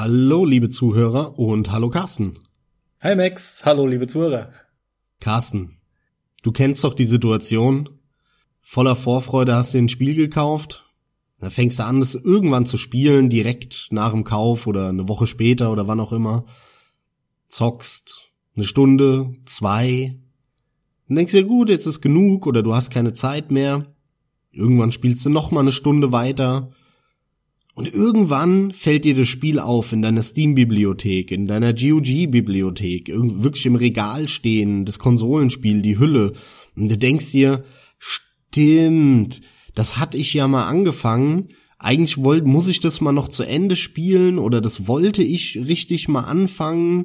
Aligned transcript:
Hallo, 0.00 0.44
liebe 0.44 0.68
Zuhörer 0.68 1.40
und 1.40 1.72
hallo 1.72 1.90
Carsten. 1.90 2.34
Hi 3.00 3.16
Max, 3.16 3.66
hallo 3.66 3.84
liebe 3.84 4.06
Zuhörer. 4.06 4.52
Carsten, 5.18 5.72
du 6.44 6.52
kennst 6.52 6.84
doch 6.84 6.94
die 6.94 7.04
Situation. 7.04 7.88
Voller 8.60 8.94
Vorfreude 8.94 9.56
hast 9.56 9.74
du 9.74 9.78
ein 9.78 9.88
Spiel 9.88 10.14
gekauft. 10.14 10.84
Da 11.40 11.50
fängst 11.50 11.80
du 11.80 11.84
an, 11.84 11.98
das 11.98 12.14
irgendwann 12.14 12.64
zu 12.64 12.76
spielen, 12.78 13.28
direkt 13.28 13.88
nach 13.90 14.12
dem 14.12 14.22
Kauf 14.22 14.68
oder 14.68 14.90
eine 14.90 15.08
Woche 15.08 15.26
später 15.26 15.72
oder 15.72 15.88
wann 15.88 15.98
auch 15.98 16.12
immer. 16.12 16.44
Zockst 17.48 18.30
eine 18.54 18.66
Stunde, 18.66 19.34
zwei. 19.46 20.16
Dann 21.08 21.16
denkst 21.16 21.32
dir, 21.32 21.42
gut, 21.42 21.70
jetzt 21.70 21.86
ist 21.86 22.00
genug 22.00 22.46
oder 22.46 22.62
du 22.62 22.72
hast 22.72 22.90
keine 22.90 23.14
Zeit 23.14 23.50
mehr. 23.50 23.96
Irgendwann 24.52 24.92
spielst 24.92 25.26
du 25.26 25.30
noch 25.30 25.50
mal 25.50 25.58
eine 25.58 25.72
Stunde 25.72 26.12
weiter. 26.12 26.70
Und 27.78 27.94
irgendwann 27.94 28.72
fällt 28.72 29.04
dir 29.04 29.14
das 29.14 29.28
Spiel 29.28 29.60
auf 29.60 29.92
in 29.92 30.02
deiner 30.02 30.24
Steam-Bibliothek, 30.24 31.30
in 31.30 31.46
deiner 31.46 31.72
GOG-Bibliothek, 31.72 33.06
wirklich 33.06 33.66
im 33.66 33.76
Regal 33.76 34.26
stehen, 34.26 34.84
das 34.84 34.98
Konsolenspiel, 34.98 35.80
die 35.80 35.96
Hülle. 35.96 36.32
Und 36.74 36.90
du 36.90 36.98
denkst 36.98 37.30
dir, 37.30 37.62
stimmt, 38.00 39.42
das 39.76 39.96
hatte 39.96 40.18
ich 40.18 40.34
ja 40.34 40.48
mal 40.48 40.66
angefangen. 40.66 41.50
Eigentlich 41.78 42.18
wollte, 42.18 42.48
muss 42.48 42.66
ich 42.66 42.80
das 42.80 43.00
mal 43.00 43.12
noch 43.12 43.28
zu 43.28 43.44
Ende 43.44 43.76
spielen 43.76 44.40
oder 44.40 44.60
das 44.60 44.88
wollte 44.88 45.22
ich 45.22 45.56
richtig 45.56 46.08
mal 46.08 46.22
anfangen. 46.22 47.04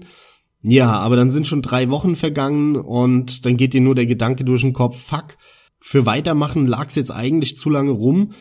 Ja, 0.64 0.90
aber 0.90 1.16
dann 1.16 1.30
sind 1.30 1.48
schon 1.48 1.62
drei 1.62 1.92
Wochen 1.92 2.16
vergangen 2.16 2.78
und 2.78 3.46
dann 3.46 3.58
geht 3.58 3.76
dir 3.76 3.82
nur 3.82 3.94
der 3.94 4.08
Gedanke 4.08 4.44
durch 4.44 4.62
den 4.62 4.74
Kopf, 4.74 5.00
fuck, 5.00 5.38
für 5.80 6.08
Weitermachen 6.08 6.66
lag's 6.66 6.96
jetzt 6.96 7.12
eigentlich 7.12 7.58
zu 7.58 7.70
lange 7.70 7.92
rum 7.92 8.32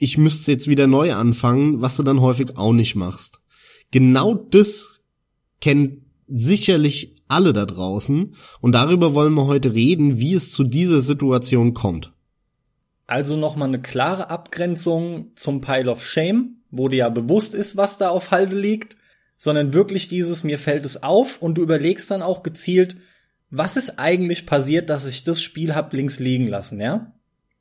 ich 0.00 0.16
müsste 0.16 0.50
jetzt 0.50 0.66
wieder 0.66 0.86
neu 0.86 1.12
anfangen, 1.12 1.82
was 1.82 1.96
du 1.96 2.02
dann 2.02 2.22
häufig 2.22 2.56
auch 2.56 2.72
nicht 2.72 2.96
machst. 2.96 3.40
Genau 3.90 4.34
das 4.34 5.00
kennen 5.60 6.06
sicherlich 6.26 7.16
alle 7.28 7.52
da 7.52 7.66
draußen 7.66 8.34
und 8.60 8.72
darüber 8.72 9.14
wollen 9.14 9.34
wir 9.34 9.46
heute 9.46 9.74
reden, 9.74 10.18
wie 10.18 10.34
es 10.34 10.52
zu 10.52 10.64
dieser 10.64 11.00
Situation 11.00 11.74
kommt. 11.74 12.12
Also 13.06 13.36
nochmal 13.36 13.68
eine 13.68 13.82
klare 13.82 14.30
Abgrenzung 14.30 15.32
zum 15.36 15.60
Pile 15.60 15.90
of 15.90 16.04
Shame, 16.04 16.62
wo 16.70 16.88
dir 16.88 16.96
ja 16.96 17.08
bewusst 17.10 17.54
ist, 17.54 17.76
was 17.76 17.98
da 17.98 18.08
auf 18.08 18.30
Halde 18.30 18.58
liegt, 18.58 18.96
sondern 19.36 19.74
wirklich 19.74 20.08
dieses, 20.08 20.44
mir 20.44 20.58
fällt 20.58 20.86
es 20.86 21.02
auf 21.02 21.42
und 21.42 21.56
du 21.56 21.62
überlegst 21.62 22.10
dann 22.10 22.22
auch 22.22 22.42
gezielt, 22.42 22.96
was 23.50 23.76
ist 23.76 23.98
eigentlich 23.98 24.46
passiert, 24.46 24.88
dass 24.88 25.06
ich 25.06 25.24
das 25.24 25.42
Spiel 25.42 25.74
hab 25.74 25.92
links 25.92 26.20
liegen 26.20 26.46
lassen, 26.46 26.80
ja? 26.80 27.12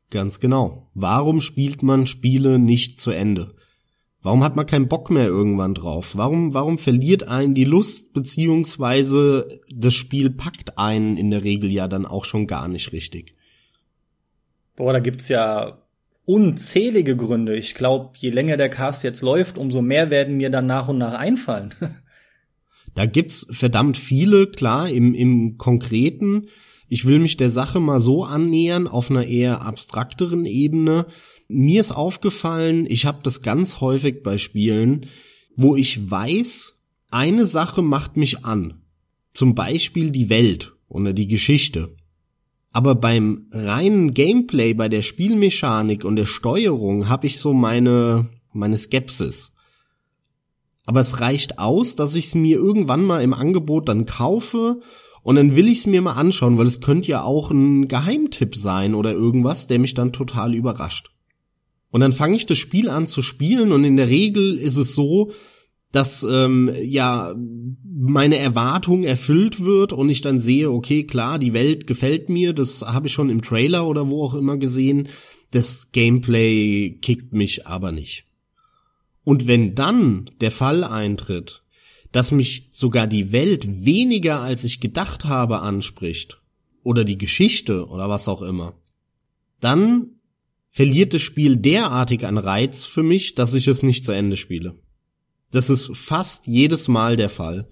Ganz 0.10 0.40
genau. 0.40 0.90
Warum 0.94 1.40
spielt 1.40 1.84
man 1.84 2.08
Spiele 2.08 2.58
nicht 2.58 3.00
zu 3.00 3.12
Ende? 3.12 3.54
Warum 4.22 4.44
hat 4.44 4.56
man 4.56 4.66
keinen 4.66 4.90
Bock 4.90 5.10
mehr 5.10 5.28
irgendwann 5.28 5.74
drauf? 5.74 6.12
Warum, 6.16 6.54
warum 6.54 6.78
verliert 6.78 7.28
einen 7.28 7.54
die 7.54 7.64
Lust, 7.64 8.12
beziehungsweise 8.12 9.62
das 9.74 9.94
Spiel 9.94 10.30
packt 10.30 10.78
einen 10.78 11.16
in 11.16 11.32
der 11.32 11.44
Regel 11.44 11.72
ja 11.72 11.88
dann 11.88 12.06
auch 12.06 12.26
schon 12.26 12.46
gar 12.46 12.68
nicht 12.68 12.92
richtig? 12.92 13.36
Boah, 14.76 14.94
da 14.94 15.00
gibt's 15.00 15.30
ja 15.30 15.84
unzählige 16.26 17.16
Gründe. 17.16 17.56
Ich 17.56 17.76
glaube, 17.76 18.12
je 18.18 18.30
länger 18.30 18.58
der 18.58 18.70
Cast 18.70 19.04
jetzt 19.04 19.22
läuft, 19.22 19.58
umso 19.58 19.82
mehr 19.82 20.10
werden 20.10 20.38
mir 20.38 20.50
dann 20.50 20.66
nach 20.66 20.90
und 20.90 20.98
nach 20.98 21.14
einfallen. 21.14 21.74
da 22.94 23.06
gibt's 23.06 23.48
verdammt 23.52 23.98
viele, 23.98 24.48
klar, 24.48 24.90
im, 24.90 25.14
im 25.14 25.58
Konkreten 25.58 26.48
ich 26.90 27.06
will 27.06 27.20
mich 27.20 27.38
der 27.38 27.52
Sache 27.52 27.80
mal 27.80 28.00
so 28.00 28.26
annähern, 28.26 28.88
auf 28.88 29.12
einer 29.12 29.26
eher 29.26 29.62
abstrakteren 29.62 30.46
Ebene. 30.46 31.06
Mir 31.48 31.80
ist 31.80 31.92
aufgefallen, 31.92 32.88
ich 32.90 33.06
habe 33.06 33.20
das 33.24 33.42
ganz 33.44 33.80
häufig 33.80 34.24
bei 34.24 34.40
Spielen, 34.40 35.06
wo 35.56 35.76
ich 35.76 36.10
weiß, 36.10 36.76
eine 37.12 37.46
Sache 37.46 37.84
macht 37.84 38.18
mich 38.18 38.44
an. 38.44 38.82
Zum 39.34 39.54
Beispiel 39.54 40.10
die 40.12 40.30
Welt 40.30 40.74
oder 40.88 41.14
die 41.14 41.28
Geschichte. 41.28 41.96
Aber 42.72 42.96
beim 42.96 43.48
reinen 43.52 44.14
Gameplay, 44.14 44.74
bei 44.74 44.90
der 44.90 45.04
Spielmechanik 45.04 46.04
und 46.04 46.16
der 46.16 46.26
Steuerung 46.26 47.08
habe 47.08 47.28
ich 47.28 47.40
so 47.40 47.54
meine, 47.54 48.30
meine 48.52 48.78
Skepsis. 48.78 49.54
Aber 50.86 51.02
es 51.02 51.20
reicht 51.20 51.60
aus, 51.60 51.96
dass 51.96 52.16
ich 52.16 52.26
es 52.26 52.36
mir 52.36 52.58
irgendwann 52.58 53.06
mal 53.06 53.22
im 53.22 53.34
Angebot 53.34 53.90
dann 53.90 54.08
kaufe 54.08 54.82
und 55.24 55.36
dann 55.36 55.56
will 55.56 55.68
ich 55.68 55.80
es 55.80 55.88
mir 55.88 56.02
mal 56.02 56.14
anschauen, 56.14 56.58
weil 56.58 56.68
es 56.68 56.82
könnte 56.82 57.10
ja 57.10 57.24
auch 57.24 57.52
ein 57.52 57.88
Geheimtipp 57.88 58.56
sein 58.56 58.96
oder 58.96 59.12
irgendwas, 59.12 59.68
der 59.68 59.80
mich 59.80 59.94
dann 59.94 60.14
total 60.14 60.56
überrascht. 60.56 61.12
Und 61.92 62.02
dann 62.02 62.14
fange 62.14 62.36
ich 62.36 62.46
das 62.46 62.58
Spiel 62.58 62.90
an 62.90 63.08
zu 63.08 63.22
spielen 63.22 63.72
und 63.72 63.84
in 63.84 63.98
der 63.98 64.10
Regel 64.10 64.58
ist 64.58 64.78
es 64.78 64.94
so, 64.94 65.32
dass 65.92 66.24
ähm, 66.24 66.72
ja 66.84 67.34
meine 67.84 68.38
Erwartung 68.38 69.04
erfüllt 69.04 69.64
wird 69.64 69.92
und 69.92 70.10
ich 70.10 70.22
dann 70.22 70.40
sehe, 70.40 70.72
okay, 70.72 71.04
klar, 71.04 71.40
die 71.40 71.54
Welt 71.54 71.88
gefällt 71.88 72.30
mir, 72.30 72.54
das 72.54 72.84
habe 72.84 73.08
ich 73.08 73.14
schon 73.14 73.30
im 73.30 73.42
Trailer 73.42 73.88
oder 73.88 74.08
wo 74.10 74.24
auch 74.24 74.36
immer 74.36 74.58
gesehen, 74.58 75.10
das 75.52 75.92
Gameplay 75.92 76.92
kickt 77.02 77.34
mich 77.34 77.66
aber 77.66 77.92
nicht. 77.92 78.26
Und 79.24 79.48
wenn 79.48 79.74
dann 79.74 80.30
der 80.42 80.52
Fall 80.52 80.84
eintritt, 80.84 81.64
dass 82.12 82.32
mich 82.32 82.70
sogar 82.72 83.08
die 83.08 83.32
Welt 83.32 83.86
weniger 83.86 84.40
als 84.40 84.64
ich 84.64 84.80
gedacht 84.80 85.26
habe 85.26 85.60
anspricht 85.60 86.42
oder 86.84 87.04
die 87.04 87.18
Geschichte 87.18 87.86
oder 87.88 88.10
was 88.10 88.28
auch 88.28 88.42
immer, 88.42 88.74
dann 89.60 90.08
verliert 90.72 91.14
das 91.14 91.22
Spiel 91.22 91.56
derartig 91.56 92.26
an 92.26 92.38
Reiz 92.38 92.86
für 92.86 93.04
mich, 93.04 93.36
dass 93.36 93.54
ich 93.54 93.68
es 93.68 93.84
nicht 93.84 94.06
zu 94.06 94.12
Ende 94.12 94.38
spiele. 94.38 94.76
Das 95.52 95.70
ist 95.70 95.92
fast 95.96 96.48
jedes 96.48 96.88
Mal 96.88 97.16
der 97.16 97.30
Fall. 97.30 97.68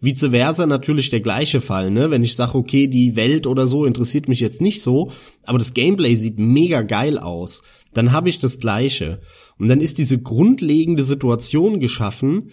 Vice 0.00 0.30
versa 0.30 0.66
natürlich 0.66 1.10
der 1.10 1.20
gleiche 1.20 1.60
Fall, 1.60 1.90
ne? 1.90 2.10
Wenn 2.10 2.24
ich 2.24 2.34
sage, 2.34 2.58
okay, 2.58 2.88
die 2.88 3.14
Welt 3.14 3.46
oder 3.46 3.68
so 3.68 3.84
interessiert 3.84 4.28
mich 4.28 4.40
jetzt 4.40 4.60
nicht 4.60 4.82
so, 4.82 5.12
aber 5.44 5.58
das 5.58 5.74
Gameplay 5.74 6.16
sieht 6.16 6.38
mega 6.38 6.82
geil 6.82 7.18
aus, 7.18 7.62
dann 7.94 8.10
habe 8.10 8.28
ich 8.28 8.40
das 8.40 8.58
gleiche. 8.58 9.20
Und 9.58 9.68
dann 9.68 9.80
ist 9.80 9.98
diese 9.98 10.20
grundlegende 10.20 11.04
Situation 11.04 11.78
geschaffen, 11.78 12.50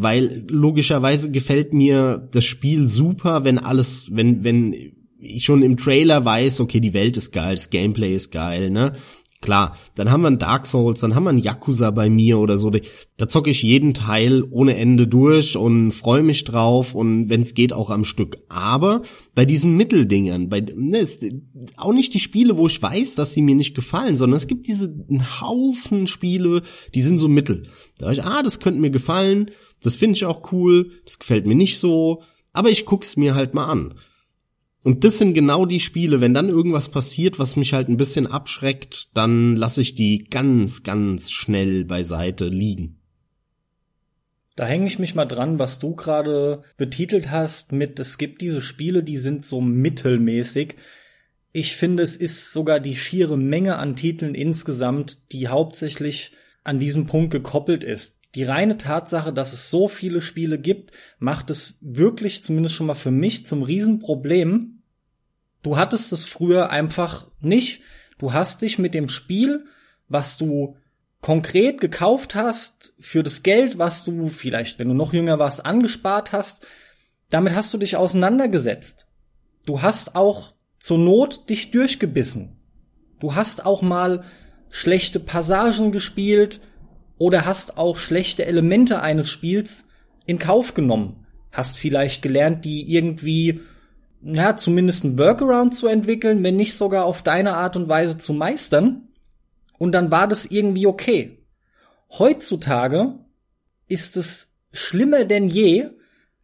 weil 0.00 0.44
logischerweise 0.48 1.32
gefällt 1.32 1.72
mir 1.72 2.28
das 2.30 2.44
Spiel 2.44 2.86
super, 2.86 3.44
wenn 3.44 3.58
alles, 3.58 4.10
wenn, 4.12 4.44
wenn 4.44 4.72
ich 5.18 5.44
schon 5.44 5.62
im 5.62 5.76
Trailer 5.76 6.24
weiß, 6.24 6.60
okay, 6.60 6.78
die 6.78 6.94
Welt 6.94 7.16
ist 7.16 7.32
geil, 7.32 7.56
das 7.56 7.70
Gameplay 7.70 8.14
ist 8.14 8.30
geil, 8.30 8.70
ne? 8.70 8.92
Klar, 9.40 9.76
dann 9.94 10.10
haben 10.10 10.22
wir 10.22 10.28
ein 10.28 10.40
Dark 10.40 10.66
Souls, 10.66 10.98
dann 10.98 11.14
haben 11.14 11.22
wir 11.22 11.30
ein 11.30 11.38
Yakuza 11.38 11.92
bei 11.92 12.10
mir 12.10 12.38
oder 12.38 12.56
so. 12.58 12.72
Da 13.16 13.28
zocke 13.28 13.50
ich 13.50 13.62
jeden 13.62 13.94
Teil 13.94 14.42
ohne 14.50 14.76
Ende 14.76 15.06
durch 15.06 15.56
und 15.56 15.92
freue 15.92 16.24
mich 16.24 16.42
drauf 16.42 16.92
und 16.92 17.28
wenn 17.28 17.42
es 17.42 17.54
geht 17.54 17.72
auch 17.72 17.90
am 17.90 18.04
Stück. 18.04 18.38
Aber 18.48 19.02
bei 19.36 19.44
diesen 19.44 19.76
Mitteldingern, 19.76 20.48
bei 20.48 20.60
ne, 20.60 20.98
ist 20.98 21.24
auch 21.76 21.92
nicht 21.92 22.14
die 22.14 22.20
Spiele, 22.20 22.56
wo 22.56 22.66
ich 22.66 22.82
weiß, 22.82 23.14
dass 23.14 23.32
sie 23.32 23.42
mir 23.42 23.54
nicht 23.54 23.76
gefallen, 23.76 24.16
sondern 24.16 24.38
es 24.38 24.48
gibt 24.48 24.66
diese 24.66 24.92
einen 25.08 25.40
Haufen 25.40 26.08
Spiele, 26.08 26.62
die 26.96 27.02
sind 27.02 27.18
so 27.18 27.28
mittel. 27.28 27.62
Da 27.98 28.10
ich, 28.10 28.24
ah, 28.24 28.42
das 28.42 28.58
könnte 28.58 28.80
mir 28.80 28.90
gefallen, 28.90 29.52
das 29.82 29.94
finde 29.94 30.16
ich 30.16 30.24
auch 30.24 30.52
cool, 30.52 30.90
das 31.04 31.18
gefällt 31.18 31.46
mir 31.46 31.54
nicht 31.54 31.78
so, 31.78 32.22
aber 32.52 32.70
ich 32.70 32.84
guck's 32.84 33.16
mir 33.16 33.34
halt 33.34 33.54
mal 33.54 33.66
an. 33.66 33.94
Und 34.84 35.04
das 35.04 35.18
sind 35.18 35.34
genau 35.34 35.66
die 35.66 35.80
Spiele, 35.80 36.20
wenn 36.20 36.34
dann 36.34 36.48
irgendwas 36.48 36.88
passiert, 36.88 37.38
was 37.38 37.56
mich 37.56 37.72
halt 37.72 37.88
ein 37.88 37.96
bisschen 37.96 38.26
abschreckt, 38.26 39.08
dann 39.12 39.56
lasse 39.56 39.80
ich 39.80 39.94
die 39.94 40.24
ganz, 40.24 40.82
ganz 40.82 41.30
schnell 41.30 41.84
beiseite 41.84 42.46
liegen. 42.46 42.98
Da 44.56 44.66
hänge 44.66 44.86
ich 44.86 44.98
mich 44.98 45.14
mal 45.14 45.24
dran, 45.24 45.58
was 45.58 45.78
du 45.78 45.94
gerade 45.94 46.62
betitelt 46.76 47.30
hast 47.30 47.72
mit, 47.72 48.00
es 48.00 48.18
gibt 48.18 48.40
diese 48.40 48.60
Spiele, 48.60 49.04
die 49.04 49.16
sind 49.16 49.44
so 49.44 49.60
mittelmäßig. 49.60 50.76
Ich 51.52 51.76
finde, 51.76 52.02
es 52.02 52.16
ist 52.16 52.52
sogar 52.52 52.80
die 52.80 52.96
schiere 52.96 53.36
Menge 53.36 53.76
an 53.76 53.94
Titeln 53.94 54.34
insgesamt, 54.34 55.32
die 55.32 55.48
hauptsächlich 55.48 56.32
an 56.64 56.78
diesem 56.78 57.06
Punkt 57.06 57.30
gekoppelt 57.30 57.84
ist 57.84 58.17
die 58.34 58.44
reine 58.44 58.76
Tatsache, 58.76 59.32
dass 59.32 59.52
es 59.52 59.70
so 59.70 59.88
viele 59.88 60.20
Spiele 60.20 60.58
gibt, 60.58 60.92
macht 61.18 61.50
es 61.50 61.78
wirklich 61.80 62.42
zumindest 62.42 62.74
schon 62.74 62.86
mal 62.86 62.94
für 62.94 63.10
mich 63.10 63.46
zum 63.46 63.62
Riesenproblem. 63.62 64.82
Du 65.62 65.76
hattest 65.76 66.12
es 66.12 66.24
früher 66.24 66.70
einfach 66.70 67.28
nicht. 67.40 67.82
Du 68.18 68.32
hast 68.32 68.62
dich 68.62 68.78
mit 68.78 68.94
dem 68.94 69.08
Spiel, 69.08 69.64
was 70.08 70.36
du 70.36 70.76
konkret 71.20 71.80
gekauft 71.80 72.34
hast, 72.34 72.92
für 72.98 73.22
das 73.22 73.42
Geld, 73.42 73.78
was 73.78 74.04
du 74.04 74.28
vielleicht, 74.28 74.78
wenn 74.78 74.88
du 74.88 74.94
noch 74.94 75.12
jünger 75.12 75.38
warst, 75.38 75.64
angespart 75.64 76.32
hast, 76.32 76.64
damit 77.30 77.54
hast 77.54 77.74
du 77.74 77.78
dich 77.78 77.96
auseinandergesetzt. 77.96 79.06
Du 79.66 79.82
hast 79.82 80.14
auch 80.14 80.54
zur 80.78 80.98
Not 80.98 81.50
dich 81.50 81.70
durchgebissen. 81.70 82.56
Du 83.20 83.34
hast 83.34 83.66
auch 83.66 83.82
mal 83.82 84.24
schlechte 84.70 85.18
Passagen 85.18 85.92
gespielt, 85.92 86.60
oder 87.18 87.44
hast 87.44 87.76
auch 87.76 87.96
schlechte 87.96 88.46
Elemente 88.46 89.02
eines 89.02 89.28
Spiels 89.28 89.84
in 90.26 90.38
Kauf 90.38 90.74
genommen. 90.74 91.26
Hast 91.52 91.78
vielleicht 91.78 92.22
gelernt, 92.22 92.64
die 92.64 92.92
irgendwie, 92.92 93.60
ja, 94.22 94.56
zumindest 94.56 95.04
ein 95.04 95.18
Workaround 95.18 95.74
zu 95.74 95.88
entwickeln, 95.88 96.42
wenn 96.44 96.56
nicht 96.56 96.76
sogar 96.76 97.04
auf 97.04 97.22
deine 97.22 97.54
Art 97.54 97.76
und 97.76 97.88
Weise 97.88 98.18
zu 98.18 98.32
meistern. 98.32 99.08
Und 99.78 99.92
dann 99.92 100.10
war 100.10 100.28
das 100.28 100.46
irgendwie 100.46 100.86
okay. 100.86 101.38
Heutzutage 102.10 103.14
ist 103.88 104.16
es 104.16 104.50
schlimmer 104.72 105.24
denn 105.24 105.48
je, 105.48 105.90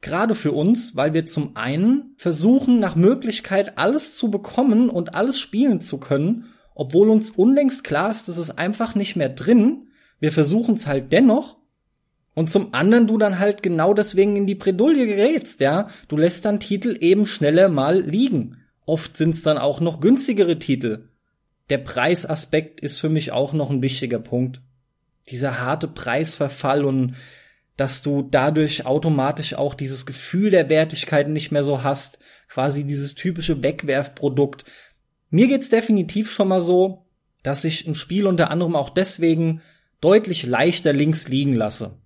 gerade 0.00 0.34
für 0.34 0.52
uns, 0.52 0.96
weil 0.96 1.14
wir 1.14 1.26
zum 1.26 1.56
einen 1.56 2.14
versuchen, 2.16 2.78
nach 2.78 2.96
Möglichkeit 2.96 3.78
alles 3.78 4.16
zu 4.16 4.30
bekommen 4.30 4.90
und 4.90 5.14
alles 5.14 5.38
spielen 5.38 5.80
zu 5.80 5.98
können, 5.98 6.46
obwohl 6.74 7.08
uns 7.08 7.30
unlängst 7.30 7.84
klar 7.84 8.10
ist, 8.10 8.28
das 8.28 8.36
ist 8.36 8.58
einfach 8.58 8.94
nicht 8.94 9.16
mehr 9.16 9.28
drin. 9.28 9.88
Wir 10.20 10.32
versuchen 10.32 10.74
es 10.74 10.86
halt 10.86 11.12
dennoch. 11.12 11.56
Und 12.34 12.50
zum 12.50 12.74
anderen 12.74 13.06
du 13.06 13.16
dann 13.16 13.38
halt 13.38 13.62
genau 13.62 13.94
deswegen 13.94 14.36
in 14.36 14.46
die 14.46 14.56
Bredouille 14.56 15.06
gerätst, 15.06 15.60
ja. 15.60 15.88
Du 16.08 16.16
lässt 16.16 16.44
dann 16.44 16.58
Titel 16.58 16.96
eben 17.00 17.26
schneller 17.26 17.68
mal 17.68 18.00
liegen. 18.00 18.56
Oft 18.86 19.16
sind 19.16 19.34
es 19.34 19.42
dann 19.42 19.56
auch 19.56 19.80
noch 19.80 20.00
günstigere 20.00 20.58
Titel. 20.58 21.08
Der 21.70 21.78
Preisaspekt 21.78 22.80
ist 22.80 23.00
für 23.00 23.08
mich 23.08 23.32
auch 23.32 23.52
noch 23.52 23.70
ein 23.70 23.82
wichtiger 23.82 24.18
Punkt. 24.18 24.60
Dieser 25.30 25.60
harte 25.60 25.88
Preisverfall 25.88 26.84
und 26.84 27.14
dass 27.76 28.02
du 28.02 28.22
dadurch 28.22 28.86
automatisch 28.86 29.54
auch 29.54 29.74
dieses 29.74 30.06
Gefühl 30.06 30.50
der 30.50 30.68
Wertigkeit 30.68 31.28
nicht 31.28 31.50
mehr 31.50 31.64
so 31.64 31.82
hast, 31.82 32.18
quasi 32.48 32.84
dieses 32.84 33.14
typische 33.14 33.62
Wegwerfprodukt. 33.62 34.64
Mir 35.30 35.48
geht's 35.48 35.70
definitiv 35.70 36.30
schon 36.30 36.48
mal 36.48 36.60
so, 36.60 37.06
dass 37.42 37.64
ich 37.64 37.86
ein 37.88 37.94
Spiel 37.94 38.26
unter 38.26 38.50
anderem 38.50 38.76
auch 38.76 38.90
deswegen 38.90 39.60
deutlich 40.04 40.44
leichter 40.44 40.92
links 40.92 41.28
liegen 41.28 41.54
lasse. 41.54 41.96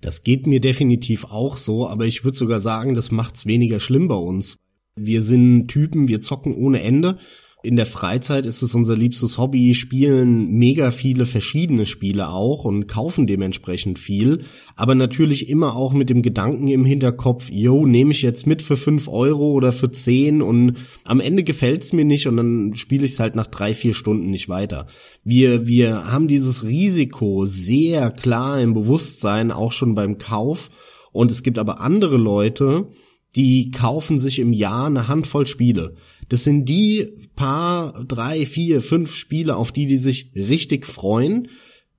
Das 0.00 0.24
geht 0.24 0.46
mir 0.46 0.60
definitiv 0.60 1.24
auch 1.26 1.56
so, 1.56 1.86
aber 1.86 2.04
ich 2.04 2.24
würde 2.24 2.36
sogar 2.36 2.58
sagen, 2.58 2.96
das 2.96 3.12
macht's 3.12 3.46
weniger 3.46 3.78
schlimm 3.78 4.08
bei 4.08 4.16
uns. 4.16 4.58
Wir 4.96 5.22
sind 5.22 5.68
Typen, 5.68 6.08
wir 6.08 6.20
zocken 6.20 6.54
ohne 6.54 6.82
Ende 6.82 7.18
in 7.64 7.76
der 7.76 7.86
Freizeit 7.86 8.44
ist 8.44 8.60
es 8.60 8.74
unser 8.74 8.94
liebstes 8.94 9.38
Hobby, 9.38 9.72
spielen 9.72 10.52
mega 10.52 10.90
viele 10.90 11.24
verschiedene 11.24 11.86
Spiele 11.86 12.28
auch 12.28 12.64
und 12.64 12.88
kaufen 12.88 13.26
dementsprechend 13.26 13.98
viel, 13.98 14.44
aber 14.76 14.94
natürlich 14.94 15.48
immer 15.48 15.74
auch 15.74 15.94
mit 15.94 16.10
dem 16.10 16.20
Gedanken 16.20 16.68
im 16.68 16.84
Hinterkopf, 16.84 17.48
yo, 17.50 17.86
nehme 17.86 18.10
ich 18.10 18.20
jetzt 18.20 18.46
mit 18.46 18.60
für 18.60 18.76
fünf 18.76 19.08
Euro 19.08 19.52
oder 19.52 19.72
für 19.72 19.90
zehn 19.90 20.42
und 20.42 20.74
am 21.04 21.20
Ende 21.20 21.42
gefällt's 21.42 21.94
mir 21.94 22.04
nicht 22.04 22.26
und 22.26 22.36
dann 22.36 22.74
spiele 22.74 23.06
ich 23.06 23.12
es 23.12 23.20
halt 23.20 23.34
nach 23.34 23.46
drei, 23.46 23.72
vier 23.72 23.94
Stunden 23.94 24.28
nicht 24.28 24.50
weiter. 24.50 24.86
Wir, 25.24 25.66
wir 25.66 26.12
haben 26.12 26.28
dieses 26.28 26.64
Risiko 26.64 27.46
sehr 27.46 28.10
klar 28.10 28.60
im 28.60 28.74
Bewusstsein, 28.74 29.50
auch 29.50 29.72
schon 29.72 29.94
beim 29.94 30.18
Kauf 30.18 30.68
und 31.12 31.30
es 31.30 31.42
gibt 31.42 31.58
aber 31.58 31.80
andere 31.80 32.18
Leute, 32.18 32.88
die 33.36 33.70
kaufen 33.70 34.18
sich 34.18 34.38
im 34.38 34.52
Jahr 34.52 34.86
eine 34.86 35.08
Handvoll 35.08 35.46
Spiele. 35.46 35.96
Das 36.28 36.44
sind 36.44 36.66
die 36.66 37.08
paar, 37.36 38.04
drei, 38.04 38.46
vier, 38.46 38.82
fünf 38.82 39.14
Spiele, 39.14 39.56
auf 39.56 39.72
die 39.72 39.86
die 39.86 39.96
sich 39.96 40.32
richtig 40.34 40.86
freuen. 40.86 41.48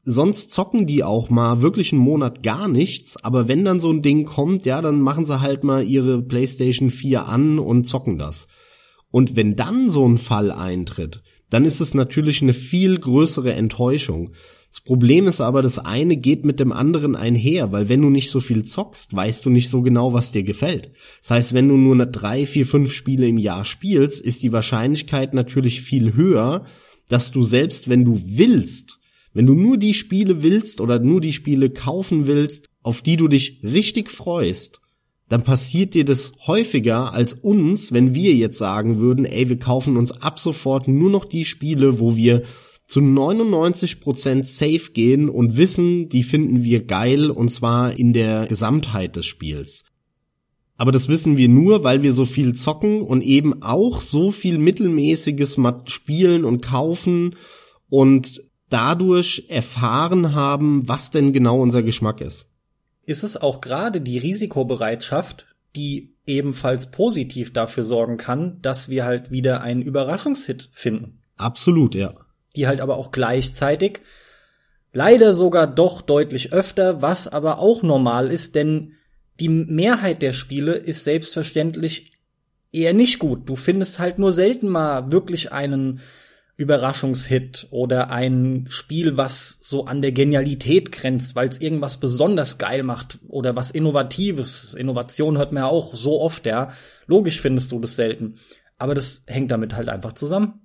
Sonst 0.03 0.51
zocken 0.51 0.85
die 0.85 1.03
auch 1.03 1.29
mal 1.29 1.61
wirklich 1.61 1.91
einen 1.91 2.01
Monat 2.01 2.43
gar 2.43 2.67
nichts, 2.67 3.17
aber 3.17 3.47
wenn 3.47 3.65
dann 3.65 3.79
so 3.79 3.91
ein 3.91 4.03
Ding 4.03 4.25
kommt, 4.25 4.65
ja, 4.65 4.81
dann 4.81 5.01
machen 5.01 5.25
sie 5.25 5.41
halt 5.41 5.63
mal 5.63 5.83
ihre 5.83 6.21
PlayStation 6.21 6.91
4 6.91 7.27
an 7.27 7.57
und 7.57 7.85
zocken 7.85 8.19
das. 8.19 8.47
Und 9.09 9.35
wenn 9.35 9.55
dann 9.55 9.89
so 9.89 10.07
ein 10.07 10.17
Fall 10.17 10.51
eintritt, 10.51 11.23
dann 11.49 11.65
ist 11.65 11.79
es 11.79 11.93
natürlich 11.93 12.41
eine 12.41 12.53
viel 12.53 12.99
größere 12.99 13.53
Enttäuschung. 13.53 14.31
Das 14.75 14.81
Problem 14.81 15.27
ist 15.27 15.39
aber, 15.39 15.61
das 15.61 15.79
eine 15.79 16.17
geht 16.17 16.43
mit 16.43 16.59
dem 16.59 16.73
anderen 16.73 17.15
einher, 17.15 17.71
weil 17.71 17.87
wenn 17.87 18.01
du 18.01 18.09
nicht 18.09 18.29
so 18.29 18.41
viel 18.41 18.65
zockst, 18.65 19.15
weißt 19.15 19.45
du 19.45 19.49
nicht 19.49 19.69
so 19.69 19.81
genau, 19.81 20.11
was 20.11 20.33
dir 20.33 20.43
gefällt. 20.43 20.91
Das 21.21 21.31
heißt, 21.31 21.53
wenn 21.53 21.69
du 21.69 21.77
nur 21.77 22.05
drei, 22.05 22.45
vier, 22.45 22.65
fünf 22.65 22.91
Spiele 22.91 23.25
im 23.25 23.37
Jahr 23.37 23.63
spielst, 23.63 24.21
ist 24.21 24.43
die 24.43 24.51
Wahrscheinlichkeit 24.51 25.33
natürlich 25.33 25.81
viel 25.81 26.15
höher, 26.15 26.65
dass 27.07 27.31
du 27.31 27.43
selbst, 27.43 27.87
wenn 27.87 28.03
du 28.03 28.21
willst, 28.25 28.99
wenn 29.33 29.45
du 29.45 29.53
nur 29.53 29.77
die 29.77 29.93
Spiele 29.93 30.43
willst 30.43 30.81
oder 30.81 30.99
nur 30.99 31.21
die 31.21 31.31
Spiele 31.31 31.69
kaufen 31.69 32.27
willst, 32.27 32.67
auf 32.83 33.01
die 33.01 33.15
du 33.15 33.29
dich 33.29 33.61
richtig 33.63 34.11
freust, 34.11 34.81
dann 35.29 35.43
passiert 35.43 35.93
dir 35.93 36.03
das 36.03 36.33
häufiger 36.47 37.13
als 37.13 37.33
uns, 37.33 37.93
wenn 37.93 38.13
wir 38.13 38.33
jetzt 38.33 38.57
sagen 38.57 38.99
würden, 38.99 39.23
ey, 39.23 39.47
wir 39.47 39.57
kaufen 39.57 39.95
uns 39.95 40.11
ab 40.11 40.37
sofort 40.37 40.89
nur 40.89 41.09
noch 41.09 41.23
die 41.23 41.45
Spiele, 41.45 42.01
wo 42.01 42.17
wir 42.17 42.43
zu 42.87 42.99
99% 42.99 44.43
safe 44.43 44.91
gehen 44.91 45.29
und 45.29 45.57
wissen, 45.57 46.07
die 46.09 46.23
finden 46.23 46.63
wir 46.63 46.85
geil 46.85 47.31
und 47.31 47.49
zwar 47.49 47.97
in 47.97 48.13
der 48.13 48.45
Gesamtheit 48.47 49.15
des 49.15 49.25
Spiels. 49.25 49.85
Aber 50.77 50.91
das 50.91 51.07
wissen 51.07 51.37
wir 51.37 51.47
nur, 51.47 51.83
weil 51.83 52.03
wir 52.03 52.13
so 52.13 52.25
viel 52.25 52.53
zocken 52.53 53.01
und 53.01 53.23
eben 53.23 53.63
auch 53.63 54.01
so 54.01 54.31
viel 54.31 54.57
mittelmäßiges 54.57 55.57
spielen 55.85 56.45
und 56.45 56.61
kaufen 56.61 57.35
und 57.89 58.43
dadurch 58.69 59.45
erfahren 59.47 60.35
haben, 60.35 60.87
was 60.87 61.11
denn 61.11 61.33
genau 61.33 61.61
unser 61.61 61.81
Geschmack 61.81 62.19
ist. 62.19 62.47
Ist 63.05 63.23
es 63.23 63.37
auch 63.37 63.61
gerade 63.61 64.01
die 64.01 64.17
Risikobereitschaft, 64.17 65.47
die 65.75 66.13
ebenfalls 66.25 66.91
positiv 66.91 67.53
dafür 67.53 67.83
sorgen 67.83 68.17
kann, 68.17 68.59
dass 68.61 68.89
wir 68.89 69.05
halt 69.05 69.31
wieder 69.31 69.61
einen 69.61 69.81
Überraschungshit 69.81 70.69
finden? 70.73 71.19
Absolut, 71.37 71.95
ja 71.95 72.24
die 72.55 72.67
halt 72.67 72.81
aber 72.81 72.97
auch 72.97 73.11
gleichzeitig. 73.11 74.01
Leider 74.93 75.33
sogar 75.33 75.67
doch 75.67 76.01
deutlich 76.01 76.53
öfter, 76.53 77.01
was 77.01 77.27
aber 77.27 77.59
auch 77.59 77.83
normal 77.83 78.31
ist, 78.31 78.55
denn 78.55 78.93
die 79.39 79.49
Mehrheit 79.49 80.21
der 80.21 80.31
Spiele 80.31 80.73
ist 80.73 81.03
selbstverständlich 81.03 82.13
eher 82.71 82.93
nicht 82.93 83.19
gut. 83.19 83.49
Du 83.49 83.55
findest 83.55 83.99
halt 83.99 84.19
nur 84.19 84.31
selten 84.31 84.69
mal 84.69 85.11
wirklich 85.11 85.51
einen 85.51 85.99
Überraschungshit 86.57 87.67
oder 87.71 88.09
ein 88.09 88.65
Spiel, 88.69 89.17
was 89.17 89.57
so 89.59 89.85
an 89.85 90.01
der 90.01 90.13
Genialität 90.13 90.91
grenzt, 90.91 91.35
weil 91.35 91.49
es 91.49 91.59
irgendwas 91.59 91.97
besonders 91.97 92.57
geil 92.57 92.83
macht 92.83 93.19
oder 93.27 93.55
was 93.55 93.71
Innovatives. 93.71 94.73
Innovation 94.73 95.37
hört 95.37 95.51
man 95.51 95.63
ja 95.63 95.69
auch 95.69 95.95
so 95.95 96.21
oft, 96.21 96.45
ja. 96.45 96.71
Logisch 97.07 97.41
findest 97.41 97.71
du 97.71 97.79
das 97.79 97.97
selten. 97.97 98.35
Aber 98.77 98.95
das 98.95 99.23
hängt 99.27 99.51
damit 99.51 99.75
halt 99.75 99.89
einfach 99.89 100.13
zusammen. 100.13 100.64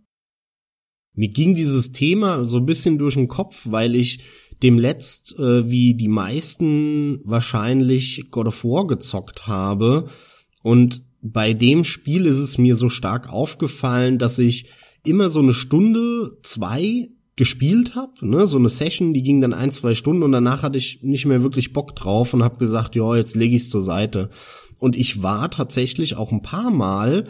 Mir 1.15 1.29
ging 1.29 1.55
dieses 1.55 1.93
Thema 1.93 2.45
so 2.45 2.59
ein 2.59 2.67
bisschen 2.67 2.99
durch 2.99 3.15
den 3.15 3.29
Kopf, 3.29 3.67
weil 3.71 3.95
ich 3.95 4.21
dem 4.63 4.79
letzt, 4.79 5.39
äh, 5.39 5.71
wie 5.71 5.95
die 5.95 6.09
meisten 6.09 7.21
wahrscheinlich 7.25 8.27
God 8.31 8.47
of 8.47 8.65
War 8.65 8.87
gezockt 8.87 9.47
habe. 9.47 10.09
Und 10.63 11.03
bei 11.23 11.55
dem 11.55 11.85
Spiel 11.85 12.27
ist 12.27 12.39
es 12.39 12.59
mir 12.59 12.77
so 12.77 12.89
stark 12.89 13.33
aufgefallen, 13.33 14.19
dass 14.19 14.39
ich 14.39 14.67
immer 15.05 15.31
so 15.31 15.41
eine 15.41 15.55
Stunde, 15.55 16.39
zwei 16.43 17.09
gespielt 17.37 17.95
habe, 17.95 18.13
ne, 18.21 18.47
so 18.47 18.59
eine 18.59 18.69
Session, 18.69 19.15
die 19.15 19.23
ging 19.23 19.41
dann 19.41 19.55
ein, 19.55 19.73
zwei 19.73 19.95
Stunden 19.95 20.23
und 20.23 20.33
danach 20.33 20.63
hatte 20.63 20.77
ich 20.77 21.03
nicht 21.03 21.25
mehr 21.25 21.43
wirklich 21.43 21.73
Bock 21.73 21.97
drauf 21.97 22.35
und 22.35 22.45
habe 22.45 22.59
gesagt, 22.59 22.97
ja, 22.97 23.17
jetzt 23.17 23.35
lege 23.35 23.57
ich's 23.57 23.71
zur 23.71 23.83
Seite. 23.83 24.29
Und 24.79 24.95
ich 24.95 25.23
war 25.23 25.51
tatsächlich 25.51 26.17
auch 26.17 26.33
ein 26.33 26.43
paar 26.43 26.71
Mal 26.71 27.29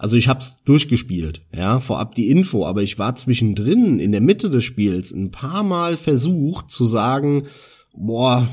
also 0.00 0.16
ich 0.16 0.28
hab's 0.28 0.56
durchgespielt, 0.64 1.42
ja, 1.54 1.78
vorab 1.78 2.14
die 2.14 2.30
Info, 2.30 2.64
aber 2.64 2.82
ich 2.82 2.98
war 2.98 3.16
zwischendrin 3.16 4.00
in 4.00 4.12
der 4.12 4.22
Mitte 4.22 4.48
des 4.48 4.64
Spiels 4.64 5.12
ein 5.12 5.30
paar 5.30 5.62
Mal 5.62 5.98
versucht 5.98 6.70
zu 6.70 6.86
sagen, 6.86 7.48
boah, 7.92 8.48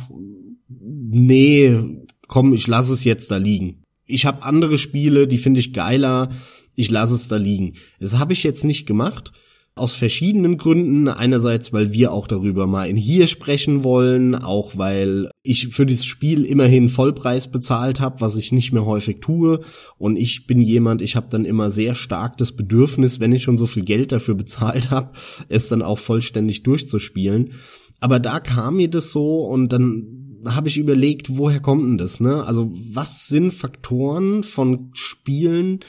nee, 0.68 2.04
komm, 2.28 2.52
ich 2.52 2.68
lass 2.68 2.90
es 2.90 3.06
jetzt 3.06 3.32
da 3.32 3.38
liegen. 3.38 3.84
Ich 4.06 4.26
habe 4.26 4.44
andere 4.44 4.78
Spiele, 4.78 5.26
die 5.26 5.38
finde 5.38 5.62
ich 5.62 5.72
geiler, 5.72 6.32
ich 6.76 6.92
lass 6.92 7.12
es 7.12 7.30
da 7.30 7.38
liegen. 7.38 7.76
Das 8.02 8.20
habe 8.20 8.34
ich 8.34 8.44
jetzt 8.44 8.66
nicht 8.66 8.86
gemacht 8.86 9.32
aus 9.78 9.94
verschiedenen 9.94 10.58
Gründen. 10.58 11.08
Einerseits, 11.08 11.74
weil 11.74 11.94
wir 11.94 12.12
auch 12.12 12.28
darüber 12.28 12.68
mal 12.68 12.90
in 12.90 12.98
hier 12.98 13.28
sprechen 13.28 13.84
wollen, 13.84 14.36
auch 14.36 14.78
weil 14.78 15.30
ich 15.44 15.70
für 15.70 15.86
dieses 15.86 16.06
Spiel 16.06 16.46
immerhin 16.46 16.90
Vollpreis 16.90 17.50
bezahlt 17.50 18.00
habe, 18.00 18.22
was 18.22 18.36
ich 18.36 18.52
nicht 18.52 18.74
mehr 18.74 18.86
häufig 18.86 19.20
tue. 19.22 19.62
Und 19.98 20.16
ich 20.18 20.48
bin 20.48 20.62
jemand, 20.62 21.02
ich 21.02 21.16
habe 21.16 21.28
dann 21.30 21.46
immer 21.46 21.70
sehr 21.70 21.96
stark 21.96 22.38
das 22.38 22.52
Bedürfnis, 22.52 23.20
wenn 23.20 23.32
ich 23.32 23.44
schon 23.44 23.58
so 23.58 23.68
viel 23.68 23.84
Geld 23.84 24.12
dafür 24.12 24.36
bezahlt 24.36 24.92
habe, 24.92 25.12
es 25.50 25.70
dann 25.70 25.82
auch 25.82 26.00
vollständig 26.00 26.64
durchzuspielen. 26.64 27.52
Aber 28.00 28.20
da 28.20 28.40
kam 28.40 28.78
mir 28.78 28.90
das 28.90 29.12
so 29.12 29.46
und 29.46 29.72
dann 29.74 30.28
habe 30.46 30.68
ich 30.68 30.78
überlegt, 30.78 31.38
woher 31.38 31.60
kommt 31.60 31.84
denn 31.84 31.98
das, 31.98 32.20
ne? 32.20 32.44
Also, 32.46 32.72
was 32.92 33.28
sind 33.28 33.54
Faktoren 33.54 34.44
von 34.44 34.92
Spielen, 34.94 35.80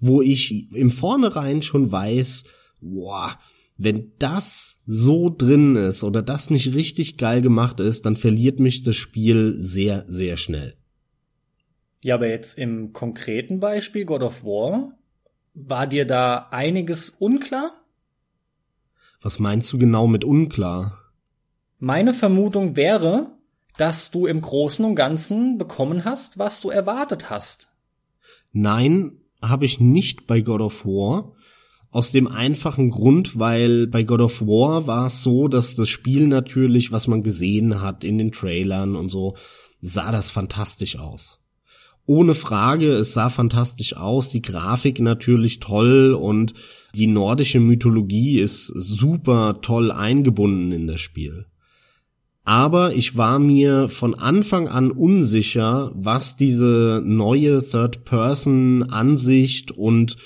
wo 0.00 0.22
ich 0.22 0.72
im 0.72 0.90
Vornherein 0.90 1.62
schon 1.62 1.92
weiß, 1.92 2.44
boah, 2.80 3.38
wenn 3.76 4.12
das 4.18 4.80
so 4.86 5.30
drin 5.30 5.76
ist 5.76 6.02
oder 6.02 6.22
das 6.22 6.50
nicht 6.50 6.74
richtig 6.74 7.16
geil 7.16 7.42
gemacht 7.42 7.80
ist, 7.80 8.06
dann 8.06 8.16
verliert 8.16 8.58
mich 8.58 8.82
das 8.82 8.96
Spiel 8.96 9.54
sehr, 9.56 10.04
sehr 10.08 10.36
schnell. 10.36 10.74
Ja, 12.02 12.16
aber 12.16 12.28
jetzt 12.28 12.58
im 12.58 12.92
konkreten 12.92 13.60
Beispiel 13.60 14.04
God 14.04 14.22
of 14.22 14.44
War, 14.44 14.98
war 15.54 15.86
dir 15.86 16.04
da 16.04 16.48
einiges 16.50 17.10
unklar? 17.10 17.72
Was 19.20 19.38
meinst 19.38 19.72
du 19.72 19.78
genau 19.78 20.06
mit 20.06 20.24
unklar? 20.24 20.98
Meine 21.78 22.14
Vermutung 22.14 22.76
wäre, 22.76 23.32
dass 23.76 24.10
du 24.10 24.26
im 24.26 24.40
Großen 24.40 24.84
und 24.84 24.94
Ganzen 24.94 25.58
bekommen 25.58 26.04
hast, 26.04 26.38
was 26.38 26.60
du 26.60 26.70
erwartet 26.70 27.30
hast. 27.30 27.68
Nein, 28.52 29.18
habe 29.40 29.64
ich 29.64 29.80
nicht 29.80 30.26
bei 30.26 30.40
God 30.40 30.60
of 30.60 30.84
War. 30.84 31.32
Aus 31.90 32.12
dem 32.12 32.28
einfachen 32.28 32.90
Grund, 32.90 33.38
weil 33.38 33.86
bei 33.86 34.02
God 34.02 34.20
of 34.20 34.42
War 34.42 34.86
war 34.86 35.06
es 35.06 35.22
so, 35.22 35.48
dass 35.48 35.74
das 35.74 35.88
Spiel 35.88 36.26
natürlich, 36.26 36.92
was 36.92 37.08
man 37.08 37.22
gesehen 37.22 37.80
hat 37.80 38.04
in 38.04 38.18
den 38.18 38.30
Trailern 38.30 38.94
und 38.94 39.08
so, 39.08 39.36
sah 39.80 40.12
das 40.12 40.28
fantastisch 40.28 40.98
aus. 40.98 41.38
Ohne 42.04 42.34
Frage, 42.34 42.92
es 42.92 43.12
sah 43.12 43.30
fantastisch 43.30 43.96
aus, 43.96 44.30
die 44.30 44.42
Grafik 44.42 45.00
natürlich 45.00 45.60
toll 45.60 46.14
und 46.14 46.54
die 46.94 47.06
nordische 47.06 47.60
Mythologie 47.60 48.40
ist 48.40 48.66
super 48.66 49.60
toll 49.60 49.90
eingebunden 49.90 50.72
in 50.72 50.86
das 50.86 51.00
Spiel. 51.00 51.44
Aber 52.44 52.94
ich 52.94 53.18
war 53.18 53.38
mir 53.38 53.90
von 53.90 54.14
Anfang 54.14 54.68
an 54.68 54.90
unsicher, 54.90 55.92
was 55.94 56.36
diese 56.36 57.02
neue 57.04 57.62
Third-Person-Ansicht 57.62 59.72
und 59.72 60.16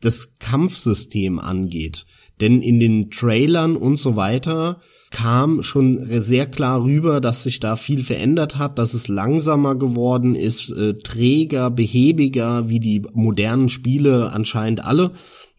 das 0.00 0.38
Kampfsystem 0.38 1.38
angeht. 1.38 2.06
Denn 2.40 2.62
in 2.62 2.80
den 2.80 3.10
Trailern 3.10 3.76
und 3.76 3.96
so 3.96 4.16
weiter 4.16 4.80
kam 5.10 5.62
schon 5.62 6.06
sehr 6.22 6.46
klar 6.46 6.82
rüber, 6.84 7.20
dass 7.20 7.42
sich 7.42 7.60
da 7.60 7.76
viel 7.76 8.02
verändert 8.02 8.56
hat, 8.56 8.78
dass 8.78 8.94
es 8.94 9.08
langsamer 9.08 9.74
geworden 9.74 10.34
ist, 10.34 10.70
äh, 10.70 10.94
träger, 10.94 11.70
behäbiger, 11.70 12.68
wie 12.68 12.80
die 12.80 13.02
modernen 13.12 13.68
Spiele 13.68 14.32
anscheinend 14.32 14.84
alle. 14.84 15.12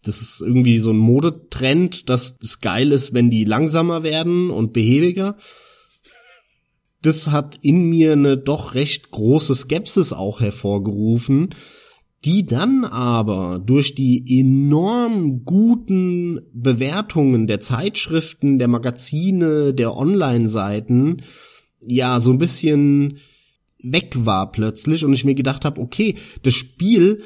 Das 0.04 0.22
ist 0.22 0.42
irgendwie 0.42 0.80
so 0.80 0.92
ein 0.92 0.98
Modetrend, 0.98 2.10
dass 2.10 2.36
es 2.42 2.60
geil 2.62 2.92
ist, 2.92 3.14
wenn 3.14 3.30
die 3.30 3.44
langsamer 3.44 4.02
werden 4.02 4.50
und 4.50 4.74
behäbiger. 4.74 5.36
Das 7.04 7.28
hat 7.28 7.60
in 7.62 7.90
mir 7.90 8.14
eine 8.14 8.38
doch 8.38 8.74
recht 8.74 9.12
große 9.12 9.54
Skepsis 9.54 10.14
auch 10.14 10.40
hervorgerufen, 10.40 11.50
die 12.24 12.46
dann 12.46 12.86
aber 12.86 13.60
durch 13.66 13.96
die 13.96 14.40
enorm 14.40 15.44
guten 15.44 16.42
Bewertungen 16.54 17.48
der 17.48 17.60
Zeitschriften, 17.60 18.60
der 18.60 18.68
Magazine, 18.68 19.74
der 19.74 19.98
Online-Seiten 19.98 21.24
ja 21.86 22.20
so 22.20 22.32
ein 22.32 22.38
bisschen 22.38 23.18
weg 23.82 24.14
war 24.26 24.52
plötzlich 24.52 25.04
und 25.04 25.14
ich 25.14 25.26
mir 25.26 25.34
gedacht 25.34 25.66
habe, 25.66 25.82
okay, 25.82 26.16
das 26.44 26.54
Spiel, 26.54 27.24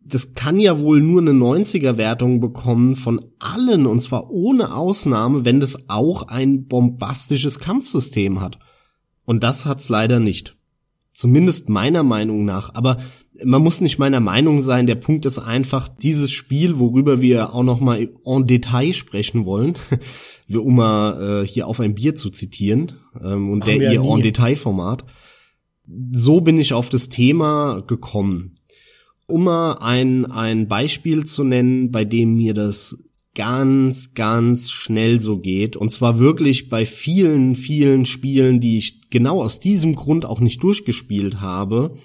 das 0.00 0.34
kann 0.34 0.58
ja 0.58 0.80
wohl 0.80 1.00
nur 1.00 1.20
eine 1.20 1.30
90er 1.30 1.96
Wertung 1.96 2.40
bekommen 2.40 2.96
von 2.96 3.26
allen 3.38 3.86
und 3.86 4.02
zwar 4.02 4.30
ohne 4.30 4.74
Ausnahme, 4.74 5.44
wenn 5.44 5.60
das 5.60 5.88
auch 5.88 6.24
ein 6.24 6.66
bombastisches 6.66 7.60
Kampfsystem 7.60 8.40
hat. 8.40 8.58
Und 9.24 9.44
das 9.44 9.66
hat's 9.66 9.88
leider 9.88 10.18
nicht. 10.18 10.56
Zumindest 11.12 11.68
meiner 11.68 12.02
Meinung 12.02 12.44
nach. 12.44 12.74
Aber 12.74 12.98
man 13.44 13.62
muss 13.62 13.80
nicht 13.80 13.98
meiner 13.98 14.20
Meinung 14.20 14.62
sein. 14.62 14.86
Der 14.86 14.94
Punkt 14.94 15.26
ist 15.26 15.38
einfach, 15.38 15.88
dieses 15.88 16.32
Spiel, 16.32 16.78
worüber 16.78 17.20
wir 17.20 17.54
auch 17.54 17.62
noch 17.62 17.80
mal 17.80 18.08
en 18.24 18.46
Detail 18.46 18.92
sprechen 18.92 19.44
wollen, 19.44 19.74
um 20.54 20.76
mal 20.76 21.42
äh, 21.42 21.46
hier 21.46 21.66
auf 21.66 21.80
ein 21.80 21.94
Bier 21.94 22.14
zu 22.14 22.30
zitieren 22.30 22.92
ähm, 23.20 23.50
und 23.50 23.60
Machen 23.60 23.78
der 23.78 23.92
ihr 23.92 24.02
en 24.02 24.22
Detail 24.22 24.56
Format. 24.56 25.04
So 26.12 26.40
bin 26.40 26.58
ich 26.58 26.72
auf 26.72 26.88
das 26.88 27.08
Thema 27.08 27.82
gekommen. 27.86 28.54
Um 29.26 29.44
mal 29.44 29.78
ein, 29.80 30.24
ein 30.26 30.68
Beispiel 30.68 31.24
zu 31.26 31.42
nennen, 31.42 31.90
bei 31.90 32.04
dem 32.04 32.34
mir 32.34 32.54
das 32.54 32.96
ganz, 33.34 34.14
ganz 34.14 34.70
schnell 34.70 35.20
so 35.20 35.38
geht. 35.38 35.76
Und 35.76 35.90
zwar 35.90 36.18
wirklich 36.18 36.68
bei 36.68 36.86
vielen, 36.86 37.54
vielen 37.54 38.06
Spielen, 38.06 38.60
die 38.60 38.78
ich 38.78 39.10
genau 39.10 39.42
aus 39.42 39.60
diesem 39.60 39.94
Grund 39.94 40.24
auch 40.24 40.40
nicht 40.40 40.62
durchgespielt 40.62 41.40
habe 41.40 41.96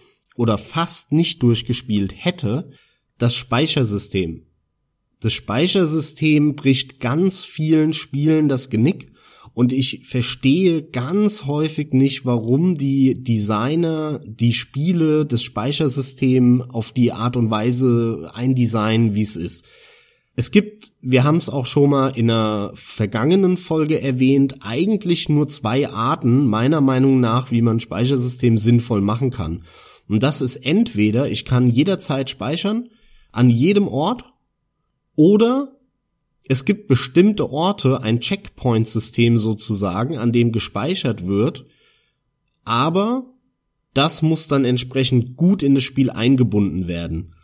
oder 0.41 0.57
fast 0.57 1.11
nicht 1.11 1.43
durchgespielt 1.43 2.15
hätte, 2.17 2.71
das 3.19 3.35
Speichersystem. 3.35 4.47
Das 5.19 5.33
Speichersystem 5.33 6.55
bricht 6.55 6.99
ganz 6.99 7.45
vielen 7.45 7.93
Spielen 7.93 8.49
das 8.49 8.71
Genick 8.71 9.11
und 9.53 9.71
ich 9.71 10.07
verstehe 10.07 10.81
ganz 10.81 11.45
häufig 11.45 11.93
nicht, 11.93 12.25
warum 12.25 12.73
die 12.73 13.23
Designer 13.23 14.19
die 14.25 14.53
Spiele, 14.53 15.27
das 15.27 15.43
Speichersystem 15.43 16.63
auf 16.63 16.91
die 16.91 17.11
Art 17.11 17.37
und 17.37 17.51
Weise 17.51 18.31
eindesignen, 18.33 19.13
wie 19.13 19.21
es 19.21 19.35
ist. 19.35 19.63
Es 20.35 20.49
gibt, 20.49 20.91
wir 21.01 21.23
haben 21.23 21.37
es 21.37 21.49
auch 21.49 21.67
schon 21.67 21.91
mal 21.91 22.17
in 22.17 22.31
einer 22.31 22.71
vergangenen 22.73 23.57
Folge 23.57 24.01
erwähnt, 24.01 24.55
eigentlich 24.61 25.29
nur 25.29 25.47
zwei 25.49 25.87
Arten, 25.87 26.47
meiner 26.47 26.81
Meinung 26.81 27.19
nach, 27.19 27.51
wie 27.51 27.61
man 27.61 27.79
Speichersystem 27.79 28.57
sinnvoll 28.57 29.01
machen 29.01 29.29
kann. 29.29 29.65
Und 30.07 30.23
das 30.23 30.41
ist 30.41 30.57
entweder, 30.57 31.29
ich 31.29 31.45
kann 31.45 31.67
jederzeit 31.67 32.29
speichern, 32.29 32.89
an 33.31 33.49
jedem 33.49 33.87
Ort, 33.87 34.25
oder 35.15 35.77
es 36.47 36.65
gibt 36.65 36.87
bestimmte 36.87 37.49
Orte, 37.49 38.01
ein 38.01 38.19
Checkpoint-System 38.19 39.37
sozusagen, 39.37 40.17
an 40.17 40.31
dem 40.31 40.51
gespeichert 40.51 41.25
wird, 41.27 41.65
aber 42.63 43.25
das 43.93 44.21
muss 44.21 44.47
dann 44.47 44.65
entsprechend 44.65 45.37
gut 45.37 45.63
in 45.63 45.75
das 45.75 45.83
Spiel 45.83 46.09
eingebunden 46.09 46.87
werden. 46.87 47.35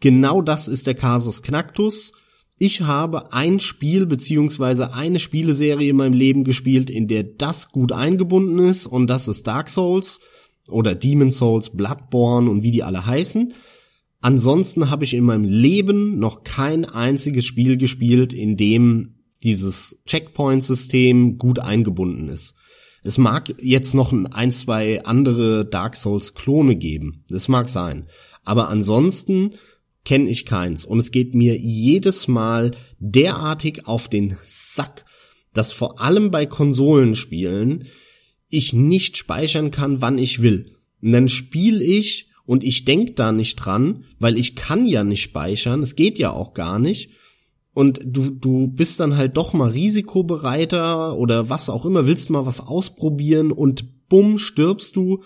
Genau 0.00 0.42
das 0.42 0.68
ist 0.68 0.86
der 0.86 0.94
Kasus 0.94 1.42
Knacktus 1.42 2.12
ich 2.56 2.82
habe 2.82 3.32
ein 3.32 3.58
Spiel 3.58 4.06
beziehungsweise 4.06 4.92
eine 4.92 5.18
Spieleserie 5.18 5.90
in 5.90 5.96
meinem 5.96 6.12
Leben 6.12 6.44
gespielt, 6.44 6.88
in 6.88 7.08
der 7.08 7.24
das 7.24 7.70
gut 7.70 7.92
eingebunden 7.92 8.58
ist 8.58 8.86
und 8.86 9.08
das 9.08 9.26
ist 9.28 9.46
Dark 9.46 9.68
Souls 9.68 10.20
oder 10.68 10.94
Demon 10.94 11.30
Souls, 11.30 11.70
Bloodborne 11.70 12.50
und 12.50 12.62
wie 12.62 12.70
die 12.70 12.82
alle 12.82 13.06
heißen. 13.06 13.52
Ansonsten 14.20 14.90
habe 14.90 15.04
ich 15.04 15.14
in 15.14 15.24
meinem 15.24 15.44
Leben 15.44 16.18
noch 16.18 16.44
kein 16.44 16.84
einziges 16.86 17.44
Spiel 17.44 17.76
gespielt, 17.76 18.32
in 18.32 18.56
dem 18.56 19.16
dieses 19.42 20.00
Checkpoint-System 20.06 21.36
gut 21.36 21.58
eingebunden 21.58 22.30
ist. 22.30 22.54
Es 23.02 23.18
mag 23.18 23.54
jetzt 23.60 23.92
noch 23.92 24.14
ein, 24.32 24.50
zwei 24.50 25.04
andere 25.04 25.66
Dark 25.66 25.94
Souls-Klone 25.94 26.76
geben. 26.76 27.24
Das 27.28 27.48
mag 27.48 27.68
sein. 27.68 28.06
Aber 28.44 28.70
ansonsten 28.70 29.50
kenne 30.04 30.30
ich 30.30 30.46
keins. 30.46 30.86
Und 30.86 30.98
es 30.98 31.10
geht 31.10 31.34
mir 31.34 31.56
jedes 31.58 32.28
Mal 32.28 32.70
derartig 32.98 33.86
auf 33.86 34.08
den 34.08 34.38
Sack, 34.42 35.04
dass 35.52 35.70
vor 35.72 36.00
allem 36.00 36.30
bei 36.30 36.46
Konsolenspielen 36.46 37.88
ich 38.54 38.72
nicht 38.72 39.16
speichern 39.16 39.70
kann, 39.70 40.00
wann 40.00 40.18
ich 40.18 40.42
will. 40.42 40.76
Und 41.02 41.12
dann 41.12 41.28
spiele 41.28 41.82
ich 41.84 42.30
und 42.46 42.64
ich 42.64 42.84
denk 42.84 43.16
da 43.16 43.32
nicht 43.32 43.56
dran, 43.56 44.04
weil 44.18 44.38
ich 44.38 44.56
kann 44.56 44.86
ja 44.86 45.04
nicht 45.04 45.22
speichern, 45.22 45.82
es 45.82 45.96
geht 45.96 46.18
ja 46.18 46.32
auch 46.32 46.54
gar 46.54 46.78
nicht. 46.78 47.10
Und 47.72 48.00
du, 48.04 48.30
du 48.30 48.68
bist 48.68 49.00
dann 49.00 49.16
halt 49.16 49.36
doch 49.36 49.52
mal 49.52 49.70
risikobereiter 49.70 51.16
oder 51.16 51.48
was 51.48 51.68
auch 51.68 51.84
immer, 51.84 52.06
willst 52.06 52.30
mal 52.30 52.46
was 52.46 52.60
ausprobieren 52.60 53.50
und 53.50 54.08
bumm, 54.08 54.38
stirbst 54.38 54.94
du 54.94 55.22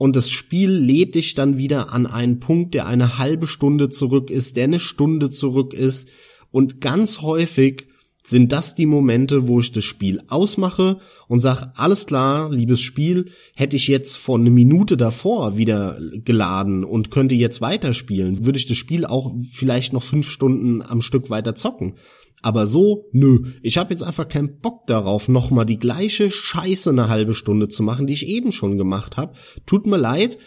und 0.00 0.16
das 0.16 0.30
Spiel 0.30 0.70
lädt 0.70 1.14
dich 1.14 1.34
dann 1.34 1.58
wieder 1.58 1.92
an 1.92 2.06
einen 2.06 2.40
Punkt, 2.40 2.72
der 2.72 2.86
eine 2.86 3.18
halbe 3.18 3.46
Stunde 3.46 3.90
zurück 3.90 4.30
ist, 4.30 4.56
der 4.56 4.64
eine 4.64 4.80
Stunde 4.80 5.28
zurück 5.28 5.74
ist. 5.74 6.08
Und 6.50 6.80
ganz 6.80 7.20
häufig 7.20 7.88
sind 8.24 8.52
das 8.52 8.74
die 8.74 8.86
Momente, 8.86 9.48
wo 9.48 9.60
ich 9.60 9.72
das 9.72 9.84
Spiel 9.84 10.20
ausmache 10.28 10.98
und 11.28 11.40
sage, 11.40 11.72
alles 11.74 12.06
klar, 12.06 12.50
liebes 12.50 12.80
Spiel, 12.80 13.30
hätte 13.54 13.76
ich 13.76 13.88
jetzt 13.88 14.16
vor 14.16 14.38
eine 14.38 14.50
Minute 14.50 14.96
davor 14.96 15.56
wieder 15.56 15.98
geladen 16.24 16.84
und 16.84 17.10
könnte 17.10 17.34
jetzt 17.34 17.60
weiterspielen, 17.60 18.44
würde 18.44 18.58
ich 18.58 18.66
das 18.66 18.76
Spiel 18.76 19.06
auch 19.06 19.34
vielleicht 19.52 19.92
noch 19.92 20.02
fünf 20.02 20.28
Stunden 20.28 20.82
am 20.82 21.02
Stück 21.02 21.30
weiter 21.30 21.54
zocken. 21.54 21.94
Aber 22.42 22.66
so, 22.66 23.08
nö. 23.12 23.52
Ich 23.62 23.76
habe 23.76 23.92
jetzt 23.92 24.02
einfach 24.02 24.28
keinen 24.28 24.60
Bock 24.60 24.86
darauf, 24.86 25.28
nochmal 25.28 25.66
die 25.66 25.78
gleiche 25.78 26.30
Scheiße 26.30 26.90
eine 26.90 27.08
halbe 27.08 27.34
Stunde 27.34 27.68
zu 27.68 27.82
machen, 27.82 28.06
die 28.06 28.14
ich 28.14 28.26
eben 28.26 28.50
schon 28.50 28.78
gemacht 28.78 29.16
habe. 29.16 29.34
Tut 29.66 29.86
mir 29.86 29.98
leid. 29.98 30.38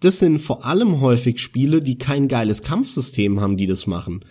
Das 0.00 0.18
sind 0.18 0.38
vor 0.38 0.64
allem 0.64 1.00
häufig 1.00 1.40
Spiele, 1.40 1.80
die 1.80 1.98
kein 1.98 2.28
geiles 2.28 2.62
Kampfsystem 2.62 3.40
haben, 3.40 3.56
die 3.56 3.66
das 3.66 3.86
machen. 3.86 4.24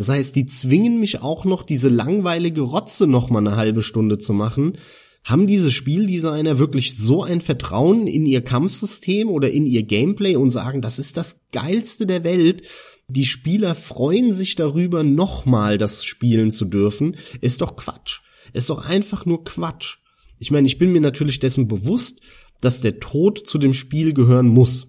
Das 0.00 0.08
heißt, 0.08 0.34
die 0.34 0.46
zwingen 0.46 0.98
mich 0.98 1.20
auch 1.20 1.44
noch, 1.44 1.62
diese 1.62 1.90
langweilige 1.90 2.62
Rotze 2.62 3.06
nochmal 3.06 3.46
eine 3.46 3.56
halbe 3.56 3.82
Stunde 3.82 4.16
zu 4.16 4.32
machen. 4.32 4.78
Haben 5.24 5.46
diese 5.46 5.70
Spieldesigner 5.70 6.58
wirklich 6.58 6.96
so 6.96 7.22
ein 7.22 7.42
Vertrauen 7.42 8.06
in 8.06 8.24
ihr 8.24 8.42
Kampfsystem 8.42 9.28
oder 9.28 9.50
in 9.50 9.66
ihr 9.66 9.82
Gameplay 9.82 10.36
und 10.36 10.48
sagen, 10.48 10.80
das 10.80 10.98
ist 10.98 11.18
das 11.18 11.40
geilste 11.52 12.06
der 12.06 12.24
Welt 12.24 12.62
die 13.10 13.24
Spieler 13.24 13.74
freuen 13.74 14.32
sich 14.32 14.54
darüber, 14.54 15.02
nochmal 15.02 15.78
das 15.78 16.04
spielen 16.04 16.52
zu 16.52 16.64
dürfen, 16.64 17.16
ist 17.40 17.60
doch 17.60 17.74
Quatsch. 17.74 18.20
Ist 18.52 18.70
doch 18.70 18.86
einfach 18.86 19.26
nur 19.26 19.42
Quatsch. 19.42 19.98
Ich 20.38 20.52
meine, 20.52 20.68
ich 20.68 20.78
bin 20.78 20.92
mir 20.92 21.00
natürlich 21.00 21.40
dessen 21.40 21.66
bewusst, 21.66 22.20
dass 22.60 22.80
der 22.80 23.00
Tod 23.00 23.46
zu 23.46 23.58
dem 23.58 23.74
Spiel 23.74 24.12
gehören 24.12 24.46
muss. 24.46 24.86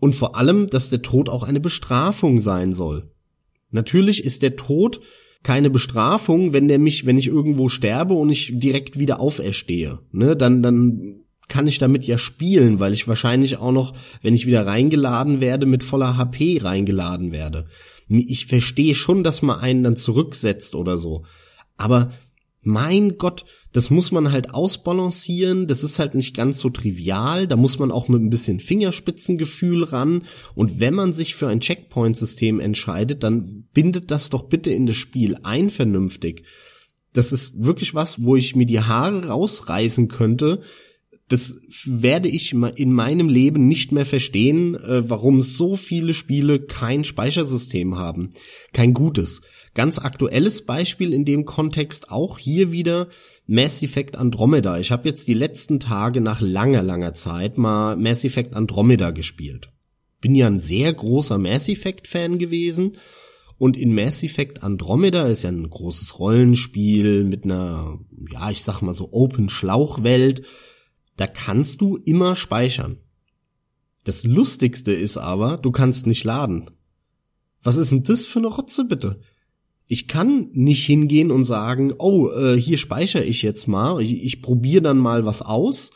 Und 0.00 0.14
vor 0.14 0.36
allem, 0.36 0.68
dass 0.68 0.88
der 0.90 1.02
Tod 1.02 1.28
auch 1.28 1.42
eine 1.42 1.60
Bestrafung 1.60 2.40
sein 2.40 2.72
soll. 2.72 3.13
Natürlich 3.74 4.24
ist 4.24 4.42
der 4.42 4.54
Tod 4.54 5.00
keine 5.42 5.68
Bestrafung, 5.68 6.52
wenn 6.52 6.68
der 6.68 6.78
mich, 6.78 7.06
wenn 7.06 7.18
ich 7.18 7.26
irgendwo 7.26 7.68
sterbe 7.68 8.14
und 8.14 8.30
ich 8.30 8.52
direkt 8.54 8.98
wieder 8.98 9.18
auferstehe. 9.20 9.98
Ne, 10.12 10.36
dann, 10.36 10.62
dann 10.62 11.24
kann 11.48 11.66
ich 11.66 11.78
damit 11.78 12.04
ja 12.04 12.16
spielen, 12.16 12.78
weil 12.78 12.94
ich 12.94 13.08
wahrscheinlich 13.08 13.58
auch 13.58 13.72
noch, 13.72 13.92
wenn 14.22 14.32
ich 14.32 14.46
wieder 14.46 14.64
reingeladen 14.64 15.40
werde, 15.40 15.66
mit 15.66 15.82
voller 15.82 16.16
HP 16.16 16.60
reingeladen 16.62 17.32
werde. 17.32 17.66
Ich 18.08 18.46
verstehe 18.46 18.94
schon, 18.94 19.24
dass 19.24 19.42
man 19.42 19.58
einen 19.58 19.82
dann 19.82 19.96
zurücksetzt 19.96 20.76
oder 20.76 20.96
so. 20.96 21.24
Aber 21.76 22.10
mein 22.64 23.18
Gott, 23.18 23.44
das 23.72 23.90
muss 23.90 24.12
man 24.12 24.32
halt 24.32 24.54
ausbalancieren, 24.54 25.66
das 25.66 25.84
ist 25.84 25.98
halt 25.98 26.14
nicht 26.14 26.34
ganz 26.34 26.58
so 26.58 26.70
trivial, 26.70 27.46
da 27.46 27.56
muss 27.56 27.78
man 27.78 27.90
auch 27.90 28.08
mit 28.08 28.20
ein 28.20 28.30
bisschen 28.30 28.60
Fingerspitzengefühl 28.60 29.84
ran 29.84 30.24
und 30.54 30.80
wenn 30.80 30.94
man 30.94 31.12
sich 31.12 31.34
für 31.34 31.48
ein 31.48 31.60
Checkpoint-System 31.60 32.60
entscheidet, 32.60 33.22
dann 33.22 33.68
bindet 33.72 34.10
das 34.10 34.30
doch 34.30 34.44
bitte 34.44 34.70
in 34.70 34.86
das 34.86 34.96
Spiel 34.96 35.36
ein 35.42 35.70
vernünftig. 35.70 36.44
Das 37.12 37.32
ist 37.32 37.52
wirklich 37.62 37.94
was, 37.94 38.22
wo 38.22 38.34
ich 38.36 38.56
mir 38.56 38.66
die 38.66 38.80
Haare 38.80 39.28
rausreißen 39.28 40.08
könnte, 40.08 40.62
das 41.28 41.60
werde 41.84 42.28
ich 42.28 42.52
in 42.52 42.92
meinem 42.92 43.28
Leben 43.28 43.66
nicht 43.66 43.92
mehr 43.92 44.04
verstehen, 44.04 44.74
äh, 44.74 45.08
warum 45.08 45.40
so 45.40 45.74
viele 45.74 46.12
Spiele 46.12 46.60
kein 46.60 47.04
Speichersystem 47.04 47.96
haben. 47.96 48.30
Kein 48.72 48.92
gutes. 48.92 49.40
Ganz 49.74 49.98
aktuelles 49.98 50.64
Beispiel 50.64 51.12
in 51.12 51.24
dem 51.24 51.44
Kontext 51.44 52.10
auch 52.10 52.38
hier 52.38 52.70
wieder 52.70 53.08
Mass 53.46 53.82
Effect 53.82 54.16
Andromeda. 54.16 54.78
Ich 54.78 54.92
habe 54.92 55.08
jetzt 55.08 55.26
die 55.26 55.34
letzten 55.34 55.80
Tage 55.80 56.20
nach 56.20 56.40
langer, 56.40 56.82
langer 56.82 57.12
Zeit 57.12 57.58
mal 57.58 57.96
Mass 57.96 58.24
Effect 58.24 58.54
Andromeda 58.54 59.10
gespielt. 59.10 59.70
Bin 60.20 60.36
ja 60.36 60.46
ein 60.46 60.60
sehr 60.60 60.92
großer 60.94 61.38
Mass 61.38 61.68
Effect 61.68 62.06
Fan 62.06 62.38
gewesen. 62.38 62.92
Und 63.58 63.76
in 63.76 63.94
Mass 63.94 64.22
Effect 64.22 64.62
Andromeda 64.62 65.26
ist 65.26 65.42
ja 65.42 65.50
ein 65.50 65.68
großes 65.68 66.20
Rollenspiel 66.20 67.24
mit 67.24 67.44
einer, 67.44 67.98
ja, 68.30 68.50
ich 68.50 68.62
sag 68.62 68.80
mal 68.80 68.94
so 68.94 69.12
Open 69.12 69.48
Schlauchwelt. 69.48 70.46
Da 71.16 71.26
kannst 71.26 71.80
du 71.80 71.96
immer 71.96 72.36
speichern. 72.36 72.98
Das 74.04 74.22
Lustigste 74.22 74.92
ist 74.92 75.16
aber, 75.16 75.56
du 75.56 75.72
kannst 75.72 76.06
nicht 76.06 76.24
laden. 76.24 76.70
Was 77.62 77.76
ist 77.76 77.90
denn 77.90 78.02
das 78.04 78.24
für 78.24 78.38
eine 78.38 78.48
Rotze 78.48 78.84
bitte? 78.84 79.20
Ich 79.86 80.08
kann 80.08 80.48
nicht 80.52 80.84
hingehen 80.84 81.30
und 81.30 81.42
sagen, 81.42 81.92
oh, 81.98 82.30
äh, 82.30 82.56
hier 82.56 82.78
speichere 82.78 83.24
ich 83.24 83.42
jetzt 83.42 83.68
mal, 83.68 84.00
ich, 84.00 84.24
ich 84.24 84.40
probiere 84.42 84.82
dann 84.82 84.98
mal 84.98 85.26
was 85.26 85.42
aus 85.42 85.90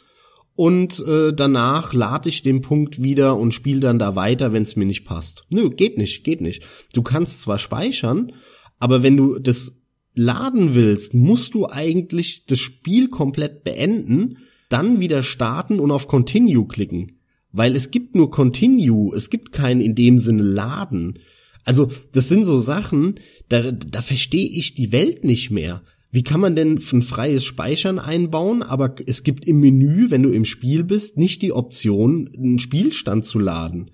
und 0.55 0.99
äh, 1.07 1.33
danach 1.33 1.93
lade 1.93 2.29
ich 2.29 2.43
den 2.43 2.63
Punkt 2.63 3.03
wieder 3.03 3.37
und 3.37 3.55
spiele 3.55 3.81
dann 3.81 3.99
da 3.99 4.17
weiter, 4.17 4.53
wenn 4.53 4.65
es 4.65 4.75
mir 4.77 4.87
nicht 4.87 5.05
passt. 5.05 5.45
Nö, 5.51 5.71
geht 5.71 5.97
nicht, 5.97 6.25
geht 6.25 6.41
nicht. 6.41 6.65
Du 6.93 7.03
kannst 7.03 7.41
zwar 7.41 7.59
speichern, 7.59 8.33
aber 8.79 9.03
wenn 9.03 9.17
du 9.17 9.39
das 9.39 9.77
laden 10.15 10.75
willst, 10.75 11.15
musst 11.15 11.55
du 11.55 11.69
eigentlich 11.69 12.45
das 12.47 12.59
Spiel 12.59 13.09
komplett 13.09 13.63
beenden, 13.63 14.39
dann 14.69 15.01
wieder 15.01 15.23
starten 15.23 15.79
und 15.79 15.93
auf 15.93 16.09
Continue 16.09 16.67
klicken. 16.67 17.21
Weil 17.53 17.77
es 17.77 17.93
gibt 17.93 18.17
nur 18.17 18.31
Continue, 18.31 19.15
es 19.15 19.31
gibt 19.31 19.53
kein 19.53 19.81
in 19.81 19.95
dem 19.95 20.19
Sinne 20.19 20.43
Laden. 20.43 21.21
Also, 21.65 21.89
das 22.13 22.29
sind 22.29 22.45
so 22.45 22.59
Sachen, 22.59 23.15
da, 23.49 23.73
da 23.73 24.03
verstehe 24.03 24.49
ich 24.49 24.75
die 24.75 24.93
Welt 24.93 25.25
nicht 25.25 25.51
mehr. 25.51 25.83
Wie 26.11 26.23
kann 26.23 26.41
man 26.41 26.57
denn 26.57 26.81
ein 26.93 27.03
freies 27.03 27.45
Speichern 27.45 27.99
einbauen, 27.99 28.63
aber 28.63 28.95
es 29.07 29.25
gibt 29.25 29.47
im 29.47 29.61
Menü, 29.61 30.11
wenn 30.11 30.23
du 30.23 30.31
im 30.31 30.47
Spiel 30.47 30.85
bist, 30.85 31.19
nicht 31.19 31.43
die 31.43 31.53
Option, 31.53 32.31
einen 32.35 32.59
Spielstand 32.59 33.27
zu 33.27 33.39
laden? 33.39 33.91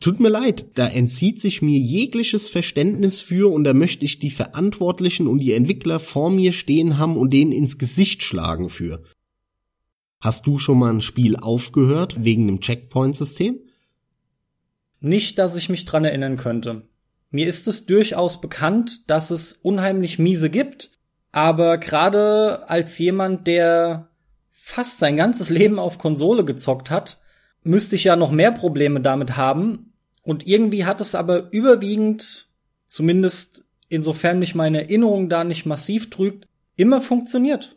Tut 0.00 0.18
mir 0.18 0.30
leid, 0.30 0.66
da 0.76 0.88
entzieht 0.88 1.42
sich 1.42 1.60
mir 1.60 1.78
jegliches 1.78 2.48
Verständnis 2.48 3.20
für 3.20 3.52
und 3.52 3.64
da 3.64 3.74
möchte 3.74 4.06
ich 4.06 4.18
die 4.18 4.30
Verantwortlichen 4.30 5.26
und 5.26 5.40
die 5.40 5.52
Entwickler 5.52 6.00
vor 6.00 6.30
mir 6.30 6.52
stehen 6.52 6.96
haben 6.96 7.18
und 7.18 7.34
denen 7.34 7.52
ins 7.52 7.76
Gesicht 7.76 8.22
schlagen 8.22 8.70
für. 8.70 9.02
Hast 10.20 10.46
du 10.46 10.56
schon 10.56 10.78
mal 10.78 10.92
ein 10.92 11.02
Spiel 11.02 11.36
aufgehört 11.36 12.24
wegen 12.24 12.44
einem 12.44 12.60
Checkpoint-System? 12.60 13.58
Nicht, 15.00 15.38
dass 15.38 15.54
ich 15.54 15.68
mich 15.68 15.84
dran 15.84 16.04
erinnern 16.04 16.38
könnte. 16.38 16.88
Mir 17.30 17.46
ist 17.46 17.68
es 17.68 17.86
durchaus 17.86 18.40
bekannt, 18.40 19.08
dass 19.08 19.30
es 19.30 19.52
unheimlich 19.52 20.18
miese 20.18 20.50
gibt, 20.50 20.90
aber 21.32 21.78
gerade 21.78 22.68
als 22.68 22.98
jemand, 22.98 23.46
der 23.46 24.08
fast 24.50 24.98
sein 24.98 25.16
ganzes 25.16 25.50
Leben 25.50 25.78
auf 25.78 25.98
Konsole 25.98 26.44
gezockt 26.44 26.90
hat, 26.90 27.18
müsste 27.62 27.96
ich 27.96 28.04
ja 28.04 28.16
noch 28.16 28.30
mehr 28.30 28.52
Probleme 28.52 29.00
damit 29.00 29.36
haben. 29.36 29.92
Und 30.22 30.46
irgendwie 30.46 30.84
hat 30.84 31.00
es 31.00 31.14
aber 31.14 31.52
überwiegend, 31.52 32.48
zumindest 32.86 33.64
insofern 33.88 34.38
mich 34.38 34.54
meine 34.54 34.82
Erinnerung 34.82 35.28
da 35.28 35.44
nicht 35.44 35.66
massiv 35.66 36.10
trügt, 36.10 36.46
immer 36.76 37.00
funktioniert. 37.00 37.76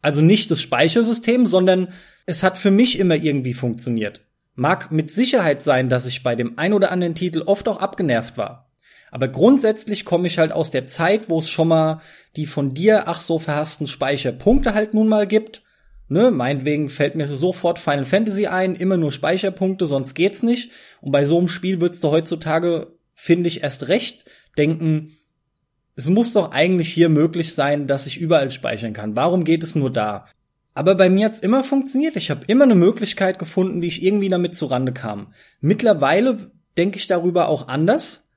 Also 0.00 0.22
nicht 0.22 0.50
das 0.50 0.60
Speichersystem, 0.60 1.46
sondern 1.46 1.88
es 2.26 2.42
hat 2.42 2.58
für 2.58 2.70
mich 2.70 2.98
immer 2.98 3.16
irgendwie 3.16 3.54
funktioniert. 3.54 4.20
Mag 4.58 4.90
mit 4.90 5.12
Sicherheit 5.12 5.62
sein, 5.62 5.88
dass 5.88 6.04
ich 6.04 6.24
bei 6.24 6.34
dem 6.34 6.58
ein 6.58 6.72
oder 6.72 6.90
anderen 6.90 7.14
Titel 7.14 7.42
oft 7.46 7.68
auch 7.68 7.78
abgenervt 7.78 8.36
war. 8.36 8.68
Aber 9.12 9.28
grundsätzlich 9.28 10.04
komme 10.04 10.26
ich 10.26 10.38
halt 10.38 10.50
aus 10.50 10.72
der 10.72 10.88
Zeit, 10.88 11.28
wo 11.28 11.38
es 11.38 11.48
schon 11.48 11.68
mal 11.68 12.00
die 12.34 12.46
von 12.46 12.74
dir 12.74 13.06
ach 13.06 13.20
so 13.20 13.38
verhassten 13.38 13.86
Speicherpunkte 13.86 14.74
halt 14.74 14.94
nun 14.94 15.06
mal 15.06 15.28
gibt. 15.28 15.62
Ne, 16.08 16.32
meinetwegen 16.32 16.88
fällt 16.88 17.14
mir 17.14 17.28
sofort 17.28 17.78
Final 17.78 18.04
Fantasy 18.04 18.48
ein, 18.48 18.74
immer 18.74 18.96
nur 18.96 19.12
Speicherpunkte, 19.12 19.86
sonst 19.86 20.14
geht's 20.14 20.42
nicht. 20.42 20.72
Und 21.00 21.12
bei 21.12 21.24
so 21.24 21.38
einem 21.38 21.46
Spiel 21.46 21.80
würdest 21.80 22.02
du 22.02 22.10
heutzutage, 22.10 22.96
finde 23.14 23.46
ich, 23.46 23.62
erst 23.62 23.86
recht 23.86 24.24
denken, 24.56 25.12
es 25.94 26.08
muss 26.10 26.32
doch 26.32 26.50
eigentlich 26.50 26.88
hier 26.92 27.10
möglich 27.10 27.54
sein, 27.54 27.86
dass 27.86 28.08
ich 28.08 28.18
überall 28.18 28.50
speichern 28.50 28.92
kann. 28.92 29.14
Warum 29.14 29.44
geht 29.44 29.62
es 29.62 29.76
nur 29.76 29.92
da? 29.92 30.26
Aber 30.78 30.94
bei 30.94 31.10
mir 31.10 31.24
hat's 31.24 31.40
immer 31.40 31.64
funktioniert. 31.64 32.14
Ich 32.14 32.30
habe 32.30 32.44
immer 32.46 32.62
eine 32.62 32.76
Möglichkeit 32.76 33.40
gefunden, 33.40 33.82
wie 33.82 33.88
ich 33.88 34.00
irgendwie 34.00 34.28
damit 34.28 34.54
zurande 34.54 34.92
kam. 34.92 35.32
Mittlerweile 35.60 36.52
denke 36.76 36.98
ich 36.98 37.08
darüber 37.08 37.48
auch 37.48 37.66
anders. 37.66 38.28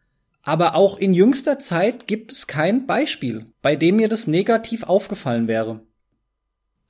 Aber 0.42 0.74
auch 0.74 0.98
in 0.98 1.14
jüngster 1.14 1.60
Zeit 1.60 2.08
gibt 2.08 2.32
es 2.32 2.48
kein 2.48 2.88
Beispiel, 2.88 3.46
bei 3.62 3.76
dem 3.76 3.98
mir 3.98 4.10
das 4.10 4.26
negativ 4.26 4.82
aufgefallen 4.82 5.48
wäre. 5.48 5.82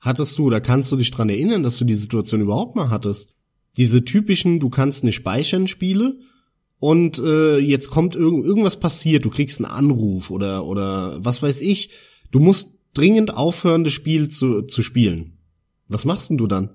Hattest 0.00 0.38
du, 0.38 0.48
da 0.48 0.58
kannst 0.58 0.90
du 0.90 0.96
dich 0.96 1.10
dran 1.10 1.28
erinnern, 1.28 1.62
dass 1.62 1.76
du 1.76 1.84
die 1.84 1.96
Situation 1.96 2.40
überhaupt 2.40 2.74
mal 2.74 2.88
hattest? 2.88 3.34
Diese 3.76 4.06
typischen, 4.06 4.58
du 4.58 4.70
kannst 4.70 5.04
nicht 5.04 5.16
speichern 5.16 5.66
Spiele 5.66 6.16
und 6.78 7.18
äh, 7.18 7.58
jetzt 7.58 7.90
kommt 7.90 8.14
irg 8.14 8.42
irgendwas 8.42 8.80
passiert, 8.80 9.26
du 9.26 9.28
kriegst 9.28 9.62
einen 9.62 9.70
Anruf 9.70 10.30
oder 10.30 10.64
oder 10.64 11.22
was 11.22 11.42
weiß 11.42 11.60
ich, 11.60 11.90
du 12.30 12.38
musst 12.38 12.78
dringend 12.94 13.36
aufhören, 13.36 13.84
das 13.84 13.92
Spiel 13.92 14.28
zu, 14.28 14.62
zu 14.62 14.82
spielen. 14.82 15.31
Was 15.92 16.04
machst 16.04 16.30
denn 16.30 16.38
du 16.38 16.46
dann? 16.46 16.70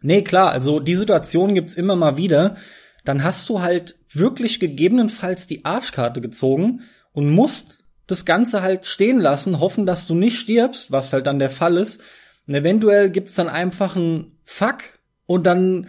Nee, 0.00 0.22
klar, 0.22 0.50
also 0.50 0.80
die 0.80 0.94
Situation 0.94 1.54
gibt's 1.54 1.76
immer 1.76 1.96
mal 1.96 2.16
wieder. 2.16 2.56
Dann 3.04 3.24
hast 3.24 3.48
du 3.48 3.60
halt 3.60 3.96
wirklich 4.12 4.60
gegebenenfalls 4.60 5.46
die 5.46 5.64
Arschkarte 5.64 6.20
gezogen 6.20 6.82
und 7.12 7.30
musst 7.30 7.84
das 8.06 8.24
Ganze 8.24 8.62
halt 8.62 8.86
stehen 8.86 9.18
lassen, 9.18 9.60
hoffen, 9.60 9.86
dass 9.86 10.06
du 10.06 10.14
nicht 10.14 10.38
stirbst, 10.38 10.92
was 10.92 11.12
halt 11.12 11.26
dann 11.26 11.38
der 11.38 11.50
Fall 11.50 11.76
ist. 11.76 12.00
Und 12.46 12.54
eventuell 12.54 13.10
gibt's 13.10 13.34
dann 13.34 13.48
einfach 13.48 13.96
einen 13.96 14.38
Fuck 14.44 14.82
und 15.26 15.46
dann 15.46 15.88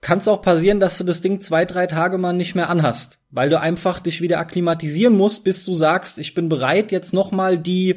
kann 0.00 0.18
es 0.18 0.28
auch 0.28 0.42
passieren, 0.42 0.78
dass 0.78 0.98
du 0.98 1.04
das 1.04 1.20
Ding 1.20 1.40
zwei, 1.40 1.64
drei 1.64 1.86
Tage 1.88 2.18
mal 2.18 2.32
nicht 2.32 2.54
mehr 2.54 2.70
anhast, 2.70 3.18
weil 3.30 3.48
du 3.48 3.58
einfach 3.58 3.98
dich 3.98 4.20
wieder 4.20 4.38
akklimatisieren 4.38 5.16
musst, 5.16 5.42
bis 5.42 5.64
du 5.64 5.74
sagst, 5.74 6.18
ich 6.18 6.34
bin 6.34 6.48
bereit, 6.48 6.92
jetzt 6.92 7.12
noch 7.12 7.32
mal 7.32 7.58
die 7.58 7.96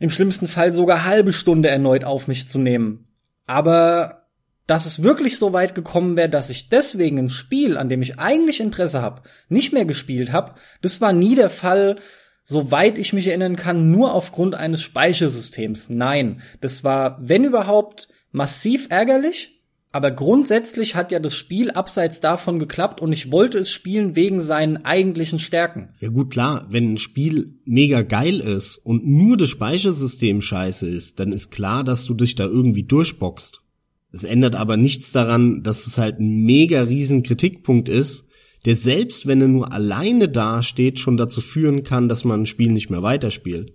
im 0.00 0.10
schlimmsten 0.10 0.48
Fall 0.48 0.74
sogar 0.74 1.04
halbe 1.04 1.32
Stunde 1.32 1.68
erneut 1.68 2.04
auf 2.04 2.28
mich 2.28 2.48
zu 2.48 2.58
nehmen. 2.58 3.06
Aber 3.46 4.24
dass 4.66 4.86
es 4.86 5.02
wirklich 5.02 5.38
so 5.38 5.52
weit 5.52 5.74
gekommen 5.74 6.16
wäre, 6.16 6.28
dass 6.28 6.50
ich 6.50 6.68
deswegen 6.68 7.18
ein 7.18 7.28
Spiel, 7.28 7.76
an 7.76 7.88
dem 7.88 8.00
ich 8.02 8.18
eigentlich 8.18 8.60
Interesse 8.60 9.02
habe, 9.02 9.22
nicht 9.48 9.72
mehr 9.72 9.84
gespielt 9.84 10.32
habe, 10.32 10.54
das 10.80 11.00
war 11.00 11.12
nie 11.12 11.34
der 11.34 11.50
Fall, 11.50 11.96
soweit 12.44 12.98
ich 12.98 13.12
mich 13.12 13.26
erinnern 13.28 13.56
kann, 13.56 13.90
nur 13.90 14.14
aufgrund 14.14 14.54
eines 14.54 14.82
Speichersystems. 14.82 15.90
Nein, 15.90 16.40
das 16.60 16.84
war, 16.84 17.18
wenn 17.20 17.44
überhaupt, 17.44 18.08
massiv 18.32 18.88
ärgerlich, 18.90 19.53
aber 19.94 20.10
grundsätzlich 20.10 20.96
hat 20.96 21.12
ja 21.12 21.20
das 21.20 21.34
Spiel 21.34 21.70
abseits 21.70 22.20
davon 22.20 22.58
geklappt 22.58 23.00
und 23.00 23.12
ich 23.12 23.30
wollte 23.30 23.58
es 23.58 23.70
spielen 23.70 24.16
wegen 24.16 24.40
seinen 24.40 24.84
eigentlichen 24.84 25.38
Stärken. 25.38 25.90
Ja 26.00 26.08
gut, 26.08 26.32
klar, 26.32 26.66
wenn 26.68 26.94
ein 26.94 26.98
Spiel 26.98 27.60
mega 27.64 28.02
geil 28.02 28.40
ist 28.40 28.78
und 28.78 29.06
nur 29.06 29.36
das 29.36 29.50
Speichersystem 29.50 30.40
scheiße 30.40 30.88
ist, 30.88 31.20
dann 31.20 31.30
ist 31.30 31.52
klar, 31.52 31.84
dass 31.84 32.06
du 32.06 32.14
dich 32.14 32.34
da 32.34 32.42
irgendwie 32.42 32.82
durchboxst. 32.82 33.62
Es 34.10 34.24
ändert 34.24 34.56
aber 34.56 34.76
nichts 34.76 35.12
daran, 35.12 35.62
dass 35.62 35.86
es 35.86 35.96
halt 35.96 36.18
ein 36.18 36.42
mega 36.42 36.82
riesen 36.82 37.22
Kritikpunkt 37.22 37.88
ist, 37.88 38.24
der 38.64 38.74
selbst 38.74 39.28
wenn 39.28 39.42
er 39.42 39.48
nur 39.48 39.72
alleine 39.72 40.28
dasteht, 40.28 40.98
schon 40.98 41.16
dazu 41.16 41.40
führen 41.40 41.84
kann, 41.84 42.08
dass 42.08 42.24
man 42.24 42.40
ein 42.40 42.46
Spiel 42.46 42.72
nicht 42.72 42.90
mehr 42.90 43.04
weiterspielt. 43.04 43.74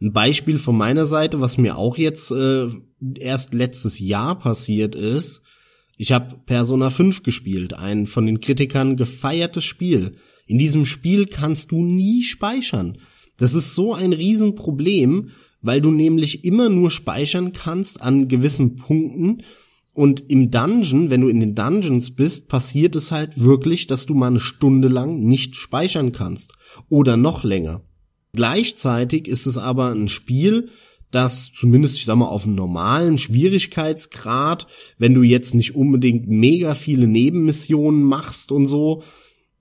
Ein 0.00 0.12
Beispiel 0.12 0.58
von 0.58 0.76
meiner 0.76 1.06
Seite, 1.06 1.40
was 1.40 1.58
mir 1.58 1.78
auch 1.78 1.96
jetzt 1.96 2.30
äh, 2.30 2.68
erst 3.18 3.54
letztes 3.54 3.98
Jahr 3.98 4.38
passiert 4.38 4.94
ist, 4.94 5.42
ich 5.96 6.12
habe 6.12 6.36
Persona 6.44 6.90
5 6.90 7.22
gespielt, 7.22 7.72
ein 7.72 8.06
von 8.06 8.26
den 8.26 8.40
Kritikern 8.40 8.96
gefeiertes 8.96 9.64
Spiel. 9.64 10.12
In 10.46 10.58
diesem 10.58 10.84
Spiel 10.84 11.26
kannst 11.26 11.72
du 11.72 11.82
nie 11.82 12.22
speichern. 12.22 12.98
Das 13.38 13.54
ist 13.54 13.74
so 13.74 13.94
ein 13.94 14.12
Riesenproblem, 14.12 15.30
weil 15.62 15.80
du 15.80 15.90
nämlich 15.90 16.44
immer 16.44 16.68
nur 16.68 16.90
speichern 16.90 17.52
kannst 17.52 18.02
an 18.02 18.28
gewissen 18.28 18.76
Punkten 18.76 19.42
und 19.96 20.28
im 20.28 20.50
Dungeon, 20.50 21.08
wenn 21.08 21.22
du 21.22 21.28
in 21.28 21.40
den 21.40 21.54
Dungeons 21.54 22.14
bist, 22.14 22.48
passiert 22.48 22.94
es 22.96 23.10
halt 23.10 23.40
wirklich, 23.42 23.86
dass 23.86 24.04
du 24.04 24.12
mal 24.12 24.26
eine 24.26 24.40
Stunde 24.40 24.88
lang 24.88 25.20
nicht 25.20 25.56
speichern 25.56 26.12
kannst 26.12 26.52
oder 26.90 27.16
noch 27.16 27.44
länger. 27.44 27.80
Gleichzeitig 28.36 29.26
ist 29.26 29.46
es 29.46 29.58
aber 29.58 29.90
ein 29.90 30.08
Spiel, 30.08 30.68
das 31.10 31.50
zumindest, 31.52 31.96
ich 31.96 32.04
sag 32.04 32.16
mal, 32.16 32.26
auf 32.26 32.44
einem 32.44 32.54
normalen 32.54 33.18
Schwierigkeitsgrad, 33.18 34.66
wenn 34.98 35.14
du 35.14 35.22
jetzt 35.22 35.54
nicht 35.54 35.74
unbedingt 35.74 36.28
mega 36.28 36.74
viele 36.74 37.06
Nebenmissionen 37.06 38.02
machst 38.02 38.52
und 38.52 38.66
so, 38.66 39.02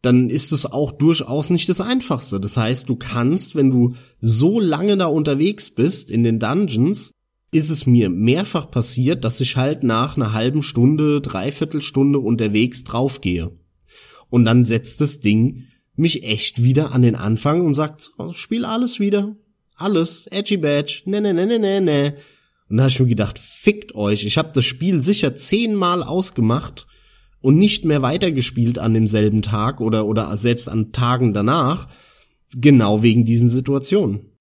dann 0.01 0.29
ist 0.29 0.51
es 0.51 0.65
auch 0.65 0.91
durchaus 0.91 1.49
nicht 1.49 1.69
das 1.69 1.81
einfachste. 1.81 2.39
Das 2.39 2.57
heißt, 2.57 2.89
du 2.89 2.95
kannst, 2.95 3.55
wenn 3.55 3.71
du 3.71 3.95
so 4.19 4.59
lange 4.59 4.97
da 4.97 5.05
unterwegs 5.05 5.71
bist 5.71 6.11
in 6.11 6.23
den 6.23 6.39
Dungeons, 6.39 7.11
ist 7.51 7.69
es 7.69 7.85
mir 7.85 8.09
mehrfach 8.09 8.69
passiert, 8.69 9.23
dass 9.23 9.39
ich 9.39 9.55
halt 9.55 9.83
nach 9.83 10.17
einer 10.17 10.33
halben 10.33 10.61
Stunde, 10.61 11.21
dreiviertel 11.21 11.81
Stunde 11.81 12.19
unterwegs 12.19 12.83
draufgehe. 12.83 13.57
Und 14.29 14.45
dann 14.45 14.65
setzt 14.65 14.99
das 15.01 15.21
Ding 15.21 15.63
mich 15.95 16.23
echt 16.23 16.63
wieder 16.63 16.91
an 16.91 17.01
den 17.01 17.15
Anfang 17.15 17.61
und 17.61 17.73
sagt, 17.73 18.11
spiel 18.33 18.65
alles 18.65 18.99
wieder. 18.99 19.35
Alles. 19.75 20.27
Edgy 20.27 20.57
Badge. 20.57 21.03
Ne, 21.05 21.21
ne, 21.21 21.33
ne, 21.33 21.45
ne, 21.45 21.59
ne, 21.59 21.81
ne. 21.81 22.15
Und 22.69 22.77
da 22.77 22.83
habe 22.83 22.91
ich 22.91 22.99
mir 22.99 23.07
gedacht, 23.07 23.39
fickt 23.39 23.93
euch. 23.95 24.25
Ich 24.25 24.37
habe 24.37 24.51
das 24.53 24.65
Spiel 24.65 25.01
sicher 25.01 25.35
zehnmal 25.35 26.01
ausgemacht 26.01 26.87
und 27.41 27.57
nicht 27.57 27.85
mehr 27.85 28.01
weitergespielt 28.01 28.79
an 28.79 28.93
demselben 28.93 29.41
Tag 29.41 29.81
oder, 29.81 30.05
oder 30.07 30.35
selbst 30.37 30.67
an 30.67 30.91
Tagen 30.91 31.33
danach. 31.33 31.87
Genau 32.55 33.03
wegen 33.03 33.25
diesen 33.25 33.49
Situationen. 33.49 34.31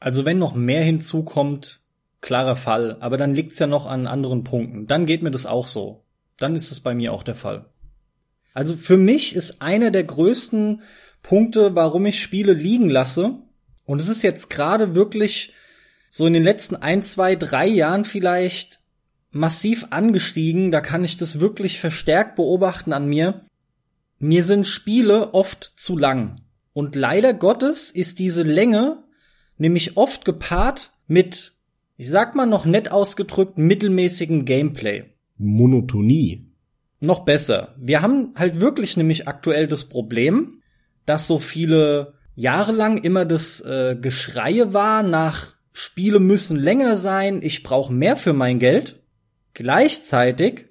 Also 0.00 0.24
wenn 0.24 0.38
noch 0.38 0.54
mehr 0.54 0.82
hinzukommt, 0.82 1.82
klarer 2.20 2.56
Fall. 2.56 2.96
Aber 3.00 3.16
dann 3.16 3.34
liegt's 3.34 3.58
ja 3.58 3.66
noch 3.66 3.86
an 3.86 4.06
anderen 4.06 4.42
Punkten. 4.42 4.86
Dann 4.86 5.06
geht 5.06 5.22
mir 5.22 5.30
das 5.30 5.46
auch 5.46 5.68
so. 5.68 6.04
Dann 6.38 6.56
ist 6.56 6.72
es 6.72 6.80
bei 6.80 6.94
mir 6.94 7.12
auch 7.12 7.22
der 7.22 7.34
Fall. 7.34 7.66
Also 8.54 8.76
für 8.76 8.96
mich 8.96 9.34
ist 9.34 9.60
einer 9.60 9.90
der 9.90 10.04
größten 10.04 10.80
Punkte, 11.22 11.74
warum 11.74 12.06
ich 12.06 12.20
Spiele 12.20 12.52
liegen 12.52 12.88
lasse. 12.88 13.34
Und 13.84 14.00
es 14.00 14.08
ist 14.08 14.22
jetzt 14.22 14.48
gerade 14.48 14.94
wirklich 14.94 15.52
so 16.08 16.26
in 16.26 16.32
den 16.32 16.44
letzten 16.44 16.76
ein, 16.76 17.02
zwei, 17.02 17.34
drei 17.34 17.66
Jahren 17.66 18.04
vielleicht 18.04 18.78
massiv 19.32 19.88
angestiegen. 19.90 20.70
Da 20.70 20.80
kann 20.80 21.02
ich 21.02 21.16
das 21.16 21.40
wirklich 21.40 21.80
verstärkt 21.80 22.36
beobachten 22.36 22.92
an 22.92 23.08
mir. 23.08 23.44
Mir 24.20 24.44
sind 24.44 24.64
Spiele 24.64 25.34
oft 25.34 25.72
zu 25.76 25.98
lang. 25.98 26.40
Und 26.72 26.94
leider 26.94 27.34
Gottes 27.34 27.90
ist 27.90 28.20
diese 28.20 28.42
Länge 28.42 29.02
nämlich 29.58 29.96
oft 29.96 30.24
gepaart 30.24 30.92
mit, 31.06 31.54
ich 31.96 32.08
sag 32.08 32.34
mal 32.34 32.46
noch 32.46 32.64
nett 32.64 32.90
ausgedrückt, 32.90 33.58
mittelmäßigen 33.58 34.44
Gameplay. 34.44 35.04
Monotonie 35.36 36.53
noch 37.00 37.24
besser. 37.24 37.74
Wir 37.78 38.02
haben 38.02 38.32
halt 38.36 38.60
wirklich 38.60 38.96
nämlich 38.96 39.28
aktuell 39.28 39.66
das 39.68 39.84
Problem, 39.84 40.62
dass 41.06 41.26
so 41.26 41.38
viele 41.38 42.14
Jahre 42.34 42.72
lang 42.72 42.98
immer 42.98 43.24
das 43.24 43.60
äh, 43.60 43.96
Geschreie 44.00 44.72
war 44.72 45.02
nach 45.02 45.54
Spiele 45.76 46.20
müssen 46.20 46.56
länger 46.56 46.96
sein, 46.96 47.40
ich 47.42 47.64
brauche 47.64 47.92
mehr 47.92 48.16
für 48.16 48.32
mein 48.32 48.60
Geld. 48.60 49.02
Gleichzeitig 49.54 50.66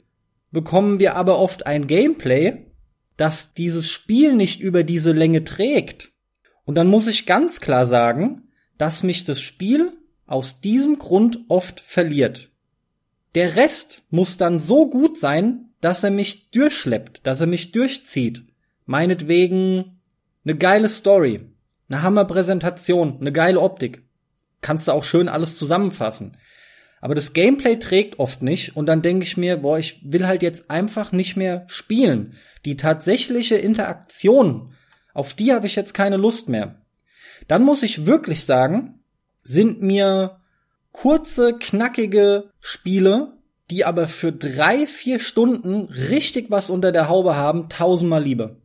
bekommen 0.51 0.99
wir 0.99 1.15
aber 1.17 1.39
oft 1.39 1.67
ein 1.67 1.87
Gameplay, 1.87 2.67
das 3.17 3.53
dieses 3.53 3.89
Spiel 3.89 4.33
nicht 4.33 4.61
über 4.61 4.83
diese 4.83 5.11
Länge 5.11 5.43
trägt. 5.43 6.11
Und 6.63 6.75
dann 6.75 6.87
muss 6.87 7.07
ich 7.07 7.25
ganz 7.25 7.59
klar 7.59 7.85
sagen, 7.85 8.47
dass 8.77 9.03
mich 9.03 9.25
das 9.25 9.41
Spiel 9.41 9.91
aus 10.25 10.61
diesem 10.61 10.99
Grund 10.99 11.41
oft 11.49 11.81
verliert. 11.81 12.49
Der 13.35 13.57
Rest 13.57 14.03
muss 14.09 14.37
dann 14.37 14.61
so 14.61 14.89
gut 14.89 15.19
sein, 15.19 15.72
dass 15.83 16.01
er 16.01 16.11
mich 16.11 16.49
durchschleppt, 16.51 17.27
dass 17.27 17.41
er 17.41 17.47
mich 17.47 17.73
durchzieht. 17.73 18.43
Meinetwegen 18.85 19.99
eine 20.45 20.55
geile 20.55 20.87
Story, 20.87 21.41
eine 21.89 22.01
Hammerpräsentation, 22.01 23.17
eine 23.19 23.33
geile 23.33 23.59
Optik. 23.59 24.03
Kannst 24.61 24.87
du 24.87 24.93
auch 24.93 25.03
schön 25.03 25.27
alles 25.27 25.57
zusammenfassen. 25.57 26.37
Aber 27.01 27.15
das 27.15 27.33
Gameplay 27.33 27.75
trägt 27.79 28.17
oft 28.17 28.43
nicht 28.43 28.77
und 28.77 28.85
dann 28.85 29.01
denke 29.01 29.25
ich 29.25 29.35
mir, 29.35 29.57
boah, 29.57 29.77
ich 29.77 29.99
will 30.05 30.25
halt 30.25 30.41
jetzt 30.41 30.71
einfach 30.71 31.11
nicht 31.11 31.35
mehr 31.35 31.65
spielen. 31.67 32.37
Die 32.63 32.77
tatsächliche 32.77 33.55
Interaktion, 33.55 34.73
auf 35.13 35.33
die 35.33 35.51
habe 35.51 35.65
ich 35.65 35.75
jetzt 35.75 35.93
keine 35.93 36.15
Lust 36.15 36.47
mehr. 36.47 36.81
Dann 37.49 37.61
muss 37.61 37.83
ich 37.83 38.05
wirklich 38.05 38.45
sagen, 38.45 39.01
sind 39.43 39.81
mir 39.81 40.39
kurze, 40.93 41.57
knackige 41.57 42.51
Spiele 42.61 43.33
die 43.73 43.85
aber 43.85 44.07
für 44.07 44.31
drei, 44.31 44.85
vier 44.85 45.17
Stunden 45.17 45.89
richtig 46.09 46.51
was 46.51 46.69
unter 46.69 46.91
der 46.91 47.09
Haube 47.09 47.35
haben, 47.35 47.69
tausendmal 47.69 48.21
lieber. 48.21 48.57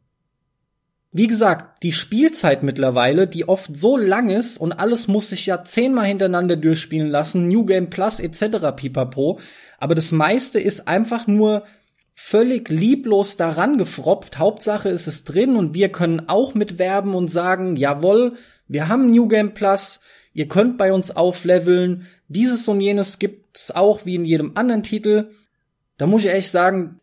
Wie 1.12 1.27
gesagt, 1.27 1.83
die 1.83 1.92
Spielzeit 1.92 2.62
mittlerweile, 2.62 3.27
die 3.27 3.49
oft 3.49 3.75
so 3.75 3.97
lang 3.97 4.29
ist 4.29 4.59
und 4.59 4.73
alles 4.73 5.09
muss 5.09 5.31
sich 5.31 5.47
ja 5.47 5.64
zehnmal 5.64 6.05
hintereinander 6.05 6.57
durchspielen 6.57 7.09
lassen, 7.09 7.49
New 7.49 7.64
Game 7.64 7.88
Plus 7.88 8.21
etc. 8.21 8.77
pipapo, 8.77 9.40
aber 9.79 9.94
das 9.94 10.12
meiste 10.12 10.61
ist 10.61 10.87
einfach 10.87 11.27
nur 11.27 11.64
völlig 12.12 12.68
lieblos 12.68 13.38
daran 13.38 13.79
gefropft. 13.79 14.38
Hauptsache 14.38 14.90
ist 14.90 15.07
es 15.07 15.25
drin 15.25 15.57
und 15.57 15.73
wir 15.73 15.88
können 15.88 16.29
auch 16.29 16.53
mitwerben 16.53 17.14
und 17.14 17.33
sagen, 17.33 17.77
jawohl, 17.77 18.35
wir 18.66 18.88
haben 18.88 19.11
New 19.11 19.27
Game 19.27 19.55
Plus, 19.55 20.01
ihr 20.35 20.49
könnt 20.49 20.77
bei 20.77 20.92
uns 20.92 21.16
aufleveln, 21.16 22.07
dieses 22.29 22.68
und 22.68 22.83
jenes 22.83 23.18
gibt's 23.59 23.73
auch 23.73 24.07
wie 24.07 24.14
in 24.14 24.25
jedem 24.25 24.53
anderen 24.55 24.85
Titel. 24.85 25.31
Da 25.97 26.07
muss 26.07 26.23
ich 26.23 26.29
ehrlich 26.29 26.51
sagen, 26.51 27.01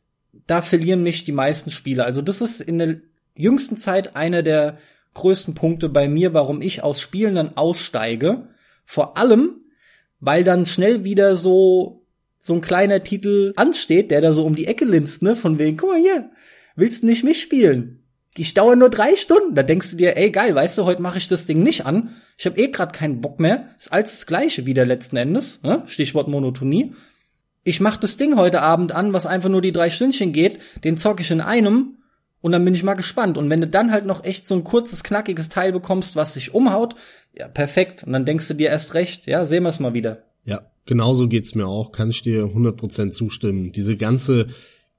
da 0.48 0.62
verlieren 0.62 1.04
mich 1.04 1.26
die 1.26 1.34
meisten 1.34 1.70
Spiele. 1.70 2.06
Also 2.06 2.22
das 2.22 2.40
ist 2.40 2.62
in 2.62 2.80
der 2.80 2.96
jüngsten 3.36 3.76
Zeit 3.76 4.16
einer 4.16 4.42
der 4.42 4.78
größten 5.16 5.54
Punkte 5.54 5.90
bei 5.90 6.08
mir, 6.08 6.34
warum 6.34 6.62
ich 6.62 6.82
aus 6.82 7.02
Spielen 7.02 7.36
dann 7.36 7.58
aussteige. 7.58 8.48
Vor 8.86 9.18
allem, 9.18 9.66
weil 10.22 10.46
dann 10.46 10.66
schnell 10.66 11.04
wieder 11.04 11.36
so 11.36 12.06
so 12.40 12.54
ein 12.54 12.62
kleiner 12.62 13.04
Titel 13.04 13.52
ansteht, 13.58 14.10
der 14.12 14.22
da 14.22 14.32
so 14.32 14.46
um 14.46 14.56
die 14.56 14.68
Ecke 14.68 14.86
linst, 14.86 15.24
ne, 15.24 15.36
von 15.36 15.60
wegen, 15.60 15.78
guck 15.78 15.90
mal 15.90 16.00
hier, 16.00 16.30
willst 16.76 17.02
du 17.02 17.08
nicht 17.08 17.24
mitspielen? 17.24 18.05
Ich 18.38 18.54
dauere 18.54 18.76
nur 18.76 18.90
drei 18.90 19.16
Stunden. 19.16 19.56
Da 19.56 19.64
denkst 19.64 19.92
du 19.92 19.98
dir, 19.98 20.18
ey 20.18 20.30
geil, 20.32 20.54
weißt 20.54 20.78
du, 20.78 20.86
heute 20.86 21.02
mache 21.02 21.18
ich 21.18 21.28
das 21.28 21.46
Ding 21.46 21.64
nicht 21.64 21.86
an. 21.86 22.10
Ich 22.38 22.46
habe 22.46 22.60
eh 22.60 22.68
grad 22.68 22.94
keinen 22.94 23.22
Bock 23.22 23.40
mehr. 23.40 23.70
Ist 23.78 23.94
alles 23.94 24.12
das 24.12 24.26
Gleiche 24.26 24.66
wieder 24.66 24.86
letzten 24.86 25.18
Endes. 25.18 25.62
Ne? 25.64 25.84
Stichwort 25.86 26.28
Monotonie. 26.28 26.94
Ich 27.64 27.80
mach 27.80 27.98
das 27.98 28.18
Ding 28.18 28.38
heute 28.38 28.62
Abend 28.62 28.92
an, 28.92 29.14
was 29.14 29.26
einfach 29.26 29.50
nur 29.50 29.62
die 29.62 29.72
drei 29.72 29.90
Stündchen 29.90 30.34
geht. 30.34 30.60
Den 30.84 30.98
zock 30.98 31.20
ich 31.20 31.32
in 31.32 31.42
einem 31.42 31.98
und 32.42 32.52
dann 32.52 32.64
bin 32.64 32.76
ich 32.76 32.84
mal 32.84 32.94
gespannt. 32.94 33.40
Und 33.40 33.50
wenn 33.50 33.62
du 33.62 33.68
dann 33.68 33.92
halt 33.92 34.06
noch 34.06 34.24
echt 34.24 34.48
so 34.48 34.54
ein 34.54 34.64
kurzes, 34.64 35.04
knackiges 35.04 35.50
Teil 35.50 35.72
bekommst, 35.72 36.16
was 36.16 36.36
sich 36.36 36.54
umhaut, 36.54 36.96
ja, 37.34 37.48
perfekt. 37.48 38.04
Und 38.04 38.14
dann 38.14 38.26
denkst 38.26 38.48
du 38.48 38.54
dir 38.54 38.70
erst 38.70 38.94
recht, 38.94 39.26
ja, 39.26 39.46
sehen 39.46 39.64
wir 39.64 39.70
es 39.70 39.80
mal 39.80 39.96
wieder. 39.96 40.24
Ja, 40.44 40.70
genauso 40.86 41.28
geht's 41.28 41.56
mir 41.56 41.66
auch. 41.66 41.92
Kann 41.92 42.12
ich 42.12 42.22
dir 42.22 42.44
100% 42.44 43.12
zustimmen. 43.12 43.72
Diese 43.72 43.98
ganze 43.98 44.50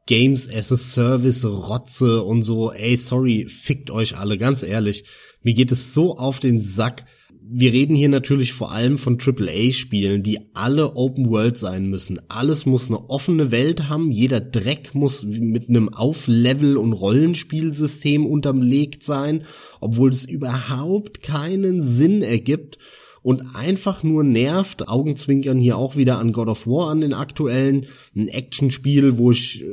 Games 0.06 0.48
as 0.48 0.70
a 0.70 0.76
Service 0.76 1.44
Rotze 1.44 2.22
und 2.22 2.42
so, 2.42 2.72
ey, 2.72 2.96
sorry, 2.96 3.46
fickt 3.48 3.90
euch 3.90 4.16
alle, 4.16 4.38
ganz 4.38 4.62
ehrlich. 4.62 5.04
Mir 5.42 5.54
geht 5.54 5.72
es 5.72 5.94
so 5.94 6.16
auf 6.16 6.40
den 6.40 6.60
Sack. 6.60 7.04
Wir 7.48 7.72
reden 7.72 7.94
hier 7.94 8.08
natürlich 8.08 8.52
vor 8.52 8.72
allem 8.72 8.98
von 8.98 9.18
AAA-Spielen, 9.20 10.22
die 10.22 10.40
alle 10.54 10.96
Open 10.96 11.30
World 11.30 11.58
sein 11.58 11.86
müssen. 11.86 12.20
Alles 12.28 12.66
muss 12.66 12.88
eine 12.88 13.08
offene 13.08 13.52
Welt 13.52 13.88
haben. 13.88 14.10
Jeder 14.10 14.40
Dreck 14.40 14.94
muss 14.94 15.24
mit 15.24 15.68
einem 15.68 15.88
Auflevel- 15.88 16.76
und 16.76 16.92
Rollenspielsystem 16.92 18.26
unterlegt 18.26 19.04
sein, 19.04 19.44
obwohl 19.80 20.10
es 20.10 20.24
überhaupt 20.24 21.22
keinen 21.22 21.86
Sinn 21.86 22.22
ergibt 22.22 22.78
und 23.26 23.56
einfach 23.56 24.04
nur 24.04 24.22
nervt. 24.22 24.86
Augenzwinkern 24.86 25.58
hier 25.58 25.76
auch 25.76 25.96
wieder 25.96 26.20
an 26.20 26.32
God 26.32 26.46
of 26.46 26.68
War 26.68 26.92
an 26.92 27.00
den 27.00 27.12
aktuellen. 27.12 27.86
Ein 28.14 28.28
Actionspiel, 28.28 29.18
wo 29.18 29.32
ich 29.32 29.64
äh, 29.64 29.66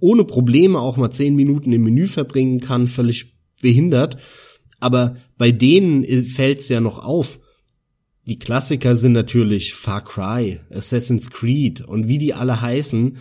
ohne 0.00 0.24
Probleme 0.24 0.78
auch 0.78 0.98
mal 0.98 1.10
zehn 1.10 1.34
Minuten 1.34 1.72
im 1.72 1.84
Menü 1.84 2.06
verbringen 2.06 2.60
kann, 2.60 2.88
völlig 2.88 3.34
behindert. 3.62 4.18
Aber 4.78 5.16
bei 5.38 5.52
denen 5.52 6.04
äh, 6.04 6.22
fällt's 6.22 6.68
ja 6.68 6.82
noch 6.82 6.98
auf. 7.02 7.40
Die 8.26 8.38
Klassiker 8.38 8.94
sind 8.94 9.12
natürlich 9.12 9.72
Far 9.72 10.04
Cry, 10.04 10.60
Assassin's 10.68 11.30
Creed 11.30 11.80
und 11.80 12.08
wie 12.08 12.18
die 12.18 12.34
alle 12.34 12.60
heißen. 12.60 13.16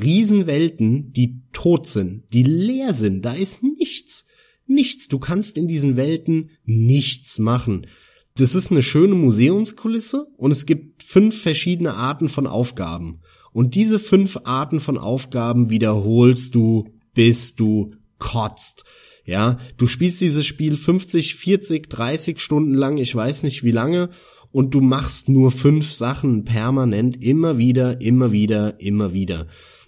Riesenwelten, 0.00 1.10
die 1.10 1.42
tot 1.52 1.88
sind, 1.88 2.32
die 2.32 2.44
leer 2.44 2.94
sind. 2.94 3.24
Da 3.24 3.32
ist 3.32 3.64
nichts. 3.64 4.24
Nichts. 4.68 5.08
Du 5.08 5.18
kannst 5.18 5.58
in 5.58 5.66
diesen 5.66 5.96
Welten 5.96 6.50
nichts 6.64 7.40
machen 7.40 7.88
das 8.36 8.54
ist 8.54 8.70
eine 8.70 8.82
schöne 8.82 9.14
Museumskulisse 9.14 10.26
und 10.36 10.50
es 10.50 10.66
gibt 10.66 11.02
fünf 11.02 11.40
verschiedene 11.40 11.94
Arten 11.94 12.28
von 12.28 12.46
Aufgaben. 12.46 13.20
Und 13.52 13.74
diese 13.74 13.98
fünf 13.98 14.38
Arten 14.44 14.80
von 14.80 14.98
Aufgaben 14.98 15.70
wiederholst 15.70 16.54
du, 16.54 16.88
bis 17.14 17.54
du 17.54 17.94
kotzt. 18.18 18.84
Ja, 19.24 19.56
du 19.76 19.86
spielst 19.86 20.20
dieses 20.20 20.46
Spiel 20.46 20.76
50, 20.76 21.34
40, 21.34 21.88
30 21.88 22.38
Stunden 22.40 22.74
lang, 22.74 22.98
ich 22.98 23.14
weiß 23.14 23.42
nicht 23.42 23.64
wie 23.64 23.72
lange, 23.72 24.10
und 24.52 24.74
du 24.74 24.80
machst 24.80 25.28
nur 25.28 25.50
fünf 25.50 25.92
Sachen 25.92 26.44
permanent, 26.44 27.22
immer 27.22 27.58
wieder, 27.58 28.00
immer 28.00 28.30
wieder, 28.32 28.80
immer 28.80 29.12
wieder. 29.12 29.46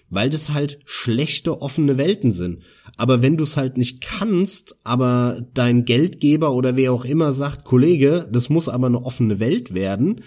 weil 0.09 0.29
das 0.29 0.49
halt 0.49 0.79
schlechte 0.85 1.61
offene 1.61 1.97
Welten 1.97 2.31
sind. 2.31 2.63
Aber 2.99 3.21
wenn 3.21 3.37
du 3.37 3.45
es 3.45 3.55
halt 3.55 3.77
nicht 3.77 4.01
kannst, 4.01 4.75
aber 4.83 5.41
dein 5.53 5.85
Geldgeber 5.85 6.53
oder 6.53 6.75
wer 6.75 6.91
auch 6.91 7.05
immer 7.05 7.31
sagt, 7.31 7.63
Kollege, 7.63 8.27
das 8.29 8.49
muss 8.49 8.67
aber 8.67 8.87
eine 8.87 9.01
offene 9.01 9.39
Welt 9.39 9.73
werden, 9.73 10.19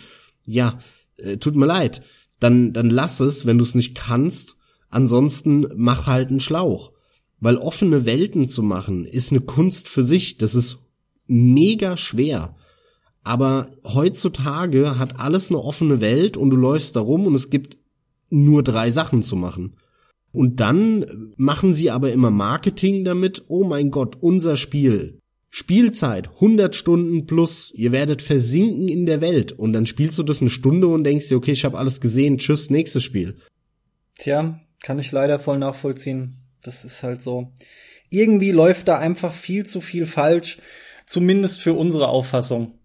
ja, 0.47 0.79
äh, 1.19 1.37
tut 1.37 1.55
mir 1.55 1.67
leid, 1.67 2.01
dann, 2.41 2.73
dann 2.73 2.89
lass 2.89 3.21
es, 3.21 3.45
wenn 3.45 3.59
du 3.59 3.63
es 3.63 3.75
nicht 3.75 3.95
kannst, 3.95 4.57
ansonsten 4.89 5.67
mach 5.77 6.07
halt 6.07 6.31
einen 6.31 6.41
Schlauch. 6.41 6.93
Weil 7.41 7.59
offene 7.59 8.07
Welten 8.07 8.49
zu 8.49 8.63
machen, 8.63 9.05
ist 9.05 9.33
eine 9.33 9.43
Kunst 9.43 9.87
für 9.87 10.03
sich, 10.03 10.39
das 10.39 10.55
ist 10.55 10.79
mega 11.27 11.99
schwer. 11.99 12.57
Aber 13.23 13.69
heutzutage 13.85 14.99
hat 14.99 15.21
alles 15.21 15.51
eine 15.51 15.63
offene 15.63 16.01
Welt 16.01 16.39
und 16.39 16.49
du 16.49 16.57
läufst 16.57 16.97
da 16.97 17.01
rum 17.01 17.27
und 17.27 17.35
es 17.35 17.51
gibt 17.51 17.77
nur 18.31 18.63
drei 18.63 18.91
Sachen 18.91 19.23
zu 19.23 19.37
machen. 19.37 19.77
Und 20.33 20.61
dann 20.61 21.33
machen 21.37 21.75
sie 21.75 21.91
aber 21.91 22.13
immer 22.13 22.31
Marketing 22.31 23.05
damit, 23.05 23.45
oh 23.49 23.65
mein 23.65 23.91
Gott, 23.91 24.17
unser 24.21 24.57
Spiel. 24.57 25.19
Spielzeit 25.51 26.31
100 26.31 26.75
Stunden 26.75 27.27
plus, 27.27 27.73
ihr 27.73 27.93
werdet 27.93 28.23
versinken 28.23 28.89
in 28.89 29.05
der 29.05 29.21
Welt 29.21 29.53
und 29.53 29.75
dann 29.75 29.85
spielst 29.85 30.17
du 30.17 30.23
das 30.23 30.41
eine 30.41 30.49
Stunde 30.49 30.89
und 30.89 31.05
denkst 31.05 31.29
dir, 31.29 31.37
okay, 31.37 31.53
ich 31.53 31.67
habe 31.67 31.77
alles 31.77 32.01
gesehen, 32.01 32.39
tschüss, 32.39 32.71
nächstes 32.71 33.05
Spiel. 33.05 33.37
Tja, 34.19 34.61
kann 34.83 34.99
ich 34.99 35.13
leider 35.13 35.39
voll 35.39 35.59
nachvollziehen. 35.59 36.39
Das 36.63 36.87
ist 36.87 37.03
halt 37.03 37.23
so. 37.23 37.53
Irgendwie 38.09 38.51
läuft 38.51 38.89
da 38.89 38.99
einfach 38.99 39.35
viel 39.35 39.67
zu 39.67 39.83
viel 39.83 40.07
falsch, 40.07 40.57
zumindest 41.07 41.61
für 41.61 41.75
unsere 41.75 42.09
Auffassung. 42.09 42.79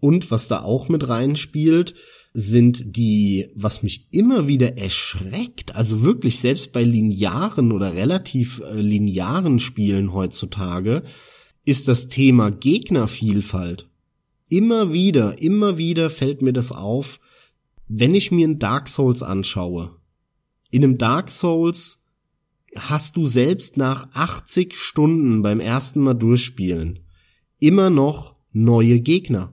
Und 0.00 0.30
was 0.30 0.48
da 0.48 0.60
auch 0.60 0.90
mit 0.90 1.08
reinspielt, 1.08 1.94
sind 2.34 2.96
die, 2.96 3.48
was 3.54 3.82
mich 3.82 4.08
immer 4.10 4.46
wieder 4.48 4.76
erschreckt, 4.76 5.74
also 5.74 6.02
wirklich 6.02 6.40
selbst 6.40 6.72
bei 6.72 6.82
linearen 6.82 7.72
oder 7.72 7.94
relativ 7.94 8.60
äh, 8.60 8.80
linearen 8.80 9.60
Spielen 9.60 10.12
heutzutage, 10.12 11.04
ist 11.64 11.88
das 11.88 12.08
Thema 12.08 12.50
Gegnervielfalt. 12.50 13.88
Immer 14.50 14.92
wieder, 14.92 15.40
immer 15.40 15.78
wieder 15.78 16.10
fällt 16.10 16.42
mir 16.42 16.52
das 16.52 16.72
auf, 16.72 17.20
wenn 17.88 18.14
ich 18.14 18.30
mir 18.30 18.46
ein 18.46 18.58
Dark 18.58 18.88
Souls 18.88 19.22
anschaue. 19.22 19.96
In 20.70 20.84
einem 20.84 20.98
Dark 20.98 21.30
Souls 21.30 22.02
hast 22.76 23.16
du 23.16 23.26
selbst 23.26 23.76
nach 23.76 24.08
80 24.12 24.76
Stunden 24.76 25.40
beim 25.40 25.60
ersten 25.60 26.00
Mal 26.00 26.14
durchspielen 26.14 27.04
immer 27.64 27.88
noch 27.88 28.36
neue 28.52 29.00
Gegner. 29.00 29.52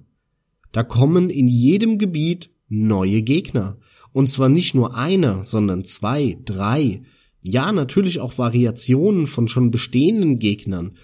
Da 0.73 0.83
kommen 0.83 1.29
in 1.29 1.47
jedem 1.47 1.97
Gebiet 1.97 2.49
neue 2.71 3.21
Gegner. 3.21 3.77
Und 4.13 4.29
zwar 4.29 4.49
nicht 4.49 4.73
nur 4.73 4.95
einer, 4.95 5.43
sondern 5.43 5.83
zwei, 5.83 6.37
drei. 6.45 7.03
Ja, 7.41 7.71
natürlich 7.71 8.19
auch 8.19 8.37
Variationen 8.37 9.27
von 9.27 9.47
schon 9.47 9.71
bestehenden 9.71 10.39
Gegnern. 10.39 10.97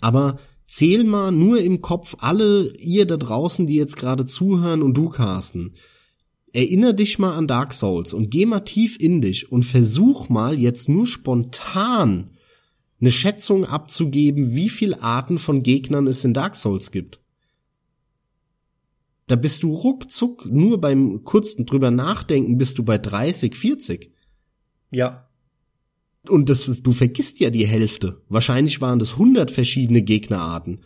Aber 0.00 0.38
zähl 0.66 1.04
mal 1.04 1.30
nur 1.30 1.60
im 1.60 1.80
Kopf 1.80 2.16
alle 2.18 2.74
ihr 2.76 3.06
da 3.06 3.16
draußen, 3.16 3.66
die 3.66 3.76
jetzt 3.76 3.96
gerade 3.96 4.26
zuhören 4.26 4.82
und 4.82 4.94
du, 4.94 5.08
Carsten. 5.08 5.74
Erinner 6.52 6.92
dich 6.92 7.18
mal 7.18 7.34
an 7.34 7.46
Dark 7.46 7.72
Souls 7.72 8.12
und 8.12 8.30
geh 8.30 8.46
mal 8.46 8.60
tief 8.60 8.98
in 8.98 9.20
dich 9.20 9.52
und 9.52 9.64
versuch 9.64 10.28
mal 10.28 10.58
jetzt 10.58 10.88
nur 10.88 11.06
spontan 11.06 12.30
eine 13.00 13.10
Schätzung 13.10 13.64
abzugeben, 13.64 14.54
wie 14.54 14.68
viel 14.68 14.94
Arten 14.94 15.38
von 15.38 15.62
Gegnern 15.62 16.06
es 16.06 16.24
in 16.24 16.34
Dark 16.34 16.54
Souls 16.54 16.90
gibt. 16.90 17.20
Da 19.30 19.36
bist 19.36 19.62
du 19.62 19.72
ruckzuck, 19.72 20.46
nur 20.50 20.80
beim 20.80 21.22
kurzen 21.22 21.64
drüber 21.64 21.92
nachdenken 21.92 22.58
bist 22.58 22.78
du 22.78 22.82
bei 22.82 22.98
30, 22.98 23.54
40. 23.54 24.10
Ja. 24.90 25.28
Und 26.28 26.48
das, 26.50 26.82
du 26.82 26.90
vergisst 26.90 27.38
ja 27.38 27.50
die 27.50 27.66
Hälfte. 27.66 28.22
Wahrscheinlich 28.28 28.80
waren 28.80 28.98
das 28.98 29.12
100 29.12 29.52
verschiedene 29.52 30.02
Gegnerarten. 30.02 30.80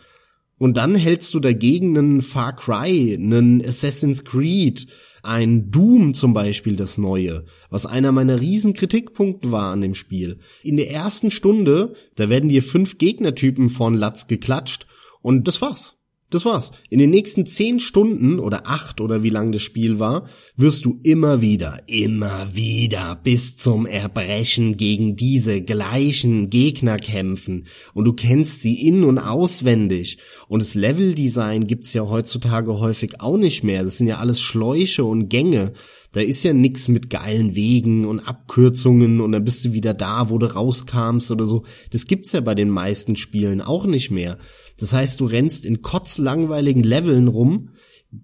Und 0.59 0.76
dann 0.76 0.94
hältst 0.94 1.33
du 1.33 1.40
dagegen 1.40 1.96
einen 1.96 2.20
Far 2.20 2.54
Cry, 2.54 3.14
einen 3.14 3.64
Assassin's 3.64 4.24
Creed, 4.24 4.88
ein 5.22 5.70
Doom 5.70 6.12
zum 6.12 6.35
Beispiel 6.35 6.76
das 6.76 6.98
neue, 6.98 7.46
was 7.70 7.87
einer 7.87 8.12
meiner 8.12 8.42
riesen 8.42 8.74
Kritikpunkte 8.74 9.52
war 9.52 9.72
an 9.72 9.80
dem 9.80 9.94
Spiel. 9.94 10.38
In 10.62 10.76
der 10.76 10.90
ersten 10.90 11.30
Stunde, 11.30 11.94
da 12.14 12.28
werden 12.28 12.50
dir 12.50 12.62
fünf 12.62 12.98
Gegnertypen 12.98 13.68
von 13.68 13.94
Latz 13.94 14.26
geklatscht 14.26 14.87
und 15.22 15.48
das 15.48 15.62
war's. 15.62 15.96
Das 16.35 16.44
war's. 16.44 16.73
In 16.90 16.99
den 16.99 17.11
nächsten 17.11 17.47
zehn 17.47 17.79
Stunden 17.79 18.40
oder 18.40 18.66
acht 18.66 19.01
oder 19.01 19.23
wie 19.23 19.31
lang 19.31 19.53
das 19.53 19.62
Spiel 19.62 20.01
war, 20.01 20.27
wirst 20.57 20.85
du 20.85 20.99
immer 21.05 21.42
wieder, 21.42 21.79
immer 21.87 22.57
wieder 22.57 23.14
bis 23.23 23.57
zum 23.57 23.87
Erbrechen 23.87 24.77
gegen 24.77 25.14
diese 25.14 25.62
gleichen 25.62 26.51
Gegner 26.51 26.97
kämpfen. 26.97 27.68
Und 27.92 28.07
du 28.07 28.14
kennst 28.14 28.62
sie 28.62 28.85
in- 28.85 29.05
und 29.05 29.20
auswendig. 29.20 30.18
Und 30.49 30.61
das 30.61 30.75
Leveldesign 30.75 31.68
gibt's 31.68 31.92
ja 31.92 32.09
heutzutage 32.09 32.81
häufig 32.81 33.20
auch 33.20 33.37
nicht 33.37 33.62
mehr. 33.62 33.85
Das 33.85 33.99
sind 33.99 34.09
ja 34.09 34.16
alles 34.16 34.40
Schläuche 34.40 35.05
und 35.05 35.29
Gänge. 35.29 35.73
Da 36.14 36.20
ist 36.20 36.44
ja 36.44 36.53
nix 36.53 36.87
mit 36.87 37.11
geilen 37.11 37.57
Wegen 37.57 38.07
und 38.07 38.20
Abkürzungen 38.20 39.20
und 39.20 39.33
dann 39.33 39.44
bist 39.44 39.64
du 39.64 39.72
wieder 39.72 39.94
da, 39.94 40.31
wo 40.31 40.38
du 40.38 40.46
rauskamst 40.46 41.33
oder 41.33 41.44
so. 41.44 41.64
Das 41.90 42.07
gibt's 42.07 42.31
ja 42.31 42.40
bei 42.40 42.55
den 42.55 42.70
meisten 42.70 43.16
Spielen 43.16 43.61
auch 43.61 43.85
nicht 43.85 44.12
mehr. 44.12 44.38
Das 44.79 44.92
heißt, 44.92 45.20
du 45.20 45.27
rennst 45.27 45.66
in 45.66 45.83
kotzlangweiligen 45.83 46.85
Leveln 46.85 47.27
rum 47.27 47.70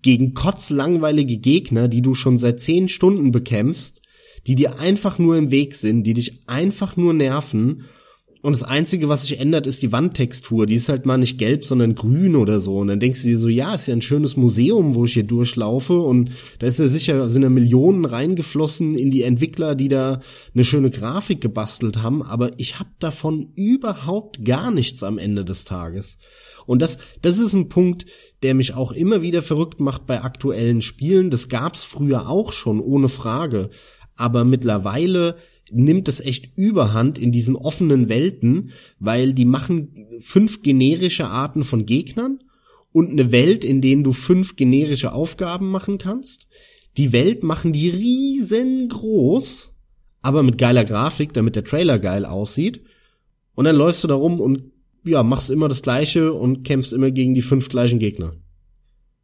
gegen 0.03 0.35
kotzlangweilige 0.35 1.39
Gegner, 1.39 1.89
die 1.89 2.01
du 2.01 2.15
schon 2.15 2.39
seit 2.39 2.61
zehn 2.61 2.89
Stunden 2.89 3.33
bekämpfst, 3.33 4.03
die 4.47 4.55
dir 4.55 4.79
einfach 4.79 5.19
nur 5.19 5.37
im 5.37 5.51
Weg 5.51 5.75
sind, 5.75 6.05
die 6.05 6.15
dich 6.15 6.49
einfach 6.49 6.97
nur 6.97 7.13
nerven 7.13 7.87
und 8.43 8.53
das 8.53 8.63
Einzige, 8.63 9.11
was 9.11 9.23
sich 9.23 9.39
ändert, 9.39 9.67
ist 9.67 9.83
die 9.83 9.93
Wandtextur. 9.93 10.65
Die 10.65 10.75
ist 10.75 10.89
halt 10.89 11.05
mal 11.05 11.19
nicht 11.19 11.37
gelb, 11.37 11.63
sondern 11.65 11.95
grün 11.95 12.37
oder 12.37 12.59
so. 12.59 12.79
Und 12.79 12.89
dann 12.89 12.99
denkst 12.99 13.23
du 13.23 13.29
dir 13.29 13.39
so, 13.39 13.49
ja, 13.49 13.75
ist 13.75 13.87
ja 13.87 13.95
ein 13.95 14.01
schönes 14.01 14.37
Museum, 14.37 14.95
wo 14.95 15.05
ich 15.05 15.13
hier 15.13 15.25
durchlaufe. 15.25 15.99
Und 16.01 16.31
da 16.59 16.67
ist 16.67 16.79
ja 16.79 16.89
sicher, 16.89 17.29
sind 17.29 17.43
ja 17.43 17.51
Millionen 17.51 18.07
reingeflossen 18.07 18.95
in 18.95 19.11
die 19.11 19.25
Entwickler, 19.25 19.75
die 19.75 19.89
da 19.89 20.21
eine 20.55 20.65
schöne 20.65 20.89
Grafik 20.89 21.43
gebastelt 21.43 22.03
haben. 22.03 22.23
Aber 22.23 22.59
ich 22.59 22.79
habe 22.79 22.91
davon 22.99 23.53
überhaupt 23.57 24.43
gar 24.43 24.71
nichts 24.71 25.03
am 25.03 25.19
Ende 25.19 25.45
des 25.45 25.67
Tages. 25.67 26.17
Und 26.65 26.81
das, 26.81 26.97
das 27.21 27.39
ist 27.39 27.53
ein 27.53 27.69
Punkt, 27.69 28.07
der 28.43 28.55
mich 28.55 28.73
auch 28.73 28.93
immer 28.93 29.21
wieder 29.21 29.43
verrückt 29.43 29.81
macht 29.81 30.07
bei 30.07 30.23
aktuellen 30.23 30.81
Spielen. 30.81 31.31
Das 31.31 31.51
gab's 31.51 31.85
früher 31.85 32.29
auch 32.31 32.53
schon, 32.53 32.81
ohne 32.81 33.11
Frage. 33.11 33.69
Aber 34.17 34.45
mittlerweile 34.45 35.37
nimmt 35.71 36.09
es 36.09 36.21
echt 36.21 36.57
überhand 36.57 37.19
in 37.19 37.33
diesen 37.33 37.57
offenen 37.57 38.09
Welten, 38.09 38.71
weil 38.99 39.35
die 39.35 39.45
machen 39.45 40.07
fünf 40.21 40.63
generische 40.63 41.27
Arten 41.27 41.65
von 41.65 41.87
Gegnern 41.87 42.41
und 42.93 43.11
eine 43.11 43.33
Welt, 43.33 43.65
in 43.65 43.81
denen 43.81 44.05
du 44.05 44.13
fünf 44.13 44.57
generische 44.57 45.13
Aufgaben 45.13 45.71
machen 45.71 45.99
kannst. 45.99 46.49
Die 46.97 47.13
Welt 47.13 47.43
machen 47.43 47.73
die 47.73 47.89
riesengroß, 47.89 49.73
aber 50.23 50.43
mit 50.43 50.59
geiler 50.59 50.85
Grafik, 50.85 51.33
damit 51.33 51.57
der 51.57 51.65
Trailer 51.65 51.99
geil 51.99 52.25
aussieht. 52.25 52.83
Und 53.55 53.65
dann 53.65 53.77
läufst 53.77 54.03
du 54.05 54.09
da 54.09 54.15
rum 54.15 54.41
und 54.41 54.65
ja, 55.05 55.23
machst 55.23 55.51
immer 55.51 55.69
das 55.69 55.83
Gleiche 55.83 56.33
und 56.33 56.63
kämpfst 56.65 56.93
immer 56.93 57.11
gegen 57.11 57.35
die 57.35 57.43
fünf 57.43 57.69
gleichen 57.69 57.99
Gegner. 57.99 58.35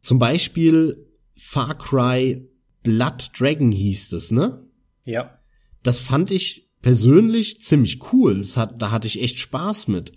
Zum 0.01 0.19
Beispiel 0.19 1.05
Far 1.35 1.77
Cry 1.77 2.47
Blood 2.83 3.31
Dragon 3.37 3.71
hieß 3.71 4.13
es, 4.13 4.31
ne? 4.31 4.63
Ja. 5.03 5.36
Das 5.83 5.99
fand 5.99 6.31
ich 6.31 6.69
persönlich 6.81 7.61
ziemlich 7.61 8.13
cool. 8.13 8.39
Das 8.39 8.57
hat, 8.57 8.81
da 8.81 8.91
hatte 8.91 9.07
ich 9.07 9.21
echt 9.21 9.39
Spaß 9.39 9.87
mit. 9.87 10.13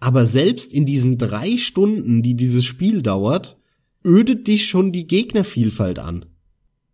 Aber 0.00 0.26
selbst 0.26 0.72
in 0.72 0.86
diesen 0.86 1.18
drei 1.18 1.56
Stunden, 1.56 2.22
die 2.22 2.34
dieses 2.34 2.64
Spiel 2.64 3.02
dauert, 3.02 3.56
ödet 4.04 4.46
dich 4.46 4.66
schon 4.66 4.92
die 4.92 5.06
Gegnervielfalt 5.06 5.98
an. 5.98 6.26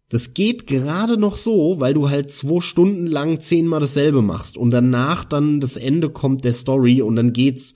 Das 0.08 0.34
geht 0.34 0.66
gerade 0.66 1.16
noch 1.16 1.36
so, 1.36 1.76
weil 1.78 1.94
du 1.94 2.08
halt 2.10 2.32
zwei 2.32 2.60
Stunden 2.60 3.06
lang 3.06 3.40
zehnmal 3.40 3.80
dasselbe 3.80 4.22
machst 4.22 4.56
und 4.56 4.70
danach 4.72 5.24
dann 5.24 5.60
das 5.60 5.76
Ende 5.76 6.10
kommt 6.10 6.44
der 6.44 6.52
Story 6.52 7.00
und 7.00 7.16
dann 7.16 7.32
geht's. 7.32 7.74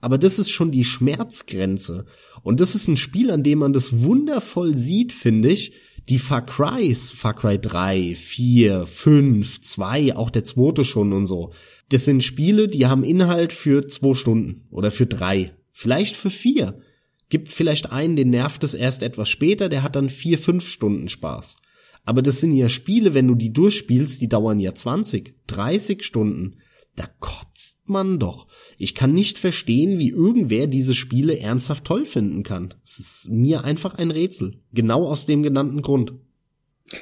Aber 0.00 0.18
das 0.18 0.38
ist 0.38 0.50
schon 0.50 0.70
die 0.70 0.84
Schmerzgrenze. 0.84 2.06
Und 2.42 2.60
das 2.60 2.74
ist 2.74 2.88
ein 2.88 2.96
Spiel, 2.96 3.30
an 3.30 3.42
dem 3.42 3.58
man 3.58 3.72
das 3.72 4.02
wundervoll 4.02 4.76
sieht, 4.76 5.12
finde 5.12 5.50
ich, 5.50 5.72
die 6.08 6.18
Far 6.18 6.44
Crys, 6.44 7.10
Far 7.10 7.34
Cry 7.34 7.58
3, 7.58 8.14
4, 8.14 8.86
5, 8.86 9.60
2, 9.60 10.16
auch 10.16 10.30
der 10.30 10.44
zweite 10.44 10.84
schon 10.84 11.12
und 11.12 11.26
so. 11.26 11.52
Das 11.88 12.04
sind 12.04 12.22
Spiele, 12.22 12.66
die 12.66 12.86
haben 12.86 13.04
Inhalt 13.04 13.52
für 13.52 13.86
zwei 13.86 14.14
Stunden 14.14 14.66
oder 14.70 14.90
für 14.90 15.06
drei, 15.06 15.54
vielleicht 15.72 16.16
für 16.16 16.30
vier. 16.30 16.80
Gibt 17.28 17.48
vielleicht 17.48 17.90
einen, 17.90 18.16
den 18.16 18.30
nervt 18.30 18.64
es 18.64 18.74
erst 18.74 19.02
etwas 19.02 19.28
später, 19.28 19.68
der 19.68 19.82
hat 19.82 19.96
dann 19.96 20.08
vier, 20.08 20.38
fünf 20.38 20.68
Stunden 20.68 21.08
Spaß. 21.08 21.56
Aber 22.04 22.20
das 22.20 22.40
sind 22.40 22.52
ja 22.52 22.68
Spiele, 22.68 23.14
wenn 23.14 23.26
du 23.26 23.34
die 23.34 23.52
durchspielst, 23.52 24.20
die 24.20 24.28
dauern 24.28 24.60
ja 24.60 24.74
20, 24.74 25.34
30 25.46 26.04
Stunden. 26.04 26.56
Da 26.96 27.06
kotzt 27.18 27.80
man 27.86 28.18
doch. 28.18 28.46
Ich 28.78 28.94
kann 28.94 29.12
nicht 29.12 29.38
verstehen, 29.38 29.98
wie 29.98 30.10
irgendwer 30.10 30.66
diese 30.66 30.94
Spiele 30.94 31.38
ernsthaft 31.38 31.84
toll 31.84 32.06
finden 32.06 32.42
kann. 32.42 32.74
Es 32.84 32.98
ist 32.98 33.28
mir 33.28 33.64
einfach 33.64 33.94
ein 33.94 34.10
Rätsel. 34.10 34.60
Genau 34.72 35.06
aus 35.06 35.26
dem 35.26 35.42
genannten 35.42 35.82
Grund. 35.82 36.14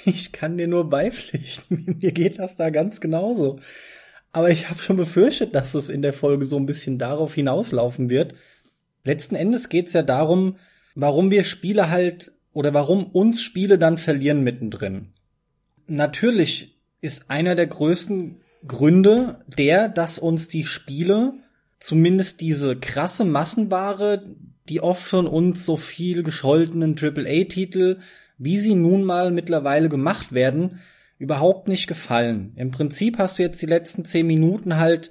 Ich 0.05 0.33
kann 0.33 0.57
dir 0.57 0.69
nur 0.69 0.89
beipflichten. 0.89 1.99
Mir 2.01 2.13
geht 2.13 2.39
das 2.39 2.57
da 2.57 2.71
ganz 2.71 3.01
genauso. 3.01 3.59
Aber 4.31 4.51
ich 4.51 4.71
habe 4.71 4.81
schon 4.81 4.97
befürchtet, 4.97 5.55
dass 5.55 5.75
es 5.75 5.91
in 5.91 6.01
der 6.01 6.13
Folge 6.13 6.45
so 6.45 6.57
ein 6.57 6.67
bisschen 6.67 6.99
darauf 6.99 7.35
hinauslaufen 7.35 8.09
wird. 8.09 8.35
Letzten 9.05 9.35
Endes 9.35 9.69
geht's 9.69 9.93
ja 9.93 10.03
darum, 10.03 10.57
warum 10.95 11.31
wir 11.31 11.45
Spiele 11.45 11.91
halt 11.91 12.33
oder 12.53 12.73
warum 12.73 13.07
uns 13.07 13.43
Spiele 13.43 13.79
dann 13.79 13.99
verlieren 13.99 14.43
mittendrin. 14.43 15.13
Natürlich 15.87 16.81
ist 17.01 17.31
einer 17.31 17.55
der 17.55 17.67
größten 17.67 18.41
Gründe 18.67 19.45
der, 19.47 19.89
dass 19.89 20.19
uns 20.19 20.49
die 20.49 20.65
Spiele 20.65 21.35
zumindest 21.81 22.41
diese 22.41 22.77
krasse 22.77 23.25
Massenware, 23.25 24.23
die 24.69 24.81
oft 24.81 25.03
von 25.03 25.27
uns 25.27 25.67
so 25.67 25.77
viel 25.77 26.23
gescholtenen 26.23 26.97
AAA-Titel, 26.97 27.99
wie 28.39 28.57
sie 28.57 28.75
nun 28.75 29.05
mal 29.05 29.31
mittlerweile 29.31 29.89
gemacht 29.89 30.33
werden, 30.33 30.81
überhaupt 31.19 31.69
nicht 31.69 31.87
gefallen. 31.87 32.53
Im 32.57 32.71
Prinzip 32.71 33.19
hast 33.19 33.39
du 33.39 33.43
jetzt 33.43 33.63
die 33.63 33.67
letzten 33.67 34.05
zehn 34.05 34.27
Minuten 34.27 34.77
halt 34.79 35.11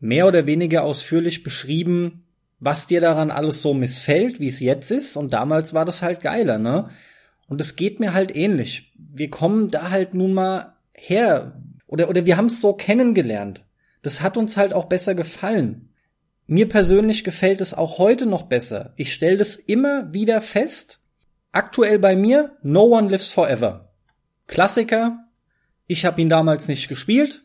mehr 0.00 0.26
oder 0.26 0.46
weniger 0.46 0.84
ausführlich 0.84 1.42
beschrieben, 1.42 2.24
was 2.60 2.86
dir 2.86 3.00
daran 3.00 3.30
alles 3.30 3.60
so 3.62 3.74
missfällt, 3.74 4.40
wie 4.40 4.46
es 4.46 4.60
jetzt 4.60 4.90
ist. 4.90 5.16
Und 5.16 5.32
damals 5.32 5.74
war 5.74 5.84
das 5.84 6.02
halt 6.02 6.20
geiler, 6.20 6.58
ne? 6.58 6.88
Und 7.46 7.60
es 7.60 7.76
geht 7.76 8.00
mir 8.00 8.14
halt 8.14 8.34
ähnlich. 8.34 8.92
Wir 8.96 9.28
kommen 9.28 9.68
da 9.68 9.90
halt 9.90 10.14
nun 10.14 10.32
mal 10.32 10.74
her. 10.94 11.60
Oder, 11.86 12.08
oder 12.08 12.26
wir 12.26 12.36
haben 12.36 12.46
es 12.46 12.60
so 12.60 12.72
kennengelernt. 12.72 13.64
Das 14.02 14.22
hat 14.22 14.36
uns 14.36 14.56
halt 14.56 14.72
auch 14.72 14.86
besser 14.86 15.14
gefallen. 15.14 15.90
Mir 16.46 16.68
persönlich 16.68 17.24
gefällt 17.24 17.60
es 17.60 17.72
auch 17.72 17.98
heute 17.98 18.26
noch 18.26 18.42
besser. 18.42 18.92
Ich 18.96 19.14
stelle 19.14 19.38
das 19.38 19.56
immer 19.56 20.12
wieder 20.12 20.40
fest. 20.42 21.00
Aktuell 21.52 21.98
bei 21.98 22.16
mir 22.16 22.56
No 22.62 22.82
One 22.82 23.08
Lives 23.08 23.30
Forever. 23.30 23.94
Klassiker. 24.46 25.24
Ich 25.86 26.04
habe 26.04 26.20
ihn 26.20 26.28
damals 26.28 26.68
nicht 26.68 26.88
gespielt. 26.88 27.44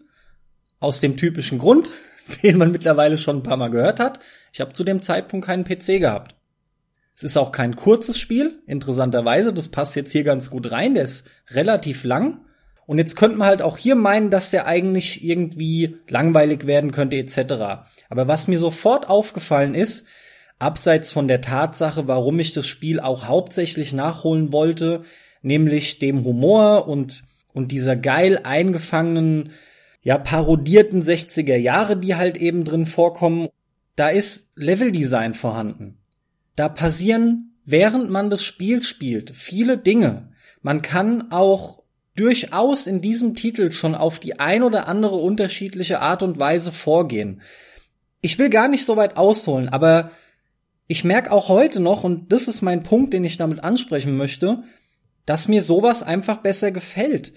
Aus 0.80 1.00
dem 1.00 1.16
typischen 1.16 1.60
Grund, 1.60 1.92
den 2.44 2.58
man 2.58 2.72
mittlerweile 2.72 3.18
schon 3.18 3.38
ein 3.38 3.44
paar 3.44 3.58
Mal 3.58 3.70
gehört 3.70 4.00
hat. 4.00 4.20
Ich 4.52 4.60
habe 4.60 4.74
zu 4.74 4.84
dem 4.84 5.02
Zeitpunkt 5.02 5.46
keinen 5.46 5.64
PC 5.64 6.00
gehabt. 6.00 6.36
Es 7.16 7.24
ist 7.24 7.38
auch 7.38 7.52
kein 7.52 7.76
kurzes 7.76 8.18
Spiel, 8.18 8.62
interessanterweise. 8.66 9.54
Das 9.54 9.70
passt 9.70 9.96
jetzt 9.96 10.12
hier 10.12 10.24
ganz 10.24 10.50
gut 10.50 10.72
rein. 10.72 10.94
Der 10.94 11.04
ist 11.04 11.26
relativ 11.50 12.04
lang. 12.04 12.46
Und 12.90 12.98
jetzt 12.98 13.16
könnte 13.16 13.38
man 13.38 13.48
halt 13.48 13.62
auch 13.62 13.78
hier 13.78 13.94
meinen, 13.94 14.32
dass 14.32 14.50
der 14.50 14.66
eigentlich 14.66 15.24
irgendwie 15.24 15.98
langweilig 16.08 16.66
werden 16.66 16.92
könnte 16.92 17.18
etc. 17.18 17.86
Aber 18.10 18.28
was 18.28 18.48
mir 18.48 18.58
sofort 18.58 19.08
aufgefallen 19.08 19.76
ist, 19.76 20.06
abseits 20.58 21.12
von 21.12 21.28
der 21.28 21.42
Tatsache, 21.42 22.08
warum 22.08 22.40
ich 22.40 22.52
das 22.52 22.66
Spiel 22.66 23.00
auch 23.00 23.26
hauptsächlich 23.26 23.94
nachholen 23.94 24.52
wollte, 24.52 25.04
nämlich 25.44 26.00
dem 26.00 26.26
Humor 26.26 26.88
und, 26.88 27.22
und 27.54 27.72
dieser 27.72 27.96
geil 27.96 28.40
eingefangenen, 28.44 29.52
ja, 30.02 30.18
parodierten 30.18 31.04
60er 31.04 31.58
Jahre, 31.58 31.96
die 31.96 32.16
halt 32.16 32.38
eben 32.38 32.64
drin 32.64 32.88
vorkommen, 32.88 33.50
da 33.98 34.10
ist 34.10 34.50
Leveldesign 34.56 35.36
vorhanden. 35.36 36.00
Da 36.56 36.70
passieren, 36.70 37.54
während 37.66 38.10
man 38.10 38.32
das 38.32 38.42
Spiel 38.42 38.82
spielt, 38.82 39.30
viele 39.30 39.78
Dinge. 39.78 40.32
Man 40.64 40.82
kann 40.82 41.32
auch 41.32 41.80
durchaus 42.20 42.88
in 42.88 43.02
diesem 43.02 43.36
Titel 43.36 43.72
schon 43.72 43.96
auf 43.96 44.20
die 44.20 44.40
ein 44.40 44.64
oder 44.64 44.88
andere 44.88 45.16
unterschiedliche 45.16 46.02
Art 46.02 46.22
und 46.22 46.40
Weise 46.40 46.72
vorgehen. 46.72 47.42
Ich 48.22 48.38
will 48.38 48.50
gar 48.50 48.68
nicht 48.68 48.86
so 48.86 48.98
weit 48.98 49.16
ausholen, 49.16 49.70
aber 49.70 50.12
ich 50.88 51.04
merke 51.04 51.32
auch 51.32 51.48
heute 51.48 51.80
noch, 51.80 52.04
und 52.04 52.34
das 52.34 52.48
ist 52.48 52.62
mein 52.62 52.84
Punkt, 52.84 53.14
den 53.14 53.24
ich 53.24 53.38
damit 53.38 53.64
ansprechen 53.64 54.18
möchte, 54.18 54.64
dass 55.26 55.48
mir 55.48 55.62
sowas 55.62 56.04
einfach 56.04 56.38
besser 56.38 56.72
gefällt. 56.72 57.34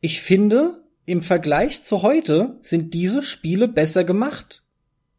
Ich 0.00 0.20
finde, 0.20 0.82
im 1.06 1.22
Vergleich 1.22 1.84
zu 1.84 2.02
heute 2.02 2.58
sind 2.62 2.94
diese 2.94 3.22
Spiele 3.22 3.68
besser 3.68 4.04
gemacht. 4.04 4.62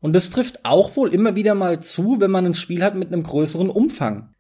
Und 0.02 0.14
das 0.14 0.30
trifft 0.30 0.66
auch 0.66 0.96
wohl 0.96 1.14
immer 1.14 1.36
wieder 1.36 1.56
mal 1.56 1.80
zu, 1.80 2.20
wenn 2.20 2.32
man 2.32 2.46
ein 2.46 2.54
Spiel 2.54 2.84
hat 2.84 2.96
mit 2.96 3.14
einem 3.14 3.24
größeren 3.24 3.70
Umfang. 3.70 4.34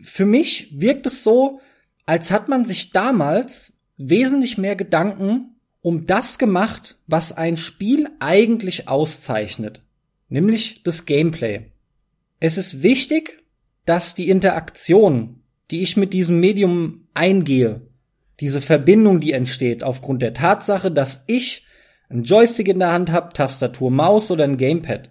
Für 0.00 0.26
mich 0.26 0.68
wirkt 0.72 1.06
es 1.06 1.24
so, 1.24 1.60
als 2.06 2.30
hat 2.30 2.48
man 2.48 2.66
sich 2.66 2.90
damals 2.90 3.72
wesentlich 4.00 4.56
mehr 4.56 4.76
Gedanken 4.76 5.56
um 5.82 6.06
das 6.06 6.38
gemacht, 6.38 6.96
was 7.06 7.32
ein 7.32 7.56
Spiel 7.56 8.08
eigentlich 8.18 8.88
auszeichnet, 8.88 9.82
nämlich 10.28 10.82
das 10.82 11.06
Gameplay. 11.06 11.66
Es 12.38 12.58
ist 12.58 12.82
wichtig, 12.82 13.42
dass 13.84 14.14
die 14.14 14.28
Interaktion, 14.28 15.42
die 15.70 15.82
ich 15.82 15.96
mit 15.96 16.12
diesem 16.12 16.40
Medium 16.40 17.08
eingehe, 17.14 17.82
diese 18.40 18.60
Verbindung, 18.60 19.20
die 19.20 19.32
entsteht 19.32 19.82
aufgrund 19.82 20.22
der 20.22 20.34
Tatsache, 20.34 20.90
dass 20.90 21.24
ich 21.26 21.66
ein 22.08 22.24
Joystick 22.24 22.68
in 22.68 22.78
der 22.78 22.92
Hand 22.92 23.10
habe, 23.10 23.32
Tastatur, 23.32 23.90
Maus 23.90 24.30
oder 24.30 24.44
ein 24.44 24.56
Gamepad. 24.56 25.10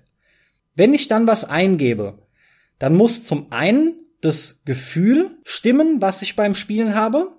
Wenn 0.76 0.94
ich 0.94 1.08
dann 1.08 1.28
was 1.28 1.46
eingebe, 1.46 2.20
dann 2.80 2.96
muss 2.96 3.24
zum 3.24 3.52
einen 3.52 3.94
das 4.22 4.62
Gefühl 4.66 5.32
stimmen, 5.44 6.02
was 6.02 6.22
ich 6.22 6.36
beim 6.36 6.56
Spielen 6.56 6.96
habe, 6.96 7.39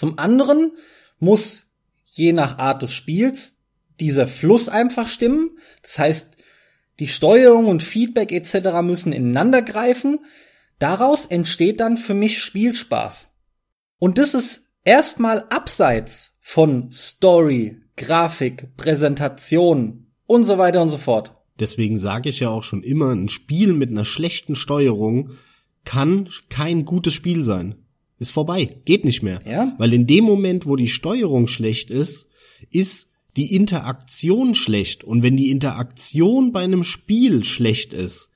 zum 0.00 0.18
anderen 0.18 0.72
muss 1.18 1.66
je 2.06 2.32
nach 2.32 2.56
Art 2.56 2.80
des 2.80 2.90
Spiels 2.94 3.58
dieser 4.00 4.26
Fluss 4.26 4.70
einfach 4.70 5.06
stimmen. 5.06 5.58
Das 5.82 5.98
heißt, 5.98 6.36
die 7.00 7.06
Steuerung 7.06 7.66
und 7.66 7.82
Feedback 7.82 8.32
etc. 8.32 8.80
müssen 8.82 9.12
ineinander 9.12 9.60
greifen. 9.60 10.20
Daraus 10.78 11.26
entsteht 11.26 11.80
dann 11.80 11.98
für 11.98 12.14
mich 12.14 12.38
Spielspaß. 12.38 13.28
Und 13.98 14.16
das 14.16 14.32
ist 14.32 14.70
erstmal 14.84 15.44
abseits 15.50 16.32
von 16.40 16.90
Story, 16.90 17.76
Grafik, 17.98 18.74
Präsentation 18.78 20.06
und 20.26 20.46
so 20.46 20.56
weiter 20.56 20.80
und 20.80 20.88
so 20.88 20.96
fort. 20.96 21.34
Deswegen 21.58 21.98
sage 21.98 22.30
ich 22.30 22.40
ja 22.40 22.48
auch 22.48 22.62
schon 22.62 22.82
immer, 22.82 23.14
ein 23.14 23.28
Spiel 23.28 23.74
mit 23.74 23.90
einer 23.90 24.06
schlechten 24.06 24.56
Steuerung 24.56 25.32
kann 25.84 26.30
kein 26.48 26.86
gutes 26.86 27.12
Spiel 27.12 27.44
sein 27.44 27.79
ist 28.20 28.30
vorbei, 28.30 28.66
geht 28.84 29.04
nicht 29.04 29.22
mehr. 29.22 29.40
Ja? 29.44 29.74
Weil 29.78 29.92
in 29.92 30.06
dem 30.06 30.24
Moment, 30.24 30.66
wo 30.66 30.76
die 30.76 30.88
Steuerung 30.88 31.48
schlecht 31.48 31.90
ist, 31.90 32.28
ist 32.70 33.08
die 33.36 33.54
Interaktion 33.54 34.54
schlecht. 34.54 35.02
Und 35.02 35.22
wenn 35.22 35.36
die 35.36 35.50
Interaktion 35.50 36.52
bei 36.52 36.62
einem 36.62 36.84
Spiel 36.84 37.42
schlecht 37.44 37.92
ist, 37.92 38.30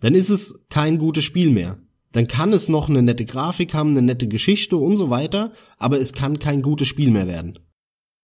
dann 0.00 0.14
ist 0.14 0.28
es 0.28 0.60
kein 0.68 0.98
gutes 0.98 1.24
Spiel 1.24 1.50
mehr. 1.50 1.78
Dann 2.12 2.28
kann 2.28 2.52
es 2.52 2.68
noch 2.68 2.90
eine 2.90 3.02
nette 3.02 3.24
Grafik 3.24 3.72
haben, 3.72 3.90
eine 3.90 4.02
nette 4.02 4.28
Geschichte 4.28 4.76
und 4.76 4.96
so 4.96 5.08
weiter, 5.08 5.52
aber 5.78 5.98
es 5.98 6.12
kann 6.12 6.38
kein 6.38 6.60
gutes 6.60 6.88
Spiel 6.88 7.10
mehr 7.10 7.26
werden. 7.26 7.58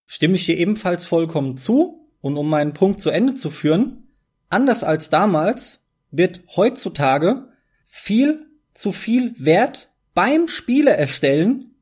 Stimme 0.07 0.35
ich 0.35 0.45
dir 0.45 0.59
ebenfalls 0.59 1.07
vollkommen 1.07 1.57
zu. 1.57 1.95
Und 2.21 2.37
um 2.37 2.51
meinen 2.51 2.75
Punkt 2.75 3.01
zu 3.01 3.11
Ende 3.11 3.35
zu 3.35 3.49
führen, 3.49 4.09
anders 4.49 4.83
als 4.83 5.09
damals 5.09 5.85
wird 6.11 6.41
heutzutage 6.57 7.49
viel 7.87 8.47
zu 8.75 8.93
viel 8.93 9.35
Wert 9.39 9.88
beim 10.19 10.49
Spiele 10.49 10.91
erstellen 10.91 11.77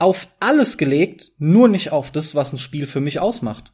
auf 0.00 0.26
alles 0.40 0.78
gelegt, 0.78 1.30
nur 1.38 1.68
nicht 1.68 1.92
auf 1.92 2.10
das, 2.10 2.34
was 2.34 2.52
ein 2.52 2.58
Spiel 2.58 2.88
für 2.88 3.00
mich 3.00 3.20
ausmacht. 3.20 3.72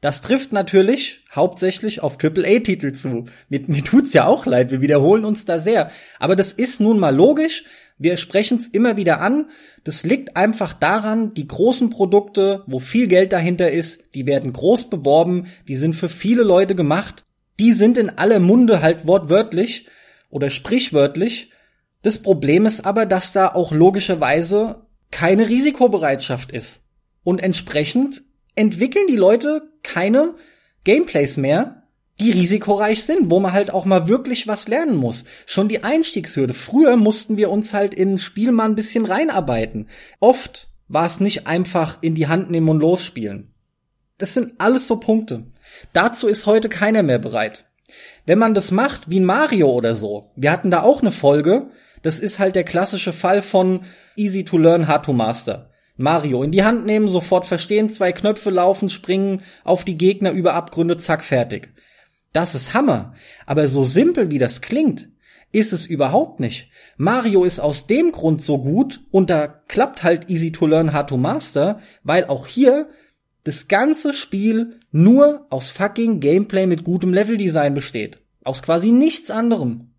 Das 0.00 0.20
trifft 0.20 0.52
natürlich 0.52 1.24
hauptsächlich 1.34 2.00
auf 2.00 2.16
AAA-Titel 2.22 2.92
zu. 2.92 3.24
Mir, 3.48 3.62
mir 3.66 3.82
tut's 3.82 4.12
ja 4.12 4.28
auch 4.28 4.46
leid, 4.46 4.70
wir 4.70 4.82
wiederholen 4.82 5.24
uns 5.24 5.46
da 5.46 5.58
sehr. 5.58 5.90
Aber 6.20 6.36
das 6.36 6.52
ist 6.52 6.80
nun 6.80 7.00
mal 7.00 7.12
logisch. 7.12 7.64
Wir 7.98 8.18
sprechen 8.18 8.58
es 8.58 8.68
immer 8.68 8.96
wieder 8.96 9.20
an. 9.20 9.46
Das 9.82 10.04
liegt 10.04 10.36
einfach 10.36 10.72
daran, 10.72 11.34
die 11.34 11.48
großen 11.48 11.90
Produkte, 11.90 12.62
wo 12.68 12.78
viel 12.78 13.08
Geld 13.08 13.32
dahinter 13.32 13.72
ist, 13.72 14.14
die 14.14 14.26
werden 14.26 14.52
groß 14.52 14.90
beworben, 14.90 15.48
die 15.66 15.74
sind 15.74 15.96
für 15.96 16.08
viele 16.08 16.44
Leute 16.44 16.76
gemacht. 16.76 17.24
Die 17.58 17.72
sind 17.72 17.98
in 17.98 18.10
aller 18.10 18.38
Munde 18.38 18.80
halt 18.80 19.08
wortwörtlich 19.08 19.86
oder 20.30 20.50
sprichwörtlich. 20.50 21.50
Das 22.04 22.18
Problem 22.18 22.66
ist 22.66 22.84
aber, 22.84 23.06
dass 23.06 23.32
da 23.32 23.48
auch 23.48 23.72
logischerweise 23.72 24.82
keine 25.10 25.48
Risikobereitschaft 25.48 26.52
ist. 26.52 26.82
Und 27.22 27.42
entsprechend 27.42 28.22
entwickeln 28.54 29.06
die 29.08 29.16
Leute 29.16 29.62
keine 29.82 30.34
Gameplays 30.84 31.38
mehr, 31.38 31.84
die 32.20 32.30
risikoreich 32.30 33.04
sind, 33.04 33.30
wo 33.30 33.40
man 33.40 33.54
halt 33.54 33.72
auch 33.72 33.86
mal 33.86 34.06
wirklich 34.06 34.46
was 34.46 34.68
lernen 34.68 34.96
muss. 34.96 35.24
Schon 35.46 35.68
die 35.68 35.82
Einstiegshürde. 35.82 36.52
Früher 36.52 36.96
mussten 36.96 37.38
wir 37.38 37.50
uns 37.50 37.72
halt 37.72 37.94
in 37.94 38.12
ein 38.12 38.18
Spiel 38.18 38.52
mal 38.52 38.66
ein 38.66 38.76
bisschen 38.76 39.06
reinarbeiten. 39.06 39.88
Oft 40.20 40.68
war 40.88 41.06
es 41.06 41.20
nicht 41.20 41.46
einfach 41.46 42.02
in 42.02 42.14
die 42.14 42.26
Hand 42.26 42.50
nehmen 42.50 42.68
und 42.68 42.80
losspielen. 42.80 43.54
Das 44.18 44.34
sind 44.34 44.60
alles 44.60 44.86
so 44.86 44.96
Punkte. 44.96 45.46
Dazu 45.94 46.28
ist 46.28 46.44
heute 46.44 46.68
keiner 46.68 47.02
mehr 47.02 47.18
bereit. 47.18 47.64
Wenn 48.26 48.38
man 48.38 48.52
das 48.52 48.72
macht, 48.72 49.08
wie 49.08 49.20
ein 49.20 49.24
Mario 49.24 49.70
oder 49.70 49.94
so, 49.94 50.30
wir 50.36 50.50
hatten 50.52 50.70
da 50.70 50.82
auch 50.82 51.00
eine 51.00 51.10
Folge, 51.10 51.70
das 52.04 52.20
ist 52.20 52.38
halt 52.38 52.54
der 52.54 52.64
klassische 52.64 53.14
Fall 53.14 53.40
von 53.40 53.80
easy 54.14 54.44
to 54.44 54.58
learn, 54.58 54.86
hard 54.86 55.06
to 55.06 55.14
master. 55.14 55.70
Mario 55.96 56.42
in 56.42 56.50
die 56.50 56.62
Hand 56.62 56.84
nehmen, 56.84 57.08
sofort 57.08 57.46
verstehen, 57.46 57.88
zwei 57.88 58.12
Knöpfe 58.12 58.50
laufen, 58.50 58.90
springen 58.90 59.40
auf 59.64 59.84
die 59.84 59.96
Gegner 59.96 60.30
über 60.32 60.52
Abgründe, 60.52 60.98
zack, 60.98 61.24
fertig. 61.24 61.72
Das 62.34 62.54
ist 62.54 62.74
Hammer. 62.74 63.14
Aber 63.46 63.68
so 63.68 63.84
simpel 63.84 64.30
wie 64.30 64.38
das 64.38 64.60
klingt, 64.60 65.08
ist 65.50 65.72
es 65.72 65.86
überhaupt 65.86 66.40
nicht. 66.40 66.68
Mario 66.98 67.44
ist 67.44 67.58
aus 67.58 67.86
dem 67.86 68.12
Grund 68.12 68.42
so 68.42 68.58
gut 68.58 69.02
und 69.10 69.30
da 69.30 69.46
klappt 69.46 70.02
halt 70.02 70.28
easy 70.28 70.52
to 70.52 70.66
learn, 70.66 70.92
hard 70.92 71.08
to 71.08 71.16
master, 71.16 71.78
weil 72.02 72.26
auch 72.26 72.46
hier 72.46 72.90
das 73.44 73.66
ganze 73.66 74.12
Spiel 74.12 74.78
nur 74.90 75.46
aus 75.48 75.70
fucking 75.70 76.20
Gameplay 76.20 76.66
mit 76.66 76.84
gutem 76.84 77.14
Leveldesign 77.14 77.72
besteht. 77.72 78.18
Aus 78.42 78.62
quasi 78.62 78.90
nichts 78.90 79.30
anderem. 79.30 79.93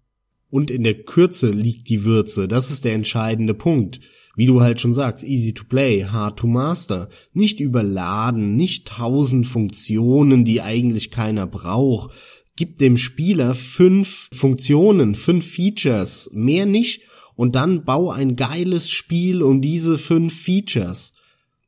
Und 0.56 0.72
in 0.72 0.86
der 0.86 1.04
Kürze 1.04 1.52
liegt 1.52 1.90
die 1.90 2.06
Würze. 2.06 2.48
Das 2.48 2.72
ist 2.72 2.86
der 2.86 2.94
entscheidende 2.94 3.54
Punkt. 3.54 4.00
Wie 4.38 4.46
du 4.46 4.62
halt 4.62 4.80
schon 4.80 4.94
sagst, 4.94 5.26
easy 5.26 5.54
to 5.54 5.66
play, 5.66 6.06
hard 6.06 6.40
to 6.40 6.48
master. 6.48 7.10
Nicht 7.34 7.60
überladen, 7.60 8.56
nicht 8.56 8.88
tausend 8.88 9.48
Funktionen, 9.48 10.46
die 10.46 10.62
eigentlich 10.62 11.12
keiner 11.12 11.46
braucht. 11.46 12.12
Gib 12.56 12.78
dem 12.78 12.96
Spieler 12.96 13.54
fünf 13.54 14.30
Funktionen, 14.34 15.16
fünf 15.16 15.46
Features, 15.46 16.30
mehr 16.32 16.66
nicht. 16.66 17.02
Und 17.36 17.56
dann 17.56 17.84
bau 17.84 18.12
ein 18.12 18.38
geiles 18.38 18.90
Spiel 18.90 19.44
um 19.44 19.62
diese 19.62 19.98
fünf 19.98 20.34
Features. 20.42 21.12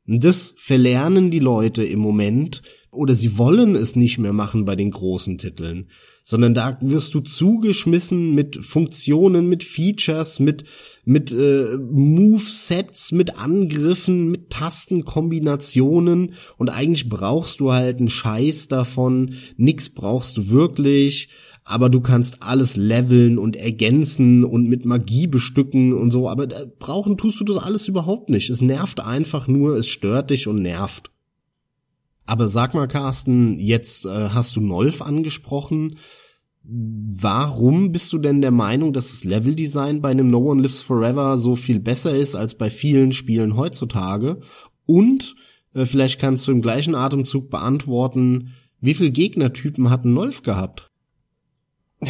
Und 0.06 0.24
das 0.24 0.54
verlernen 0.56 1.30
die 1.30 1.40
Leute 1.40 1.84
im 1.84 1.98
Moment 1.98 2.62
oder 2.98 3.14
sie 3.14 3.38
wollen 3.38 3.74
es 3.74 3.96
nicht 3.96 4.18
mehr 4.18 4.32
machen 4.32 4.64
bei 4.64 4.76
den 4.76 4.90
großen 4.90 5.38
Titeln 5.38 5.88
sondern 6.28 6.52
da 6.52 6.76
wirst 6.82 7.14
du 7.14 7.20
zugeschmissen 7.20 8.34
mit 8.34 8.62
Funktionen, 8.62 9.48
mit 9.48 9.64
Features, 9.64 10.40
mit 10.40 10.64
mit 11.06 11.32
äh, 11.32 11.78
Movesets, 11.78 13.12
mit 13.12 13.38
Angriffen, 13.38 14.30
mit 14.30 14.50
Tastenkombinationen 14.50 16.34
und 16.58 16.68
eigentlich 16.68 17.08
brauchst 17.08 17.60
du 17.60 17.72
halt 17.72 17.96
einen 17.96 18.10
Scheiß 18.10 18.68
davon, 18.68 19.36
nix 19.56 19.88
brauchst 19.88 20.36
du 20.36 20.50
wirklich, 20.50 21.30
aber 21.64 21.88
du 21.88 22.02
kannst 22.02 22.42
alles 22.42 22.76
leveln 22.76 23.38
und 23.38 23.56
ergänzen 23.56 24.44
und 24.44 24.68
mit 24.68 24.84
Magie 24.84 25.28
bestücken 25.28 25.94
und 25.94 26.10
so, 26.10 26.28
aber 26.28 26.46
brauchen 26.46 27.16
tust 27.16 27.40
du 27.40 27.44
das 27.44 27.56
alles 27.56 27.88
überhaupt 27.88 28.28
nicht. 28.28 28.50
Es 28.50 28.60
nervt 28.60 29.00
einfach 29.00 29.48
nur, 29.48 29.78
es 29.78 29.88
stört 29.88 30.28
dich 30.28 30.46
und 30.46 30.60
nervt. 30.60 31.10
Aber 32.28 32.46
sag 32.46 32.74
mal, 32.74 32.88
Carsten, 32.88 33.58
jetzt 33.58 34.04
äh, 34.04 34.28
hast 34.28 34.54
du 34.54 34.60
Nolf 34.60 35.00
angesprochen. 35.00 35.96
Warum 36.62 37.90
bist 37.90 38.12
du 38.12 38.18
denn 38.18 38.42
der 38.42 38.50
Meinung, 38.50 38.92
dass 38.92 39.12
das 39.12 39.24
Leveldesign 39.24 40.02
bei 40.02 40.10
einem 40.10 40.28
No 40.28 40.40
One 40.40 40.60
Lives 40.60 40.82
Forever 40.82 41.38
so 41.38 41.56
viel 41.56 41.80
besser 41.80 42.14
ist 42.14 42.34
als 42.34 42.54
bei 42.54 42.68
vielen 42.68 43.12
Spielen 43.12 43.56
heutzutage? 43.56 44.40
Und 44.84 45.36
äh, 45.72 45.86
vielleicht 45.86 46.20
kannst 46.20 46.46
du 46.46 46.52
im 46.52 46.60
gleichen 46.60 46.94
Atemzug 46.94 47.48
beantworten, 47.48 48.52
wie 48.78 48.92
viel 48.92 49.10
Gegnertypen 49.10 49.88
hat 49.88 50.04
Nolf 50.04 50.42
gehabt? 50.42 50.90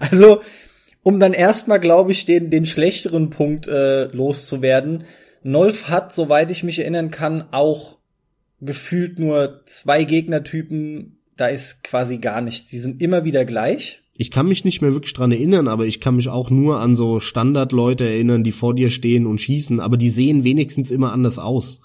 also, 0.00 0.40
um 1.04 1.20
dann 1.20 1.32
erstmal, 1.32 1.78
glaube 1.78 2.10
ich, 2.10 2.24
den, 2.24 2.50
den 2.50 2.64
schlechteren 2.64 3.30
Punkt 3.30 3.68
äh, 3.68 4.06
loszuwerden. 4.06 5.04
Nolf 5.44 5.88
hat, 5.88 6.12
soweit 6.12 6.50
ich 6.50 6.64
mich 6.64 6.80
erinnern 6.80 7.12
kann, 7.12 7.44
auch 7.52 8.01
gefühlt 8.62 9.18
nur 9.18 9.62
zwei 9.66 10.04
Gegnertypen, 10.04 11.18
da 11.36 11.48
ist 11.48 11.82
quasi 11.82 12.18
gar 12.18 12.40
nichts. 12.40 12.70
Die 12.70 12.78
sind 12.78 13.02
immer 13.02 13.24
wieder 13.24 13.44
gleich. 13.44 14.02
Ich 14.14 14.30
kann 14.30 14.46
mich 14.46 14.64
nicht 14.64 14.80
mehr 14.82 14.92
wirklich 14.92 15.14
dran 15.14 15.32
erinnern, 15.32 15.68
aber 15.68 15.86
ich 15.86 16.00
kann 16.00 16.16
mich 16.16 16.28
auch 16.28 16.48
nur 16.50 16.78
an 16.78 16.94
so 16.94 17.18
Standardleute 17.18 18.04
erinnern, 18.04 18.44
die 18.44 18.52
vor 18.52 18.74
dir 18.74 18.90
stehen 18.90 19.26
und 19.26 19.40
schießen, 19.40 19.80
aber 19.80 19.96
die 19.96 20.10
sehen 20.10 20.44
wenigstens 20.44 20.90
immer 20.90 21.12
anders 21.12 21.38
aus. 21.38 21.80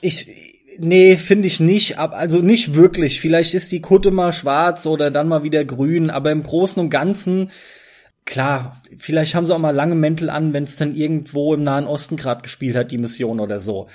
Ich, 0.00 0.28
nee, 0.78 1.16
finde 1.16 1.46
ich 1.46 1.60
nicht, 1.60 1.98
also 1.98 2.38
nicht 2.38 2.74
wirklich. 2.74 3.20
Vielleicht 3.20 3.54
ist 3.54 3.70
die 3.70 3.82
Kutte 3.82 4.12
mal 4.12 4.32
schwarz 4.32 4.86
oder 4.86 5.10
dann 5.10 5.28
mal 5.28 5.42
wieder 5.42 5.64
grün, 5.64 6.08
aber 6.08 6.30
im 6.30 6.42
Großen 6.42 6.80
und 6.80 6.90
Ganzen, 6.90 7.50
klar, 8.24 8.80
vielleicht 8.96 9.34
haben 9.34 9.44
sie 9.44 9.54
auch 9.54 9.58
mal 9.58 9.74
lange 9.74 9.96
Mäntel 9.96 10.30
an, 10.30 10.52
wenn 10.54 10.64
es 10.64 10.76
dann 10.76 10.94
irgendwo 10.94 11.52
im 11.52 11.64
Nahen 11.64 11.86
Osten 11.86 12.16
gerade 12.16 12.42
gespielt 12.42 12.76
hat, 12.76 12.92
die 12.92 12.98
Mission 12.98 13.40
oder 13.40 13.60
so. 13.60 13.88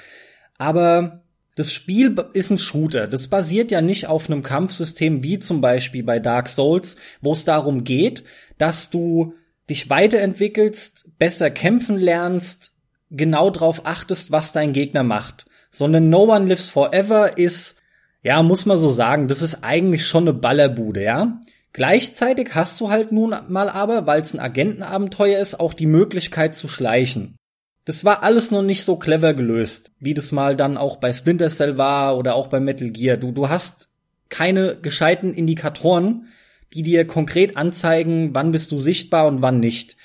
Aber 0.57 1.24
das 1.55 1.71
Spiel 1.71 2.15
ist 2.33 2.49
ein 2.49 2.57
Shooter. 2.57 3.07
Das 3.07 3.29
basiert 3.29 3.71
ja 3.71 3.81
nicht 3.81 4.07
auf 4.07 4.29
einem 4.29 4.43
Kampfsystem 4.43 5.23
wie 5.23 5.39
zum 5.39 5.61
Beispiel 5.61 6.03
bei 6.03 6.19
Dark 6.19 6.49
Souls, 6.49 6.97
wo 7.21 7.31
es 7.31 7.45
darum 7.45 7.85
geht, 7.85 8.23
dass 8.57 8.89
du 8.89 9.33
dich 9.69 9.89
weiterentwickelst, 9.89 11.17
besser 11.17 11.49
kämpfen 11.49 11.97
lernst, 11.97 12.73
genau 13.09 13.49
drauf 13.49 13.85
achtest, 13.85 14.31
was 14.31 14.51
dein 14.51 14.73
Gegner 14.73 15.03
macht. 15.03 15.45
Sondern 15.71 16.09
No 16.09 16.23
One 16.23 16.47
Lives 16.47 16.69
Forever 16.69 17.37
ist, 17.37 17.77
ja, 18.21 18.43
muss 18.43 18.65
man 18.65 18.77
so 18.77 18.89
sagen, 18.89 19.27
das 19.29 19.41
ist 19.41 19.63
eigentlich 19.63 20.05
schon 20.05 20.23
eine 20.23 20.33
Ballerbude, 20.33 21.03
ja. 21.03 21.39
Gleichzeitig 21.71 22.53
hast 22.53 22.79
du 22.79 22.89
halt 22.89 23.11
nun 23.11 23.35
mal 23.47 23.69
aber, 23.69 24.05
weil 24.07 24.21
es 24.21 24.33
ein 24.33 24.39
Agentenabenteuer 24.39 25.39
ist, 25.39 25.59
auch 25.59 25.73
die 25.73 25.85
Möglichkeit 25.85 26.55
zu 26.55 26.67
schleichen. 26.67 27.37
Das 27.85 28.03
war 28.03 28.23
alles 28.23 28.49
noch 28.49 28.63
nicht 28.63 28.83
so 28.83 28.97
clever 28.97 29.35
gelöst, 29.35 29.91
wie 29.99 30.15
das 30.15 30.31
mal 30.31 30.55
dann 30.55 30.75
auch 30.75 30.97
bei 30.97 31.13
Splinter 31.13 31.49
Cell 31.49 31.77
war 31.77 32.17
oder 32.17 32.33
auch 32.33 32.47
bei 32.47 32.59
Metal 32.59 32.89
Gear. 32.89 33.17
Du, 33.17 33.31
du 33.31 33.47
hast 33.47 33.89
keine 34.29 34.77
gescheiten 34.81 35.35
Indikatoren, 35.35 36.27
die 36.73 36.81
dir 36.81 37.05
konkret 37.05 37.57
anzeigen, 37.57 38.33
wann 38.33 38.51
bist 38.51 38.71
du 38.71 38.79
sichtbar 38.79 39.27
und 39.27 39.43
wann 39.43 39.59
nicht. 39.59 39.97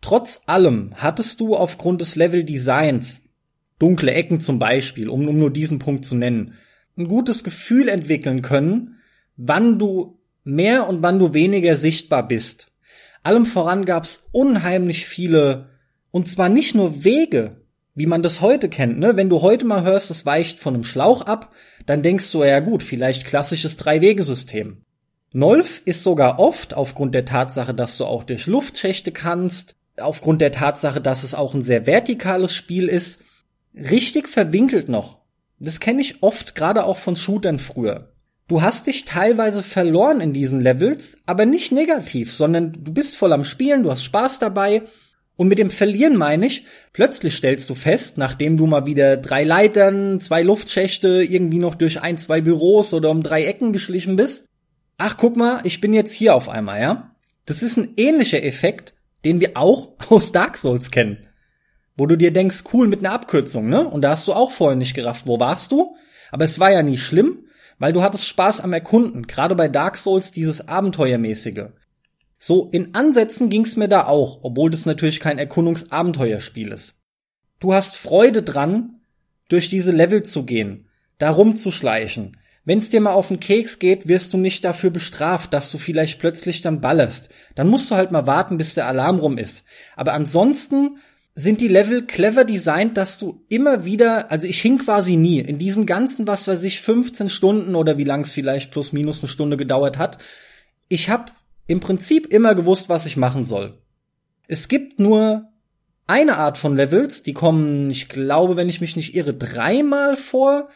Trotz 0.00 0.42
allem 0.46 0.92
hattest 0.94 1.40
du 1.40 1.56
aufgrund 1.56 2.00
des 2.00 2.14
Level-Designs, 2.14 3.22
dunkle 3.80 4.12
Ecken 4.12 4.40
zum 4.40 4.60
Beispiel, 4.60 5.08
um, 5.08 5.26
um 5.26 5.36
nur 5.36 5.50
diesen 5.50 5.80
Punkt 5.80 6.04
zu 6.04 6.14
nennen, 6.14 6.54
ein 6.96 7.08
gutes 7.08 7.42
Gefühl 7.42 7.88
entwickeln 7.88 8.40
können, 8.40 9.00
wann 9.36 9.80
du 9.80 10.20
mehr 10.44 10.88
und 10.88 11.02
wann 11.02 11.18
du 11.18 11.34
weniger 11.34 11.74
sichtbar 11.74 12.26
bist. 12.26 12.68
Allem 13.24 13.46
voran 13.46 13.84
gab's 13.84 14.28
unheimlich 14.30 15.06
viele 15.06 15.75
und 16.16 16.30
zwar 16.30 16.48
nicht 16.48 16.74
nur 16.74 17.04
Wege, 17.04 17.60
wie 17.94 18.06
man 18.06 18.22
das 18.22 18.40
heute 18.40 18.70
kennt, 18.70 18.98
ne? 18.98 19.16
Wenn 19.16 19.28
du 19.28 19.42
heute 19.42 19.66
mal 19.66 19.82
hörst, 19.82 20.10
es 20.10 20.24
weicht 20.24 20.58
von 20.58 20.72
einem 20.72 20.82
Schlauch 20.82 21.20
ab, 21.20 21.54
dann 21.84 22.02
denkst 22.02 22.32
du, 22.32 22.42
ja 22.42 22.60
gut, 22.60 22.82
vielleicht 22.82 23.26
klassisches 23.26 23.76
Drei-Wege-System. 23.76 24.78
Nolf 25.34 25.82
ist 25.84 26.02
sogar 26.02 26.38
oft, 26.38 26.72
aufgrund 26.72 27.14
der 27.14 27.26
Tatsache, 27.26 27.74
dass 27.74 27.98
du 27.98 28.06
auch 28.06 28.22
durch 28.22 28.46
Luftschächte 28.46 29.12
kannst, 29.12 29.76
aufgrund 29.98 30.40
der 30.40 30.52
Tatsache, 30.52 31.02
dass 31.02 31.22
es 31.22 31.34
auch 31.34 31.52
ein 31.52 31.60
sehr 31.60 31.86
vertikales 31.86 32.54
Spiel 32.54 32.88
ist, 32.88 33.20
richtig 33.74 34.30
verwinkelt 34.30 34.88
noch. 34.88 35.18
Das 35.58 35.80
kenne 35.80 36.00
ich 36.00 36.22
oft, 36.22 36.54
gerade 36.54 36.86
auch 36.86 36.96
von 36.96 37.14
Shootern 37.14 37.58
früher. 37.58 38.14
Du 38.48 38.62
hast 38.62 38.86
dich 38.86 39.04
teilweise 39.04 39.62
verloren 39.62 40.22
in 40.22 40.32
diesen 40.32 40.62
Levels, 40.62 41.18
aber 41.26 41.44
nicht 41.44 41.72
negativ, 41.72 42.32
sondern 42.32 42.72
du 42.72 42.90
bist 42.94 43.18
voll 43.18 43.34
am 43.34 43.44
Spielen, 43.44 43.82
du 43.82 43.90
hast 43.90 44.02
Spaß 44.02 44.38
dabei 44.38 44.80
und 45.36 45.48
mit 45.48 45.58
dem 45.58 45.70
Verlieren 45.70 46.16
meine 46.16 46.46
ich, 46.46 46.64
plötzlich 46.92 47.34
stellst 47.34 47.68
du 47.68 47.74
fest, 47.74 48.16
nachdem 48.16 48.56
du 48.56 48.66
mal 48.66 48.86
wieder 48.86 49.18
drei 49.18 49.44
Leitern, 49.44 50.20
zwei 50.20 50.42
Luftschächte, 50.42 51.22
irgendwie 51.22 51.58
noch 51.58 51.74
durch 51.74 52.00
ein, 52.00 52.18
zwei 52.18 52.40
Büros 52.40 52.94
oder 52.94 53.10
um 53.10 53.22
drei 53.22 53.44
Ecken 53.44 53.72
geschlichen 53.72 54.16
bist. 54.16 54.46
Ach, 54.98 55.16
guck 55.18 55.36
mal, 55.36 55.60
ich 55.64 55.80
bin 55.80 55.92
jetzt 55.92 56.14
hier 56.14 56.34
auf 56.34 56.48
einmal, 56.48 56.80
ja? 56.80 57.14
Das 57.44 57.62
ist 57.62 57.76
ein 57.76 57.92
ähnlicher 57.96 58.42
Effekt, 58.42 58.94
den 59.24 59.40
wir 59.40 59.56
auch 59.56 59.90
aus 60.08 60.32
Dark 60.32 60.56
Souls 60.56 60.90
kennen. 60.90 61.18
Wo 61.98 62.06
du 62.06 62.16
dir 62.16 62.32
denkst, 62.32 62.64
cool 62.72 62.88
mit 62.88 63.00
einer 63.00 63.12
Abkürzung, 63.12 63.68
ne? 63.68 63.86
Und 63.86 64.02
da 64.02 64.10
hast 64.10 64.26
du 64.28 64.32
auch 64.32 64.50
vorher 64.50 64.76
nicht 64.76 64.94
gerafft, 64.94 65.26
wo 65.26 65.38
warst 65.38 65.70
du? 65.70 65.96
Aber 66.30 66.44
es 66.44 66.58
war 66.58 66.72
ja 66.72 66.82
nie 66.82 66.96
schlimm, 66.96 67.44
weil 67.78 67.92
du 67.92 68.02
hattest 68.02 68.26
Spaß 68.26 68.62
am 68.62 68.72
Erkunden. 68.72 69.26
Gerade 69.26 69.54
bei 69.54 69.68
Dark 69.68 69.98
Souls 69.98 70.32
dieses 70.32 70.66
Abenteuermäßige. 70.66 71.66
So, 72.38 72.68
in 72.70 72.94
Ansätzen 72.94 73.48
ging's 73.48 73.76
mir 73.76 73.88
da 73.88 74.06
auch, 74.06 74.40
obwohl 74.42 74.70
das 74.70 74.86
natürlich 74.86 75.20
kein 75.20 75.38
Erkundungsabenteuerspiel 75.38 76.72
ist. 76.72 76.96
Du 77.60 77.72
hast 77.72 77.96
Freude 77.96 78.42
dran, 78.42 79.00
durch 79.48 79.68
diese 79.68 79.92
Level 79.92 80.22
zu 80.22 80.44
gehen, 80.44 80.88
da 81.18 81.30
rumzuschleichen. 81.30 82.36
Wenn's 82.64 82.90
dir 82.90 83.00
mal 83.00 83.12
auf 83.12 83.28
den 83.28 83.38
Keks 83.38 83.78
geht, 83.78 84.08
wirst 84.08 84.32
du 84.32 84.38
nicht 84.38 84.64
dafür 84.64 84.90
bestraft, 84.90 85.52
dass 85.52 85.70
du 85.70 85.78
vielleicht 85.78 86.18
plötzlich 86.18 86.62
dann 86.62 86.80
ballerst. 86.80 87.30
Dann 87.54 87.68
musst 87.68 87.90
du 87.90 87.94
halt 87.94 88.10
mal 88.10 88.26
warten, 88.26 88.58
bis 88.58 88.74
der 88.74 88.88
Alarm 88.88 89.20
rum 89.20 89.38
ist. 89.38 89.64
Aber 89.94 90.14
ansonsten 90.14 90.98
sind 91.36 91.60
die 91.60 91.68
Level 91.68 92.06
clever 92.06 92.44
designt, 92.44 92.96
dass 92.96 93.18
du 93.18 93.44
immer 93.48 93.84
wieder, 93.84 94.32
also 94.32 94.48
ich 94.48 94.60
hing 94.60 94.78
quasi 94.78 95.16
nie 95.16 95.38
in 95.38 95.58
diesen 95.58 95.86
ganzen, 95.86 96.26
was 96.26 96.48
weiß 96.48 96.64
ich, 96.64 96.80
15 96.80 97.28
Stunden 97.28 97.76
oder 97.76 97.98
wie 97.98 98.04
lang 98.04 98.22
es 98.22 98.32
vielleicht 98.32 98.72
plus 98.72 98.92
minus 98.92 99.20
eine 99.20 99.28
Stunde 99.28 99.56
gedauert 99.56 99.96
hat. 99.96 100.18
Ich 100.88 101.08
hab 101.08 101.35
im 101.66 101.80
Prinzip 101.80 102.26
immer 102.26 102.54
gewusst, 102.54 102.88
was 102.88 103.06
ich 103.06 103.16
machen 103.16 103.44
soll. 103.44 103.78
Es 104.48 104.68
gibt 104.68 105.00
nur 105.00 105.48
eine 106.06 106.36
Art 106.38 106.58
von 106.58 106.76
Levels, 106.76 107.22
die 107.22 107.32
kommen, 107.32 107.90
ich 107.90 108.08
glaube, 108.08 108.56
wenn 108.56 108.68
ich 108.68 108.80
mich 108.80 108.96
nicht 108.96 109.14
irre, 109.14 109.34
dreimal 109.34 110.16
vor, 110.16 110.68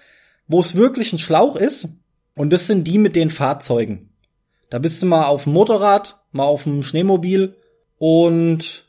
wo 0.49 0.61
es 0.61 0.75
wirklich 0.75 1.13
ein 1.13 1.19
Schlauch 1.19 1.57
ist. 1.57 1.89
Und 2.35 2.53
das 2.53 2.67
sind 2.67 2.85
die 2.85 2.99
mit 2.99 3.17
den 3.17 3.31
Fahrzeugen. 3.31 4.11
Da 4.71 4.79
bist 4.79 5.03
du 5.03 5.07
mal 5.07 5.27
auf 5.27 5.45
dem 5.45 5.53
Motorrad, 5.53 6.21
mal 6.33 6.45
auf 6.45 6.65
dem 6.65 6.83
Schneemobil 6.83 7.57
und 7.99 8.87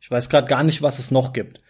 ich 0.00 0.10
weiß 0.10 0.28
gerade 0.28 0.46
gar 0.46 0.62
nicht, 0.62 0.82
was 0.82 0.98
es 0.98 1.10
noch 1.10 1.32
gibt. 1.32 1.60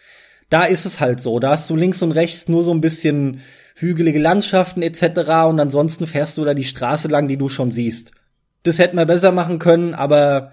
Da 0.50 0.64
ist 0.64 0.84
es 0.84 1.00
halt 1.00 1.22
so. 1.22 1.38
Da 1.38 1.50
hast 1.50 1.70
du 1.70 1.76
links 1.76 2.02
und 2.02 2.12
rechts 2.12 2.48
nur 2.48 2.62
so 2.62 2.72
ein 2.72 2.80
bisschen 2.80 3.40
hügelige 3.76 4.18
Landschaften 4.18 4.82
etc. 4.82 5.02
Und 5.48 5.60
ansonsten 5.60 6.06
fährst 6.06 6.38
du 6.38 6.44
da 6.44 6.54
die 6.54 6.64
Straße 6.64 7.08
lang, 7.08 7.28
die 7.28 7.36
du 7.36 7.48
schon 7.48 7.70
siehst. 7.70 8.12
Das 8.62 8.78
hätten 8.78 8.96
wir 8.96 9.06
besser 9.06 9.32
machen 9.32 9.58
können, 9.58 9.94
aber 9.94 10.52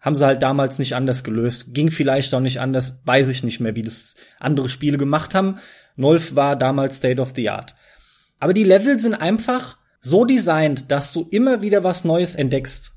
haben 0.00 0.16
sie 0.16 0.24
halt 0.24 0.42
damals 0.42 0.78
nicht 0.78 0.94
anders 0.94 1.24
gelöst. 1.24 1.74
Ging 1.74 1.90
vielleicht 1.90 2.34
auch 2.34 2.40
nicht 2.40 2.60
anders, 2.60 3.00
weiß 3.04 3.28
ich 3.28 3.44
nicht 3.44 3.60
mehr, 3.60 3.76
wie 3.76 3.82
das 3.82 4.14
andere 4.38 4.70
Spiele 4.70 4.96
gemacht 4.96 5.34
haben. 5.34 5.58
Nolf 5.96 6.34
war 6.34 6.56
damals 6.56 6.96
State 6.96 7.20
of 7.20 7.32
the 7.34 7.50
Art. 7.50 7.74
Aber 8.38 8.54
die 8.54 8.64
Level 8.64 8.98
sind 8.98 9.14
einfach 9.14 9.76
so 10.00 10.24
designt, 10.24 10.90
dass 10.90 11.12
du 11.12 11.28
immer 11.30 11.60
wieder 11.60 11.84
was 11.84 12.04
Neues 12.04 12.34
entdeckst. 12.34 12.94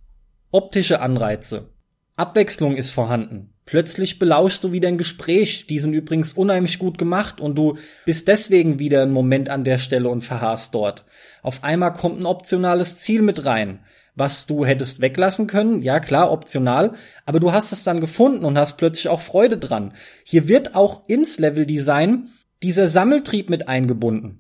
Optische 0.52 1.02
Anreize. 1.02 1.70
Abwechslung 2.16 2.78
ist 2.78 2.92
vorhanden. 2.92 3.50
Plötzlich 3.66 4.20
belauschst 4.20 4.64
du 4.64 4.72
wieder 4.72 4.88
ein 4.88 4.98
Gespräch. 4.98 5.68
Die 5.68 5.80
sind 5.80 5.94
übrigens 5.94 6.34
unheimlich 6.34 6.80
gut 6.80 6.98
gemacht 6.98 7.42
und 7.42 7.58
du 7.58 7.78
bist 8.06 8.28
deswegen 8.28 8.80
wieder 8.80 9.02
einen 9.02 9.12
Moment 9.12 9.50
an 9.50 9.64
der 9.64 9.78
Stelle 9.78 10.10
und 10.10 10.24
verharrst 10.24 10.76
dort. 10.76 11.06
Auf 11.42 11.64
einmal 11.64 11.92
kommt 11.94 12.20
ein 12.20 12.26
optionales 12.26 12.98
Ziel 12.98 13.22
mit 13.22 13.46
rein 13.46 13.80
was 14.16 14.46
du 14.46 14.66
hättest 14.66 15.02
weglassen 15.02 15.48
können. 15.48 15.82
Ja, 15.82 16.00
klar, 16.00 16.32
optional. 16.32 16.94
Aber 17.26 17.40
du 17.40 17.52
hast 17.52 17.72
es 17.72 17.84
dann 17.84 18.02
gefunden 18.02 18.46
und 18.46 18.58
hast 18.58 18.78
plötzlich 18.78 19.08
auch 19.08 19.22
Freude 19.22 19.58
dran. 19.58 19.94
Hier 20.24 20.48
wird 20.48 20.76
auch 20.76 21.08
ins 21.08 21.40
Leveldesign 21.40 22.30
dieser 22.62 22.88
Sammeltrieb 22.88 23.50
mit 23.50 23.68
eingebunden. 23.68 24.40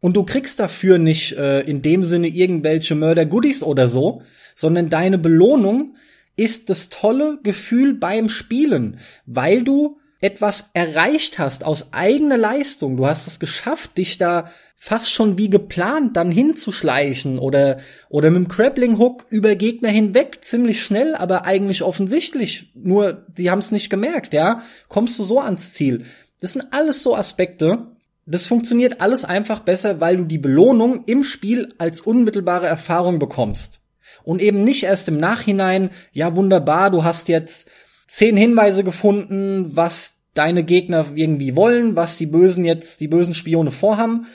Und 0.00 0.16
du 0.16 0.24
kriegst 0.24 0.58
dafür 0.58 0.98
nicht 0.98 1.36
äh, 1.36 1.60
in 1.60 1.80
dem 1.80 2.02
Sinne 2.02 2.26
irgendwelche 2.26 2.96
Mörder-Goodies 2.96 3.62
oder 3.62 3.86
so, 3.86 4.22
sondern 4.56 4.90
deine 4.90 5.16
Belohnung 5.16 5.96
ist 6.36 6.70
das 6.70 6.88
tolle 6.88 7.38
Gefühl 7.42 7.94
beim 7.94 8.28
Spielen, 8.28 8.98
weil 9.26 9.62
du 9.62 9.98
etwas 10.20 10.70
erreicht 10.72 11.38
hast 11.38 11.64
aus 11.64 11.92
eigener 11.92 12.36
Leistung. 12.36 12.96
Du 12.96 13.06
hast 13.06 13.26
es 13.26 13.38
geschafft, 13.38 13.98
dich 13.98 14.18
da 14.18 14.50
fast 14.84 15.12
schon 15.12 15.38
wie 15.38 15.48
geplant 15.48 16.16
dann 16.16 16.32
hinzuschleichen 16.32 17.38
oder, 17.38 17.76
oder 18.08 18.32
mit 18.32 18.42
dem 18.42 18.48
Grappling 18.48 18.98
Hook 18.98 19.26
über 19.30 19.54
Gegner 19.54 19.90
hinweg, 19.90 20.38
ziemlich 20.40 20.82
schnell, 20.82 21.14
aber 21.14 21.44
eigentlich 21.44 21.84
offensichtlich. 21.84 22.72
Nur, 22.74 23.24
sie 23.36 23.48
haben 23.48 23.60
es 23.60 23.70
nicht 23.70 23.90
gemerkt, 23.90 24.34
ja. 24.34 24.62
Kommst 24.88 25.20
du 25.20 25.22
so 25.22 25.38
ans 25.38 25.72
Ziel. 25.72 26.04
Das 26.40 26.54
sind 26.54 26.66
alles 26.72 27.04
so 27.04 27.14
Aspekte. 27.14 27.92
Das 28.26 28.48
funktioniert 28.48 29.00
alles 29.00 29.24
einfach 29.24 29.60
besser, 29.60 30.00
weil 30.00 30.16
du 30.16 30.24
die 30.24 30.38
Belohnung 30.38 31.04
im 31.06 31.22
Spiel 31.22 31.72
als 31.78 32.00
unmittelbare 32.00 32.66
Erfahrung 32.66 33.20
bekommst. 33.20 33.82
Und 34.24 34.42
eben 34.42 34.64
nicht 34.64 34.82
erst 34.82 35.06
im 35.06 35.16
Nachhinein, 35.16 35.90
ja 36.10 36.34
wunderbar, 36.34 36.90
du 36.90 37.04
hast 37.04 37.28
jetzt 37.28 37.70
zehn 38.08 38.36
Hinweise 38.36 38.82
gefunden, 38.82 39.76
was 39.76 40.22
deine 40.34 40.64
Gegner 40.64 41.06
irgendwie 41.14 41.54
wollen, 41.54 41.94
was 41.94 42.16
die 42.16 42.26
Bösen 42.26 42.64
jetzt, 42.64 43.00
die 43.00 43.06
bösen 43.06 43.34
Spione 43.34 43.70
vorhaben 43.70 44.26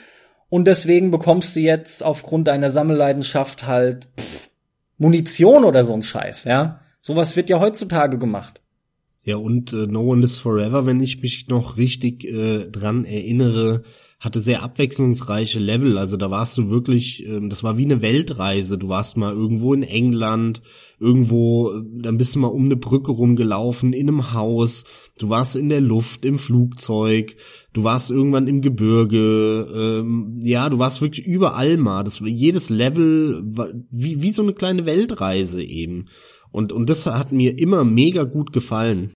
und 0.50 0.66
deswegen 0.66 1.10
bekommst 1.10 1.54
du 1.56 1.60
jetzt 1.60 2.02
aufgrund 2.02 2.48
deiner 2.48 2.70
Sammelleidenschaft 2.70 3.66
halt 3.66 4.08
pff, 4.18 4.50
Munition 4.98 5.64
oder 5.64 5.84
so 5.84 5.94
ein 5.94 6.02
Scheiß, 6.02 6.44
ja. 6.44 6.80
Sowas 7.00 7.36
wird 7.36 7.48
ja 7.48 7.60
heutzutage 7.60 8.18
gemacht. 8.18 8.60
Ja, 9.22 9.36
und 9.36 9.72
äh, 9.72 9.86
No 9.86 10.00
One 10.00 10.22
Lives 10.22 10.38
Forever, 10.38 10.86
wenn 10.86 11.00
ich 11.00 11.22
mich 11.22 11.48
noch 11.48 11.76
richtig 11.76 12.24
äh, 12.24 12.66
dran 12.66 13.04
erinnere, 13.04 13.82
hatte 14.20 14.40
sehr 14.40 14.62
abwechslungsreiche 14.64 15.60
Level. 15.60 15.96
Also 15.96 16.16
da 16.16 16.28
warst 16.30 16.58
du 16.58 16.70
wirklich, 16.70 17.24
ähm, 17.24 17.50
das 17.50 17.62
war 17.62 17.78
wie 17.78 17.84
eine 17.84 18.02
Weltreise. 18.02 18.76
Du 18.76 18.88
warst 18.88 19.16
mal 19.16 19.32
irgendwo 19.32 19.72
in 19.74 19.84
England, 19.84 20.60
irgendwo, 20.98 21.70
äh, 21.70 21.82
dann 22.02 22.18
bist 22.18 22.34
du 22.34 22.40
mal 22.40 22.48
um 22.48 22.64
eine 22.64 22.76
Brücke 22.76 23.12
rumgelaufen, 23.12 23.92
in 23.92 24.08
einem 24.08 24.32
Haus. 24.32 24.84
Du 25.18 25.28
warst 25.28 25.54
in 25.54 25.68
der 25.68 25.80
Luft, 25.80 26.24
im 26.24 26.38
Flugzeug. 26.38 27.36
Du 27.72 27.84
warst 27.84 28.10
irgendwann 28.10 28.48
im 28.48 28.60
Gebirge. 28.60 29.68
Ähm, 29.72 30.40
ja, 30.42 30.68
du 30.68 30.80
warst 30.80 31.00
wirklich 31.00 31.24
überall 31.24 31.76
mal. 31.76 32.02
Das 32.02 32.20
jedes 32.24 32.70
Level 32.70 33.40
war 33.44 33.68
wie 33.90 34.20
wie 34.20 34.32
so 34.32 34.42
eine 34.42 34.52
kleine 34.52 34.84
Weltreise 34.84 35.62
eben. 35.62 36.06
Und 36.50 36.72
und 36.72 36.90
das 36.90 37.06
hat 37.06 37.30
mir 37.30 37.56
immer 37.58 37.84
mega 37.84 38.24
gut 38.24 38.52
gefallen. 38.52 39.12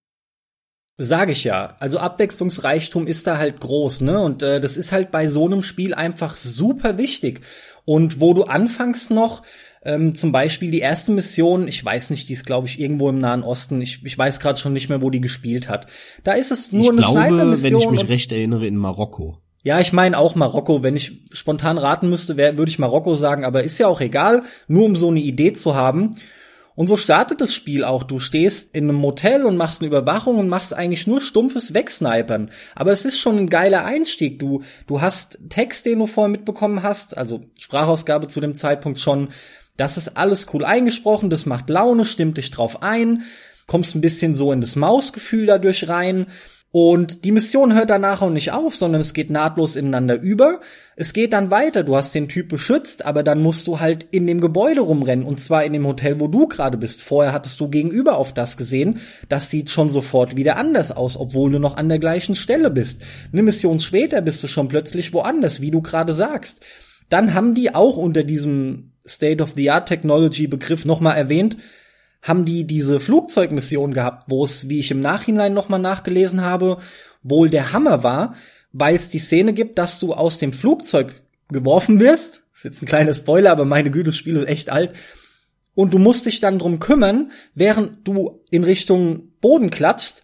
Sag 1.05 1.31
ich 1.31 1.43
ja. 1.43 1.75
Also 1.81 1.99
Abwechslungsreichtum 1.99 3.09
ist 3.09 3.27
da 3.27 3.37
halt 3.37 3.59
groß, 3.59 4.03
ne? 4.03 4.21
Und 4.21 4.45
äh, 4.45 4.61
das 4.61 4.77
ist 4.77 4.93
halt 4.93 5.11
bei 5.11 5.27
so 5.27 5.47
einem 5.47 5.65
Spiel 5.65 5.95
einfach 5.95 6.37
super 6.37 6.97
wichtig. 6.97 7.41
Und 7.85 8.21
wo 8.21 8.35
du 8.35 8.45
anfangs 8.45 9.11
noch 9.11 9.43
ähm, 9.85 10.15
zum 10.15 10.31
Beispiel 10.31 10.71
die 10.71 10.79
erste 10.79 11.11
Mission, 11.11 11.67
ich 11.67 11.85
weiß 11.85 12.11
nicht, 12.11 12.29
die 12.29 12.35
ist 12.35 12.47
glaube 12.47 12.69
ich 12.69 12.79
irgendwo 12.79 13.09
im 13.09 13.19
Nahen 13.19 13.43
Osten. 13.43 13.81
Ich, 13.81 14.05
ich 14.05 14.17
weiß 14.17 14.39
gerade 14.39 14.61
schon 14.61 14.75
nicht 14.75 14.91
mehr, 14.91 15.03
wo 15.03 15.11
die 15.11 15.21
gespielt 15.21 15.69
hat. 15.69 15.89
Da 16.23 16.35
ist 16.35 16.53
es 16.53 16.71
nur 16.71 16.85
ich 16.85 16.91
eine 16.91 17.01
glaube, 17.01 17.19
Sniper-Mission. 17.19 17.73
wenn 17.73 17.79
ich 17.81 17.91
mich 17.91 18.09
recht 18.09 18.31
erinnere, 18.31 18.69
in 18.69 18.77
Marokko. 18.77 19.39
Ja, 19.65 19.81
ich 19.81 19.93
meine 19.93 20.17
auch 20.19 20.37
Marokko. 20.37 20.85
Wenn 20.85 20.95
ich 20.95 21.25
spontan 21.33 21.79
raten 21.79 22.09
müsste, 22.11 22.37
würde 22.37 22.69
ich 22.69 22.79
Marokko 22.79 23.17
sagen, 23.17 23.45
aber 23.45 23.65
ist 23.65 23.79
ja 23.79 23.89
auch 23.89 24.01
egal, 24.01 24.45
nur 24.69 24.85
um 24.85 24.95
so 24.95 25.09
eine 25.09 25.21
Idee 25.21 25.53
zu 25.53 25.75
haben. 25.75 26.15
Und 26.75 26.87
so 26.87 26.97
startet 26.97 27.41
das 27.41 27.55
Spiel 27.55 27.85
auch. 27.85 28.03
Du 28.03 28.19
stehst 28.19 28.75
in 28.75 28.89
einem 28.89 28.99
Motel 28.99 29.45
und 29.45 29.57
machst 29.57 29.81
eine 29.81 29.89
Überwachung 29.89 30.39
und 30.39 30.49
machst 30.49 30.75
eigentlich 30.75 31.07
nur 31.07 31.21
stumpfes 31.21 31.75
Wegsnipern. 31.75 32.51
Aber 32.75 32.93
es 32.93 33.05
ist 33.05 33.19
schon 33.19 33.37
ein 33.39 33.49
geiler 33.49 33.85
Einstieg. 33.85 34.39
Du, 34.39 34.63
du 34.87 35.01
hast 35.01 35.39
Text, 35.49 35.87
den 35.87 35.99
du 35.99 36.07
vorher 36.07 36.31
mitbekommen 36.31 36.83
hast, 36.83 37.17
also 37.17 37.41
Sprachausgabe 37.59 38.29
zu 38.29 38.41
dem 38.41 38.57
Zeitpunkt 38.57 38.99
schon. 38.99 39.29
Das 39.77 39.97
ist 39.97 40.17
alles 40.17 40.47
cool 40.53 40.65
eingesprochen, 40.65 41.31
das 41.31 41.47
macht 41.47 41.71
Laune, 41.71 42.05
stimmt 42.05 42.37
dich 42.37 42.51
drauf 42.51 42.83
ein, 42.83 43.23
kommst 43.67 43.95
ein 43.95 44.03
bisschen 44.03 44.35
so 44.35 44.53
in 44.53 44.61
das 44.61 44.77
Mausgefühl 44.77 45.47
dadurch 45.47 45.89
rein. 45.89 46.27
Und 46.73 47.27
die 47.27 47.33
Mission 47.33 47.75
hört 47.75 47.91
danach 47.91 48.23
auch 48.23 48.31
nicht 48.31 48.51
auf, 48.51 48.75
sondern 48.75 49.03
es 49.03 49.13
geht 49.13 49.29
nahtlos 49.29 49.77
ineinander 49.77 50.19
über. 50.19 50.61
Es 50.97 51.13
geht 51.13 51.35
dann 51.35 51.51
weiter. 51.51 51.83
Du 51.85 51.95
hast 51.95 52.15
den 52.15 52.29
Typ 52.29 52.49
beschützt, 52.49 53.05
aber 53.05 53.23
dann 53.23 53.43
musst 53.43 53.67
du 53.67 53.79
halt 53.79 54.07
in 54.11 54.27
dem 54.27 54.41
Gebäude 54.41 54.81
rumrennen. 54.81 55.27
Und 55.27 55.43
zwar 55.43 55.65
in 55.65 55.75
dem 55.75 55.87
Hotel, 55.87 56.19
wo 56.19 56.29
du 56.29 56.49
gerade 56.49 56.79
bist. 56.79 57.03
Vorher 57.03 57.35
hattest 57.35 57.61
du 57.61 57.69
gegenüber 57.69 58.17
auf 58.17 58.33
das 58.33 58.57
gesehen. 58.57 59.01
Das 59.29 59.51
sieht 59.51 59.69
schon 59.69 59.91
sofort 59.91 60.35
wieder 60.35 60.57
anders 60.57 60.93
aus, 60.93 61.19
obwohl 61.19 61.51
du 61.51 61.59
noch 61.59 61.77
an 61.77 61.91
der 61.91 61.99
gleichen 61.99 62.35
Stelle 62.35 62.71
bist. 62.71 63.03
Eine 63.35 63.43
Mission 63.43 63.79
später 63.79 64.23
bist 64.23 64.43
du 64.43 64.49
schon 64.49 64.69
plötzlich 64.69 65.13
woanders, 65.13 65.61
wie 65.61 65.71
du 65.71 65.83
gerade 65.83 66.15
sagst. 66.15 66.65
Dann 67.11 67.35
haben 67.35 67.55
die 67.55 67.75
auch 67.75 67.99
unter 67.99 68.25
diesem 68.25 68.93
State 69.07 69.43
of 69.43 69.53
the 69.57 69.71
Art 69.71 69.89
Technology 69.89 70.47
Begriff 70.47 70.87
nochmal 70.87 71.19
erwähnt, 71.19 71.59
haben 72.23 72.45
die 72.45 72.65
diese 72.65 73.01
Flugzeugmission 73.01 73.93
gehabt, 73.93 74.25
wo 74.29 74.45
es, 74.45 74.69
wie 74.69 74.79
ich 74.79 74.91
im 74.91 75.01
Nachhinein 75.01 75.53
nochmal 75.53 75.81
nachgelesen 75.81 76.41
habe, 76.41 76.79
wohl 77.23 77.51
der 77.51 77.73
Hammer 77.73 78.03
war, 78.03 78.37
weil 78.73 78.95
es 78.95 79.11
die 79.11 79.19
Szene 79.19 79.53
gibt, 79.53 79.79
dass 79.79 79.99
du 79.99 80.15
aus 80.15 80.39
dem 80.39 80.53
Flugzeug 80.53 81.23
geworfen 81.49 82.01
wirst. 82.01 82.45
Das 82.53 82.61
ist 82.61 82.65
jetzt 82.65 82.83
ein 82.83 82.87
kleiner 82.87 83.13
Spoiler, 83.13 83.51
aber 83.51 83.65
meine 83.65 83.91
Güte, 83.91 84.07
das 84.07 84.17
Spiel 84.17 84.37
ist 84.37 84.49
echt 84.49 84.71
alt. 84.71 84.93
Und 85.75 85.93
du 85.93 85.99
musst 85.99 86.27
dich 86.27 86.39
dann 86.41 86.59
drum 86.59 86.79
kümmern, 86.81 87.33
während 87.55 88.07
du 88.07 88.41
in 88.51 88.63
Richtung 88.65 89.33
Boden 89.41 89.71
klatschst, 89.71 90.23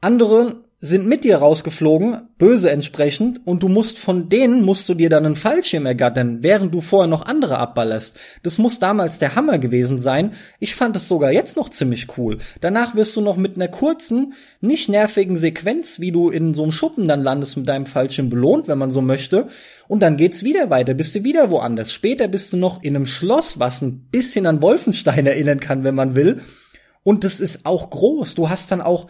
andere 0.00 0.62
sind 0.80 1.08
mit 1.08 1.24
dir 1.24 1.38
rausgeflogen, 1.38 2.28
böse 2.38 2.70
entsprechend, 2.70 3.44
und 3.44 3.64
du 3.64 3.68
musst 3.68 3.98
von 3.98 4.28
denen 4.28 4.62
musst 4.62 4.88
du 4.88 4.94
dir 4.94 5.08
dann 5.08 5.26
einen 5.26 5.34
Fallschirm 5.34 5.86
ergattern, 5.86 6.38
während 6.42 6.72
du 6.72 6.80
vorher 6.80 7.08
noch 7.08 7.26
andere 7.26 7.58
abballerst. 7.58 8.16
Das 8.44 8.58
muss 8.58 8.78
damals 8.78 9.18
der 9.18 9.34
Hammer 9.34 9.58
gewesen 9.58 10.00
sein. 10.00 10.34
Ich 10.60 10.76
fand 10.76 10.94
es 10.94 11.08
sogar 11.08 11.32
jetzt 11.32 11.56
noch 11.56 11.70
ziemlich 11.70 12.16
cool. 12.16 12.38
Danach 12.60 12.94
wirst 12.94 13.16
du 13.16 13.20
noch 13.20 13.36
mit 13.36 13.56
einer 13.56 13.66
kurzen, 13.66 14.34
nicht 14.60 14.88
nervigen 14.88 15.36
Sequenz, 15.36 15.98
wie 15.98 16.12
du 16.12 16.30
in 16.30 16.54
so 16.54 16.62
einem 16.62 16.70
Schuppen 16.70 17.08
dann 17.08 17.24
landest 17.24 17.56
mit 17.56 17.66
deinem 17.66 17.86
Fallschirm 17.86 18.30
belohnt, 18.30 18.68
wenn 18.68 18.78
man 18.78 18.92
so 18.92 19.02
möchte. 19.02 19.48
Und 19.88 20.00
dann 20.00 20.16
geht's 20.16 20.44
wieder 20.44 20.70
weiter, 20.70 20.94
bist 20.94 21.12
du 21.16 21.24
wieder 21.24 21.50
woanders. 21.50 21.92
Später 21.92 22.28
bist 22.28 22.52
du 22.52 22.56
noch 22.56 22.84
in 22.84 22.94
einem 22.94 23.06
Schloss, 23.06 23.58
was 23.58 23.82
ein 23.82 24.06
bisschen 24.12 24.46
an 24.46 24.62
Wolfenstein 24.62 25.26
erinnern 25.26 25.58
kann, 25.58 25.82
wenn 25.82 25.96
man 25.96 26.14
will. 26.14 26.40
Und 27.02 27.24
das 27.24 27.40
ist 27.40 27.66
auch 27.66 27.90
groß. 27.90 28.36
Du 28.36 28.48
hast 28.48 28.70
dann 28.70 28.80
auch 28.80 29.08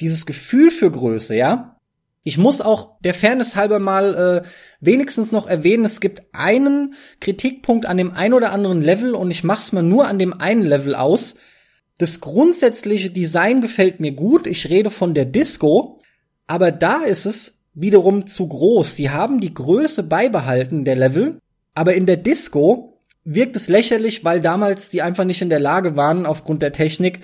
dieses 0.00 0.26
Gefühl 0.26 0.70
für 0.70 0.90
Größe, 0.90 1.36
ja. 1.36 1.76
Ich 2.22 2.36
muss 2.36 2.60
auch 2.60 2.98
der 3.00 3.14
Fairness 3.14 3.56
halber 3.56 3.78
mal 3.78 4.42
äh, 4.44 4.48
wenigstens 4.80 5.32
noch 5.32 5.46
erwähnen, 5.46 5.86
es 5.86 6.00
gibt 6.00 6.22
einen 6.32 6.94
Kritikpunkt 7.20 7.86
an 7.86 7.96
dem 7.96 8.12
ein 8.12 8.34
oder 8.34 8.52
anderen 8.52 8.82
Level 8.82 9.14
und 9.14 9.30
ich 9.30 9.42
mach's 9.42 9.72
mal 9.72 9.82
nur 9.82 10.06
an 10.06 10.18
dem 10.18 10.34
einen 10.34 10.62
Level 10.62 10.94
aus. 10.94 11.36
Das 11.96 12.20
grundsätzliche 12.20 13.10
Design 13.10 13.62
gefällt 13.62 14.00
mir 14.00 14.12
gut. 14.12 14.46
Ich 14.46 14.68
rede 14.68 14.90
von 14.90 15.14
der 15.14 15.24
Disco, 15.24 16.00
aber 16.46 16.72
da 16.72 17.02
ist 17.02 17.24
es 17.24 17.58
wiederum 17.72 18.26
zu 18.26 18.48
groß. 18.48 18.96
Sie 18.96 19.10
haben 19.10 19.40
die 19.40 19.54
Größe 19.54 20.02
beibehalten 20.02 20.84
der 20.84 20.96
Level, 20.96 21.38
aber 21.74 21.94
in 21.94 22.04
der 22.04 22.16
Disco 22.16 23.00
wirkt 23.24 23.56
es 23.56 23.68
lächerlich, 23.68 24.24
weil 24.24 24.40
damals 24.40 24.90
die 24.90 25.02
einfach 25.02 25.24
nicht 25.24 25.42
in 25.42 25.50
der 25.50 25.60
Lage 25.60 25.96
waren, 25.96 26.26
aufgrund 26.26 26.62
der 26.62 26.72
Technik 26.72 27.20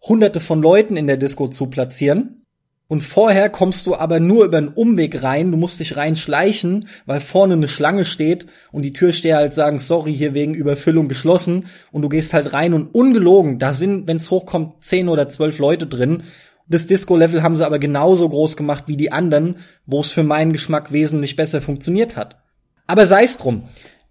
hunderte 0.00 0.40
von 0.40 0.62
Leuten 0.62 0.96
in 0.96 1.06
der 1.06 1.16
Disco 1.16 1.48
zu 1.48 1.66
platzieren. 1.66 2.42
Und 2.88 3.00
vorher 3.00 3.50
kommst 3.50 3.86
du 3.88 3.96
aber 3.96 4.20
nur 4.20 4.44
über 4.44 4.58
einen 4.58 4.68
Umweg 4.68 5.20
rein, 5.24 5.50
du 5.50 5.56
musst 5.56 5.80
dich 5.80 5.96
reinschleichen, 5.96 6.86
weil 7.04 7.18
vorne 7.18 7.54
eine 7.54 7.66
Schlange 7.66 8.04
steht 8.04 8.46
und 8.70 8.84
die 8.84 8.92
Türsteher 8.92 9.38
halt 9.38 9.54
sagen, 9.54 9.80
sorry, 9.80 10.14
hier 10.14 10.34
wegen 10.34 10.54
Überfüllung 10.54 11.08
geschlossen 11.08 11.66
und 11.90 12.02
du 12.02 12.08
gehst 12.08 12.32
halt 12.32 12.52
rein 12.52 12.74
und 12.74 12.94
ungelogen, 12.94 13.58
da 13.58 13.72
sind, 13.72 14.06
wenn's 14.06 14.30
hochkommt, 14.30 14.84
zehn 14.84 15.08
oder 15.08 15.28
zwölf 15.28 15.58
Leute 15.58 15.88
drin. 15.88 16.22
Das 16.68 16.86
Disco-Level 16.86 17.42
haben 17.42 17.56
sie 17.56 17.66
aber 17.66 17.80
genauso 17.80 18.28
groß 18.28 18.56
gemacht 18.56 18.84
wie 18.86 18.96
die 18.96 19.10
anderen, 19.10 19.56
wo 19.84 20.00
es 20.00 20.12
für 20.12 20.22
meinen 20.22 20.52
Geschmack 20.52 20.92
wesentlich 20.92 21.34
besser 21.34 21.60
funktioniert 21.60 22.14
hat. 22.14 22.36
Aber 22.86 23.06
sei's 23.06 23.36
drum. 23.36 23.64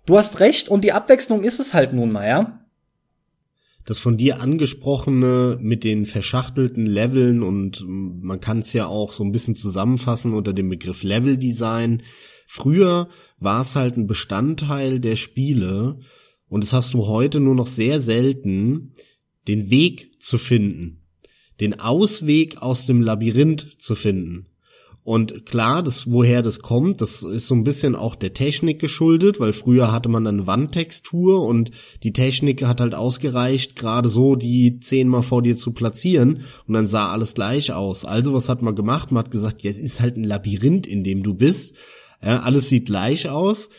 Du 0.05 0.17
hast 0.17 0.41
recht 0.41 0.67
und 0.67 0.83
die 0.83 0.91
Abwechslung 0.91 1.43
ist 1.43 1.61
es 1.61 1.73
halt 1.73 1.93
nun 1.93 2.11
mal, 2.11 2.27
ja? 2.27 2.64
Das 3.85 3.99
von 3.99 4.17
dir 4.17 4.41
angesprochene 4.41 5.59
mit 5.61 5.83
den 5.83 6.05
verschachtelten 6.05 6.85
Leveln 6.85 7.43
und 7.43 7.85
man 7.87 8.39
kann 8.39 8.59
es 8.59 8.73
ja 8.73 8.87
auch 8.87 9.13
so 9.13 9.23
ein 9.23 9.31
bisschen 9.31 9.55
zusammenfassen 9.55 10.33
unter 10.33 10.53
dem 10.53 10.69
Begriff 10.69 11.03
Leveldesign. 11.03 12.01
Früher 12.47 13.09
war 13.37 13.61
es 13.61 13.75
halt 13.75 13.95
ein 13.95 14.07
Bestandteil 14.07 14.99
der 14.99 15.15
Spiele 15.15 15.99
und 16.47 16.63
das 16.63 16.73
hast 16.73 16.95
du 16.95 17.05
heute 17.05 17.39
nur 17.39 17.55
noch 17.55 17.67
sehr 17.67 17.99
selten, 17.99 18.93
den 19.47 19.69
Weg 19.69 20.19
zu 20.19 20.39
finden, 20.39 21.03
den 21.59 21.79
Ausweg 21.79 22.57
aus 22.57 22.87
dem 22.87 23.01
Labyrinth 23.01 23.75
zu 23.79 23.93
finden. 23.93 24.47
Und 25.05 25.45
klar, 25.45 25.83
das, 25.83 26.11
woher 26.11 26.41
das 26.41 26.61
kommt, 26.61 26.99
das 26.99 27.21
ist 27.21 27.45
so 27.45 27.53
ein 27.53 27.63
bisschen 27.63 27.95
auch 27.95 28.15
der 28.15 28.33
Technik 28.33 28.79
geschuldet, 28.79 29.39
weil 29.39 29.53
früher 29.53 29.91
hatte 29.91 30.09
man 30.09 30.25
eine 30.25 30.47
Wandtextur 30.47 31.43
und 31.43 31.69
die 32.01 32.11
Technik 32.11 32.65
hat 32.65 32.81
halt 32.81 32.95
ausgereicht, 32.95 33.75
gerade 33.75 34.09
so 34.09 34.35
die 34.35 34.79
zehnmal 34.79 35.21
vor 35.21 35.43
dir 35.43 35.57
zu 35.57 35.73
platzieren 35.73 36.41
und 36.67 36.73
dann 36.73 36.87
sah 36.87 37.09
alles 37.09 37.35
gleich 37.35 37.71
aus. 37.71 38.03
Also 38.03 38.33
was 38.33 38.49
hat 38.49 38.63
man 38.63 38.73
gemacht? 38.73 39.11
Man 39.11 39.23
hat 39.23 39.29
gesagt, 39.29 39.61
ja, 39.61 39.69
es 39.69 39.77
ist 39.77 40.01
halt 40.01 40.17
ein 40.17 40.23
Labyrinth, 40.23 40.87
in 40.87 41.03
dem 41.03 41.21
du 41.21 41.35
bist. 41.35 41.75
Ja, 42.23 42.39
alles 42.39 42.69
sieht 42.69 42.87
gleich 42.87 43.29
aus. 43.29 43.69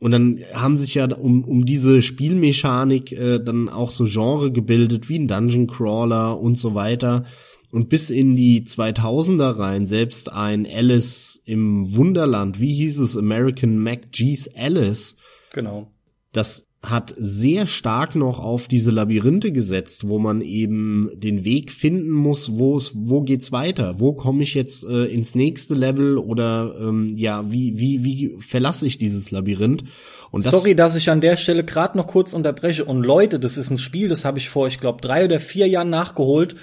Und 0.00 0.10
dann 0.10 0.40
haben 0.52 0.78
sich 0.78 0.96
ja 0.96 1.06
um, 1.14 1.44
um 1.44 1.64
diese 1.64 2.02
Spielmechanik 2.02 3.12
äh, 3.12 3.38
dann 3.38 3.68
auch 3.68 3.92
so 3.92 4.04
Genre 4.06 4.50
gebildet, 4.50 5.08
wie 5.08 5.20
ein 5.20 5.28
Dungeon 5.28 5.68
Crawler 5.68 6.40
und 6.40 6.58
so 6.58 6.74
weiter 6.74 7.24
und 7.72 7.88
bis 7.88 8.10
in 8.10 8.36
die 8.36 8.62
2000er 8.62 9.58
rein 9.58 9.86
selbst 9.86 10.32
ein 10.32 10.66
Alice 10.66 11.40
im 11.44 11.96
Wunderland, 11.96 12.60
wie 12.60 12.74
hieß 12.74 13.00
es, 13.00 13.16
American 13.16 13.78
MacGee's 13.78 14.48
Alice. 14.56 15.16
Genau. 15.52 15.88
Das 16.32 16.66
hat 16.82 17.14
sehr 17.16 17.66
stark 17.66 18.14
noch 18.14 18.38
auf 18.38 18.68
diese 18.68 18.92
Labyrinthe 18.92 19.50
gesetzt, 19.50 20.08
wo 20.08 20.18
man 20.18 20.40
eben 20.40 21.10
den 21.14 21.44
Weg 21.44 21.72
finden 21.72 22.10
muss, 22.10 22.58
wo 22.58 22.76
es, 22.76 22.92
wo 22.94 23.22
geht's 23.22 23.50
weiter, 23.50 23.98
wo 23.98 24.12
komme 24.12 24.42
ich 24.42 24.54
jetzt 24.54 24.84
äh, 24.84 25.06
ins 25.06 25.34
nächste 25.34 25.74
Level 25.74 26.16
oder 26.18 26.76
ähm, 26.78 27.08
ja, 27.16 27.50
wie 27.50 27.78
wie 27.80 28.04
wie 28.04 28.36
verlasse 28.38 28.86
ich 28.86 28.98
dieses 28.98 29.30
Labyrinth? 29.30 29.84
Und 30.30 30.44
das 30.44 30.52
Sorry, 30.52 30.74
dass 30.74 30.94
ich 30.94 31.10
an 31.10 31.20
der 31.20 31.36
Stelle 31.36 31.64
gerade 31.64 31.96
noch 31.96 32.06
kurz 32.06 32.34
unterbreche. 32.34 32.84
Und 32.84 33.02
Leute, 33.02 33.40
das 33.40 33.56
ist 33.56 33.70
ein 33.70 33.78
Spiel, 33.78 34.08
das 34.08 34.24
habe 34.24 34.38
ich 34.38 34.48
vor, 34.48 34.66
ich 34.66 34.78
glaube, 34.78 35.00
drei 35.00 35.24
oder 35.24 35.40
vier 35.40 35.66
Jahren 35.66 35.90
nachgeholt 35.90 36.56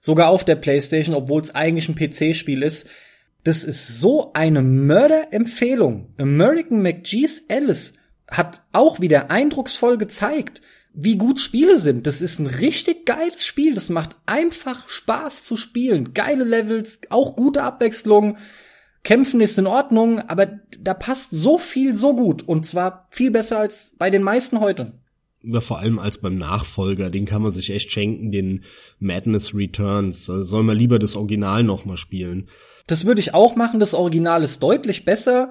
sogar 0.00 0.30
auf 0.30 0.44
der 0.44 0.56
PlayStation, 0.56 1.14
obwohl 1.14 1.42
es 1.42 1.54
eigentlich 1.54 1.88
ein 1.88 1.94
PC-Spiel 1.94 2.62
ist. 2.62 2.88
Das 3.44 3.64
ist 3.64 4.00
so 4.00 4.32
eine 4.32 4.62
Mörderempfehlung. 4.62 6.12
American 6.18 6.82
McGee's 6.82 7.44
Alice 7.48 7.92
hat 8.30 8.62
auch 8.72 9.00
wieder 9.00 9.30
eindrucksvoll 9.30 9.98
gezeigt, 9.98 10.60
wie 10.92 11.16
gut 11.16 11.40
Spiele 11.40 11.78
sind. 11.78 12.06
Das 12.06 12.20
ist 12.20 12.38
ein 12.38 12.46
richtig 12.46 13.06
geiles 13.06 13.44
Spiel. 13.44 13.74
Das 13.74 13.90
macht 13.90 14.16
einfach 14.26 14.88
Spaß 14.88 15.44
zu 15.44 15.56
spielen. 15.56 16.14
Geile 16.14 16.44
Levels, 16.44 17.00
auch 17.10 17.36
gute 17.36 17.62
Abwechslung. 17.62 18.36
Kämpfen 19.02 19.40
ist 19.40 19.58
in 19.58 19.66
Ordnung, 19.66 20.18
aber 20.20 20.46
da 20.78 20.92
passt 20.92 21.30
so 21.30 21.58
viel 21.58 21.96
so 21.96 22.14
gut. 22.14 22.42
Und 22.46 22.66
zwar 22.66 23.06
viel 23.10 23.30
besser 23.30 23.58
als 23.58 23.94
bei 23.98 24.10
den 24.10 24.22
meisten 24.22 24.60
heute 24.60 24.99
vor 25.60 25.78
allem 25.78 25.98
als 25.98 26.18
beim 26.18 26.36
Nachfolger, 26.36 27.10
den 27.10 27.24
kann 27.24 27.42
man 27.42 27.52
sich 27.52 27.70
echt 27.70 27.90
schenken, 27.90 28.30
den 28.30 28.64
Madness 28.98 29.54
Returns. 29.54 30.28
Also 30.28 30.42
soll 30.42 30.62
man 30.62 30.76
lieber 30.76 30.98
das 30.98 31.16
Original 31.16 31.62
nochmal 31.62 31.96
spielen. 31.96 32.48
Das 32.86 33.06
würde 33.06 33.20
ich 33.20 33.34
auch 33.34 33.56
machen, 33.56 33.80
das 33.80 33.94
Original 33.94 34.42
ist 34.42 34.62
deutlich 34.62 35.04
besser. 35.04 35.50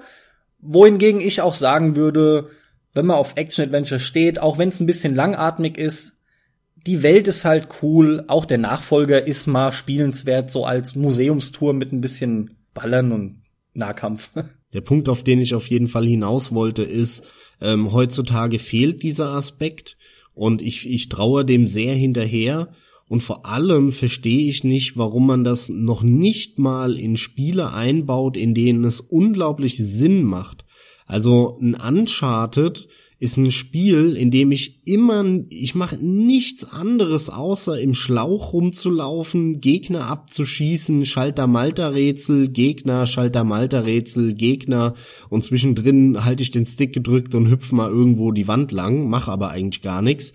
Wohingegen 0.60 1.20
ich 1.20 1.40
auch 1.40 1.54
sagen 1.54 1.96
würde, 1.96 2.50
wenn 2.92 3.06
man 3.06 3.16
auf 3.16 3.36
Action-Adventure 3.36 4.00
steht, 4.00 4.40
auch 4.40 4.58
wenn 4.58 4.68
es 4.68 4.80
ein 4.80 4.86
bisschen 4.86 5.14
langatmig 5.14 5.78
ist, 5.78 6.16
die 6.86 7.02
Welt 7.02 7.28
ist 7.28 7.44
halt 7.44 7.68
cool, 7.82 8.24
auch 8.28 8.44
der 8.44 8.58
Nachfolger 8.58 9.26
ist 9.26 9.46
mal 9.46 9.72
spielenswert, 9.72 10.50
so 10.50 10.64
als 10.64 10.94
Museumstour 10.94 11.72
mit 11.72 11.92
ein 11.92 12.00
bisschen 12.00 12.56
Ballern 12.74 13.12
und 13.12 13.42
Nahkampf. 13.74 14.30
Der 14.72 14.82
Punkt, 14.82 15.08
auf 15.08 15.24
den 15.24 15.40
ich 15.40 15.54
auf 15.54 15.66
jeden 15.66 15.88
Fall 15.88 16.06
hinaus 16.06 16.54
wollte, 16.54 16.84
ist, 16.84 17.24
ähm, 17.60 17.92
heutzutage 17.92 18.58
fehlt 18.58 19.02
dieser 19.02 19.30
Aspekt 19.30 19.96
und 20.34 20.62
ich, 20.62 20.88
ich 20.88 21.08
traue 21.08 21.44
dem 21.44 21.66
sehr 21.66 21.94
hinterher. 21.94 22.72
Und 23.08 23.22
vor 23.22 23.44
allem 23.44 23.90
verstehe 23.90 24.48
ich 24.48 24.62
nicht, 24.62 24.96
warum 24.96 25.26
man 25.26 25.42
das 25.42 25.68
noch 25.68 26.02
nicht 26.02 26.60
mal 26.60 26.96
in 26.96 27.16
Spiele 27.16 27.72
einbaut, 27.72 28.36
in 28.36 28.54
denen 28.54 28.84
es 28.84 29.00
unglaublich 29.00 29.78
Sinn 29.78 30.22
macht. 30.22 30.64
Also 31.06 31.58
ein 31.60 31.74
Uncharted 31.74 32.86
ist 33.20 33.36
ein 33.36 33.50
Spiel, 33.50 34.16
in 34.16 34.30
dem 34.30 34.50
ich 34.50 34.80
immer, 34.86 35.22
ich 35.50 35.74
mache 35.74 35.96
nichts 35.96 36.64
anderes, 36.64 37.28
außer 37.28 37.78
im 37.78 37.92
Schlauch 37.92 38.54
rumzulaufen, 38.54 39.60
Gegner 39.60 40.06
abzuschießen, 40.06 41.04
Schalter-Malter-Rätsel, 41.04 42.48
Gegner, 42.48 43.06
Schalter-Malter-Rätsel, 43.06 44.34
Gegner 44.34 44.94
und 45.28 45.44
zwischendrin 45.44 46.24
halte 46.24 46.42
ich 46.42 46.50
den 46.50 46.64
Stick 46.64 46.94
gedrückt 46.94 47.34
und 47.34 47.50
hüpf 47.50 47.72
mal 47.72 47.90
irgendwo 47.90 48.32
die 48.32 48.48
Wand 48.48 48.72
lang, 48.72 49.10
mach 49.10 49.28
aber 49.28 49.50
eigentlich 49.50 49.82
gar 49.82 50.00
nichts. 50.00 50.32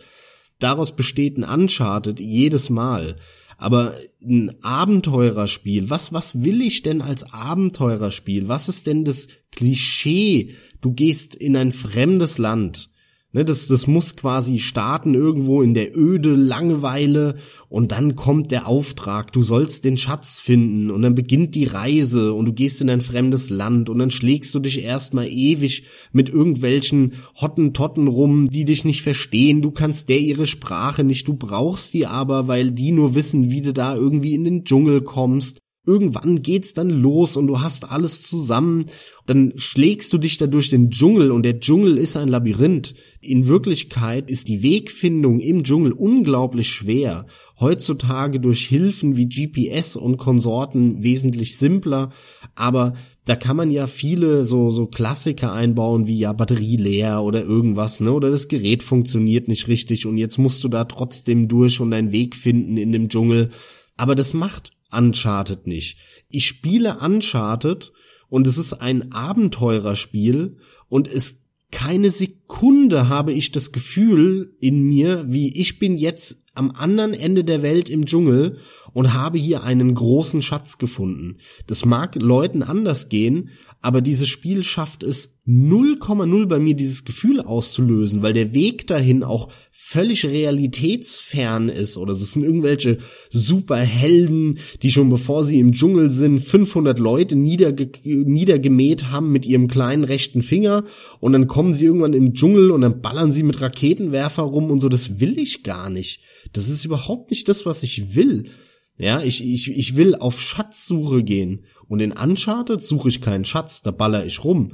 Daraus 0.60 0.96
besteht 0.96 1.38
ein 1.38 1.44
Uncharted 1.44 2.20
jedes 2.20 2.70
Mal. 2.70 3.16
Aber 3.58 3.96
ein 4.22 4.56
Abenteurerspiel, 4.62 5.90
was, 5.90 6.12
was 6.12 6.44
will 6.44 6.62
ich 6.62 6.84
denn 6.84 7.02
als 7.02 7.32
Abenteurerspiel? 7.32 8.48
Was 8.48 8.70
ist 8.70 8.88
denn 8.88 9.06
das 9.06 9.28
Klischee 9.52 10.56
du 10.86 10.94
gehst 10.94 11.34
in 11.34 11.58
ein 11.58 11.72
fremdes 11.72 12.38
Land. 12.38 12.92
Ne, 13.36 13.44
das, 13.44 13.68
das 13.68 13.86
muss 13.86 14.16
quasi 14.16 14.60
starten 14.60 15.14
irgendwo 15.14 15.62
in 15.62 15.74
der 15.74 15.94
Öde 15.94 16.36
Langeweile 16.36 17.36
und 17.68 17.92
dann 17.92 18.16
kommt 18.16 18.50
der 18.50 18.66
Auftrag, 18.66 19.34
du 19.34 19.44
sollst 19.44 19.84
den 19.84 19.98
Schatz 19.98 20.40
finden 20.40 20.90
und 20.90 21.02
dann 21.02 21.16
beginnt 21.16 21.54
die 21.54 21.66
Reise 21.66 22.32
und 22.32 22.46
du 22.46 22.54
gehst 22.54 22.80
in 22.80 22.90
ein 22.90 23.02
fremdes 23.02 23.50
Land 23.50 23.90
und 23.90 24.00
dann 24.00 24.10
schlägst 24.10 24.56
du 24.56 24.60
dich 24.60 24.82
erstmal 24.82 25.28
ewig 25.28 25.84
mit 26.14 26.30
irgendwelchen 26.30 27.16
Hottentotten 27.36 28.08
rum, 28.08 28.46
die 28.46 28.64
dich 28.64 28.86
nicht 28.86 29.02
verstehen, 29.02 29.62
du 29.62 29.72
kannst 29.72 30.08
der 30.08 30.20
ihre 30.20 30.48
Sprache 30.48 31.04
nicht, 31.04 31.28
du 31.28 31.34
brauchst 31.34 31.94
die 31.94 32.08
aber, 32.08 32.48
weil 32.48 32.72
die 32.72 32.94
nur 32.94 33.16
wissen, 33.16 33.52
wie 33.52 33.60
du 33.60 33.74
da 33.74 33.98
irgendwie 33.98 34.34
in 34.34 34.46
den 34.46 34.64
Dschungel 34.64 35.02
kommst 35.02 35.60
irgendwann 35.86 36.42
geht's 36.42 36.74
dann 36.74 36.90
los 36.90 37.38
und 37.38 37.48
du 37.48 37.62
hast 37.62 37.92
alles 37.92 38.22
zusammen. 38.22 38.86
Dann 39.26 39.54
schlägst 39.56 40.14
du 40.14 40.18
dich 40.18 40.38
da 40.38 40.48
durch 40.48 40.70
den 40.70 40.92
Dschungel 40.92 41.32
und 41.32 41.44
der 41.44 41.60
Dschungel 41.60 41.98
ist 41.98 42.16
ein 42.18 42.28
Labyrinth. 42.28 42.94
In 43.22 43.48
Wirklichkeit 43.48 44.30
ist 44.30 44.48
die 44.48 44.62
Wegfindung 44.62 45.40
im 45.40 45.64
Dschungel 45.64 45.92
unglaublich 45.92 46.70
schwer. 46.70 47.26
Heutzutage 47.60 48.40
durch 48.40 48.66
Hilfen 48.66 49.18
wie 49.18 49.28
GPS 49.28 49.96
und 49.96 50.18
Konsorten 50.18 51.02
wesentlich 51.02 51.58
simpler. 51.58 52.12
Aber 52.54 52.94
da 53.26 53.36
kann 53.36 53.58
man 53.58 53.72
ja 53.72 53.88
viele 53.88 54.46
so, 54.46 54.70
so 54.70 54.86
Klassiker 54.86 55.52
einbauen 55.52 56.06
wie 56.06 56.20
ja 56.20 56.32
Batterie 56.32 56.78
leer 56.78 57.24
oder 57.24 57.44
irgendwas, 57.44 58.00
ne? 58.00 58.14
Oder 58.14 58.30
das 58.30 58.48
Gerät 58.48 58.84
funktioniert 58.84 59.48
nicht 59.48 59.68
richtig 59.68 60.06
und 60.06 60.18
jetzt 60.18 60.38
musst 60.38 60.64
du 60.64 60.68
da 60.68 60.84
trotzdem 60.84 61.48
durch 61.48 61.80
und 61.80 61.92
deinen 61.92 62.12
Weg 62.12 62.36
finden 62.36 62.78
in 62.78 62.92
dem 62.92 63.10
Dschungel. 63.10 63.50
Aber 63.98 64.14
das 64.14 64.34
macht 64.34 64.75
Uncharted 64.98 65.68
nicht. 65.68 65.98
Ich 66.30 66.46
spiele 66.46 67.00
Uncharted 67.00 67.92
und 68.30 68.48
es 68.48 68.58
ist 68.58 68.74
ein 68.74 69.12
Abenteurerspiel 69.12 70.58
und 70.90 71.08
es 71.08 71.42
keine 71.72 72.10
Sekunde 72.10 73.10
habe 73.10 73.34
ich 73.34 73.52
das 73.52 73.72
Gefühl 73.72 74.56
in 74.62 74.84
mir, 74.84 75.26
wie 75.28 75.60
ich 75.60 75.78
bin 75.78 75.98
jetzt 75.98 76.45
am 76.56 76.72
anderen 76.72 77.14
Ende 77.14 77.44
der 77.44 77.62
Welt 77.62 77.90
im 77.90 78.06
Dschungel 78.06 78.58
und 78.94 79.14
habe 79.14 79.38
hier 79.38 79.64
einen 79.64 79.94
großen 79.94 80.42
Schatz 80.42 80.78
gefunden. 80.78 81.38
Das 81.68 81.86
mag 81.86 82.16
Leuten 82.16 82.64
anders 82.64 83.10
gehen, 83.10 83.50
aber 83.82 84.02
dieses 84.02 84.30
Spiel 84.30 84.64
schafft 84.64 85.04
es 85.04 85.36
0,0 85.48 86.48
bei 86.48 86.58
mir 86.58 86.74
dieses 86.74 87.06
Gefühl 87.06 87.40
auszulösen, 87.40 88.24
weil 88.24 88.34
der 88.34 88.54
Weg 88.54 88.88
dahin 88.88 89.24
auch 89.24 89.50
völlig 89.70 90.26
realitätsfern 90.26 91.70
ist 91.70 91.98
oder 91.98 92.14
es 92.14 92.34
sind 92.34 92.44
irgendwelche 92.44 92.98
Superhelden, 93.30 94.58
die 94.82 94.92
schon 94.92 95.10
bevor 95.10 95.44
sie 95.44 95.60
im 95.60 95.74
Dschungel 95.74 96.10
sind 96.10 96.40
500 96.40 96.98
Leute 96.98 97.36
niederge 97.36 97.92
niedergemäht 98.04 99.12
haben 99.12 99.32
mit 99.32 99.46
ihrem 99.46 99.68
kleinen 99.68 100.04
rechten 100.04 100.42
Finger 100.42 100.84
und 101.20 101.34
dann 101.34 101.46
kommen 101.46 101.74
sie 101.74 101.86
irgendwann 101.86 102.14
im 102.14 102.34
Dschungel 102.34 102.72
und 102.72 102.82
dann 102.82 103.02
ballern 103.02 103.32
sie 103.32 103.44
mit 103.44 103.62
Raketenwerfer 103.62 104.42
rum 104.42 104.72
und 104.72 104.80
so, 104.80 104.90
das 104.90 105.20
will 105.20 105.38
ich 105.38 105.62
gar 105.62 105.92
nicht. 105.92 106.22
Das 106.56 106.70
ist 106.70 106.86
überhaupt 106.86 107.32
nicht 107.32 107.50
das, 107.50 107.66
was 107.66 107.84
ich 107.84 108.16
will. 108.16 108.50
Ja, 108.98 109.22
ich, 109.22 109.44
ich, 109.44 109.70
ich 109.70 109.98
will 109.98 110.16
auf 110.16 110.40
Schatzsuche 110.40 111.24
gehen. 111.24 111.66
Und 111.88 112.00
in 112.00 112.14
Uncharted 112.14 112.82
suche 112.82 113.10
ich 113.10 113.22
keinen 113.22 113.44
Schatz, 113.44 113.82
da 113.82 113.92
baller 113.92 114.26
ich 114.26 114.44
rum. 114.44 114.74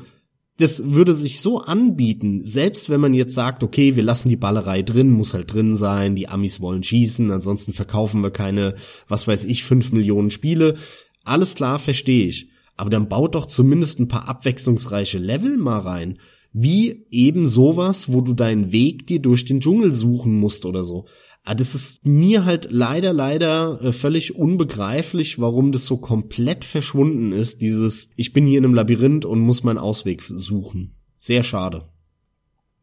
Das 0.58 0.92
würde 0.92 1.16
sich 1.16 1.42
so 1.42 1.60
anbieten, 1.60 2.44
selbst 2.44 2.90
wenn 2.92 3.02
man 3.02 3.16
jetzt 3.16 3.34
sagt, 3.34 3.64
okay, 3.64 3.96
wir 3.96 4.04
lassen 4.04 4.30
die 4.30 4.36
Ballerei 4.36 4.84
drin, 4.84 5.10
muss 5.10 5.34
halt 5.34 5.52
drin 5.52 5.76
sein, 5.76 6.16
die 6.16 6.30
Amis 6.30 6.62
wollen 6.62 6.84
schießen, 6.84 7.32
ansonsten 7.32 7.74
verkaufen 7.74 8.22
wir 8.22 8.30
keine, 8.30 8.76
was 9.08 9.28
weiß 9.28 9.46
ich, 9.46 9.64
fünf 9.64 9.92
Millionen 9.92 10.30
Spiele. 10.30 10.76
Alles 11.24 11.56
klar, 11.56 11.80
verstehe 11.80 12.28
ich. 12.28 12.50
Aber 12.76 12.92
dann 12.92 13.10
baut 13.10 13.34
doch 13.34 13.48
zumindest 13.48 14.00
ein 14.00 14.08
paar 14.08 14.28
abwechslungsreiche 14.28 15.18
Level 15.18 15.58
mal 15.58 15.80
rein 15.80 16.20
wie 16.54 17.06
eben 17.12 17.48
sowas, 17.48 18.12
wo 18.12 18.22
du 18.22 18.34
deinen 18.34 18.72
Weg 18.72 19.08
dir 19.08 19.20
durch 19.20 19.46
den 19.46 19.62
Dschungel 19.62 19.92
suchen 19.92 20.36
musst 20.36 20.66
oder 20.66 20.84
so. 20.84 21.06
Aber 21.44 21.54
ah, 21.54 21.56
das 21.56 21.74
ist 21.74 22.06
mir 22.06 22.46
halt 22.46 22.68
leider, 22.70 23.14
leider 23.14 23.82
äh, 23.82 23.92
völlig 23.94 24.36
unbegreiflich, 24.36 25.40
warum 25.40 25.72
das 25.72 25.86
so 25.88 25.98
komplett 25.98 26.66
verschwunden 26.66 27.32
ist, 27.32 27.62
dieses, 27.62 28.10
ich 28.16 28.32
bin 28.32 28.46
hier 28.46 28.60
in 28.60 28.66
einem 28.66 28.76
Labyrinth 28.76 29.26
und 29.26 29.40
muss 29.40 29.64
meinen 29.64 29.80
Ausweg 29.80 30.22
suchen. 30.22 30.94
Sehr 31.18 31.42
schade. 31.42 31.90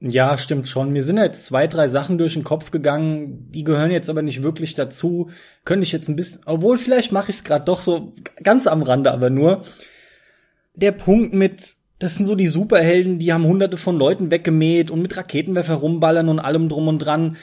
Ja, 0.01 0.37
stimmt 0.39 0.67
schon. 0.67 0.93
Mir 0.93 1.05
sind 1.05 1.19
jetzt 1.19 1.47
zwei, 1.47 1.69
drei 1.69 1.87
Sachen 1.87 2.19
durch 2.19 2.35
den 2.35 2.43
Kopf 2.43 2.73
gegangen, 2.73 3.49
die 3.51 3.63
gehören 3.63 3.93
jetzt 3.93 4.11
aber 4.11 4.23
nicht 4.23 4.43
wirklich 4.43 4.75
dazu. 4.75 5.31
Könnte 5.65 5.85
ich 5.85 5.93
jetzt 5.93 6.09
ein 6.09 6.17
bisschen, 6.17 6.43
obwohl 6.47 6.79
vielleicht 6.79 7.13
mache 7.13 7.31
ich 7.31 7.37
es 7.37 7.45
gerade 7.45 7.65
doch 7.65 7.81
so 7.81 8.13
ganz 8.43 8.67
am 8.67 8.83
Rande, 8.83 9.13
aber 9.13 9.31
nur. 9.31 9.65
Der 10.75 10.93
Punkt 10.93 11.33
mit, 11.33 11.77
das 11.99 12.17
sind 12.17 12.27
so 12.27 12.35
die 12.35 12.47
Superhelden, 12.47 13.21
die 13.21 13.33
haben 13.33 13.45
hunderte 13.45 13.77
von 13.77 13.97
Leuten 13.99 14.33
weggemäht 14.33 14.91
und 14.91 15.03
mit 15.03 15.17
Raketenwerfer 15.17 15.75
rumballern 15.75 16.29
und 16.29 16.41
allem 16.41 16.69
drum 16.69 16.89
und 16.89 16.99
dran. 16.99 17.37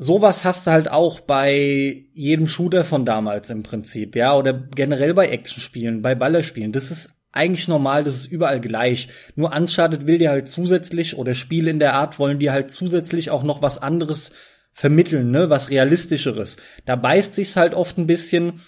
Sowas 0.00 0.44
hast 0.44 0.66
du 0.66 0.70
halt 0.70 0.88
auch 0.88 1.18
bei 1.18 2.04
jedem 2.12 2.46
Shooter 2.46 2.84
von 2.84 3.04
damals 3.04 3.50
im 3.50 3.64
Prinzip, 3.64 4.14
ja, 4.14 4.36
oder 4.36 4.52
generell 4.52 5.12
bei 5.12 5.28
Actionspielen, 5.28 6.02
bei 6.02 6.14
Ballerspielen. 6.14 6.70
Das 6.70 6.92
ist 6.92 7.10
eigentlich 7.32 7.66
normal, 7.66 8.04
das 8.04 8.16
ist 8.16 8.26
überall 8.26 8.60
gleich. 8.60 9.08
Nur 9.34 9.52
Uncharted 9.52 10.06
will 10.06 10.18
dir 10.18 10.30
halt 10.30 10.48
zusätzlich 10.48 11.18
oder 11.18 11.34
Spiele 11.34 11.70
in 11.70 11.80
der 11.80 11.94
Art 11.94 12.20
wollen 12.20 12.38
dir 12.38 12.52
halt 12.52 12.70
zusätzlich 12.70 13.30
auch 13.30 13.42
noch 13.42 13.60
was 13.60 13.78
anderes 13.82 14.32
vermitteln, 14.72 15.32
ne, 15.32 15.50
was 15.50 15.70
realistischeres. 15.70 16.58
Da 16.84 16.94
beißt 16.94 17.34
sich's 17.34 17.56
halt 17.56 17.74
oft 17.74 17.98
ein 17.98 18.06
bisschen. 18.06 18.60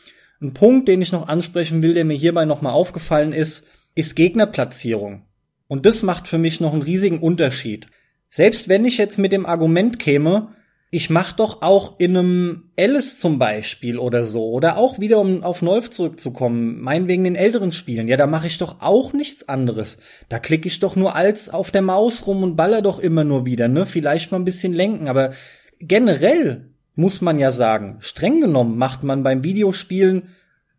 Ein 0.43 0.53
Punkt, 0.53 0.89
den 0.89 1.01
ich 1.01 1.13
noch 1.13 1.29
ansprechen 1.29 1.83
will, 1.83 1.95
der 1.95 2.05
mir 2.05 2.17
hierbei 2.17 2.45
nochmal 2.45 2.73
aufgefallen 2.73 3.33
ist, 3.33 3.65
ist 3.95 4.17
Gegnerplatzierung. 4.17 5.27
Und 5.69 5.87
das 5.87 6.03
macht 6.03 6.27
für 6.27 6.39
mich 6.39 6.61
noch 6.61 6.73
einen 6.73 6.83
riesigen 6.83 7.21
Unterschied. 7.21 7.87
Selbst 8.31 8.69
wenn 8.69 8.85
ich 8.85 8.99
jetzt 8.99 9.19
mit 9.19 9.31
dem 9.31 9.47
Argument 9.47 10.01
käme, 10.01 10.49
ich 10.93 11.09
mach 11.09 11.33
doch 11.33 11.63
auch 11.63 12.01
in 12.01 12.17
einem 12.17 12.71
Alice 12.77 13.17
zum 13.17 13.39
Beispiel 13.39 13.97
oder 13.97 14.25
so, 14.25 14.51
oder 14.51 14.77
auch 14.77 14.99
wieder, 14.99 15.21
um 15.21 15.45
auf 15.45 15.63
Nolf 15.63 15.91
zurückzukommen, 15.91 16.81
meinetwegen 16.81 17.23
den 17.23 17.37
älteren 17.37 17.71
Spielen, 17.71 18.09
ja, 18.09 18.17
da 18.17 18.27
mache 18.27 18.49
ich 18.49 18.59
doch 18.59 18.81
auch 18.81 19.13
nichts 19.13 19.49
anderes. 19.49 19.99
Da 20.29 20.41
klicke 20.41 20.67
ich 20.67 20.81
doch 20.81 20.97
nur 20.97 21.15
als 21.15 21.49
auf 21.49 21.71
der 21.71 21.83
Maus 21.83 22.27
rum 22.27 22.43
und 22.43 22.57
baller 22.57 22.83
doch 22.83 22.99
immer 22.99 23.23
nur 23.23 23.47
wieder, 23.47 23.69
ne? 23.69 23.87
Vielleicht 23.87 24.33
mal 24.33 24.39
ein 24.39 24.45
bisschen 24.45 24.73
lenken, 24.73 25.09
aber 25.09 25.33
generell 25.79 26.71
muss 26.97 27.21
man 27.21 27.39
ja 27.39 27.53
sagen, 27.53 27.99
streng 28.01 28.41
genommen 28.41 28.77
macht 28.77 29.05
man 29.05 29.23
beim 29.23 29.45
Videospielen, 29.45 30.31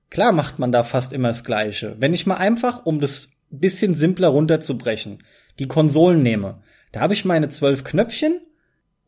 klar 0.10 0.34
macht 0.34 0.60
man 0.60 0.74
da 0.74 0.84
fast 0.84 1.14
immer 1.14 1.30
das 1.30 1.46
Gleiche. 1.46 1.96
Wenn 2.00 2.14
ich 2.14 2.28
mal 2.28 2.36
einfach, 2.36 2.86
um 2.86 3.00
das 3.00 3.30
bisschen 3.50 3.96
simpler 3.96 4.30
runterzubrechen, 4.30 5.20
die 5.60 5.68
Konsolen 5.68 6.22
nehme. 6.22 6.62
Da 6.92 7.02
habe 7.02 7.14
ich 7.14 7.26
meine 7.26 7.50
zwölf 7.50 7.84
Knöpfchen 7.84 8.42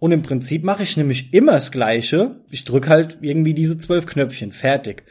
und 0.03 0.11
im 0.11 0.21
Prinzip 0.21 0.65
mache 0.65 0.83
ich 0.83 0.97
nämlich 0.97 1.33
immer 1.33 1.53
das 1.53 1.71
Gleiche. 1.71 2.41
Ich 2.49 2.65
drücke 2.65 2.89
halt 2.89 3.19
irgendwie 3.21 3.53
diese 3.53 3.77
zwölf 3.77 4.05
Knöpfchen. 4.05 4.51
Fertig. 4.51 5.03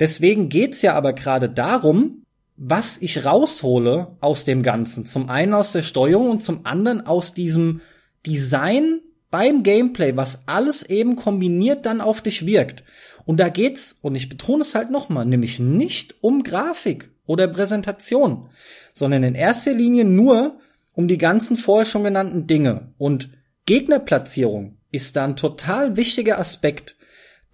Deswegen 0.00 0.48
geht's 0.48 0.82
ja 0.82 0.94
aber 0.94 1.12
gerade 1.12 1.48
darum, 1.48 2.24
was 2.56 2.98
ich 2.98 3.24
raushole 3.24 4.16
aus 4.18 4.44
dem 4.44 4.64
Ganzen. 4.64 5.06
Zum 5.06 5.28
einen 5.30 5.54
aus 5.54 5.70
der 5.70 5.82
Steuerung 5.82 6.30
und 6.30 6.42
zum 6.42 6.66
anderen 6.66 7.06
aus 7.06 7.32
diesem 7.32 7.80
Design 8.26 9.02
beim 9.30 9.62
Gameplay, 9.62 10.16
was 10.16 10.42
alles 10.48 10.82
eben 10.82 11.14
kombiniert 11.14 11.86
dann 11.86 12.00
auf 12.00 12.20
dich 12.20 12.44
wirkt. 12.44 12.82
Und 13.24 13.38
da 13.38 13.50
geht's, 13.50 13.98
und 14.02 14.16
ich 14.16 14.28
betone 14.28 14.62
es 14.62 14.74
halt 14.74 14.90
nochmal, 14.90 15.26
nämlich 15.26 15.60
nicht 15.60 16.16
um 16.22 16.42
Grafik 16.42 17.12
oder 17.24 17.46
Präsentation, 17.46 18.48
sondern 18.94 19.22
in 19.22 19.36
erster 19.36 19.74
Linie 19.74 20.04
nur 20.04 20.58
um 20.92 21.06
die 21.06 21.18
ganzen 21.18 21.56
vorher 21.56 21.86
schon 21.86 22.02
genannten 22.02 22.48
Dinge. 22.48 22.88
Und 22.98 23.28
Gegnerplatzierung 23.70 24.78
ist 24.90 25.14
da 25.14 25.22
ein 25.22 25.36
total 25.36 25.96
wichtiger 25.96 26.40
Aspekt, 26.40 26.96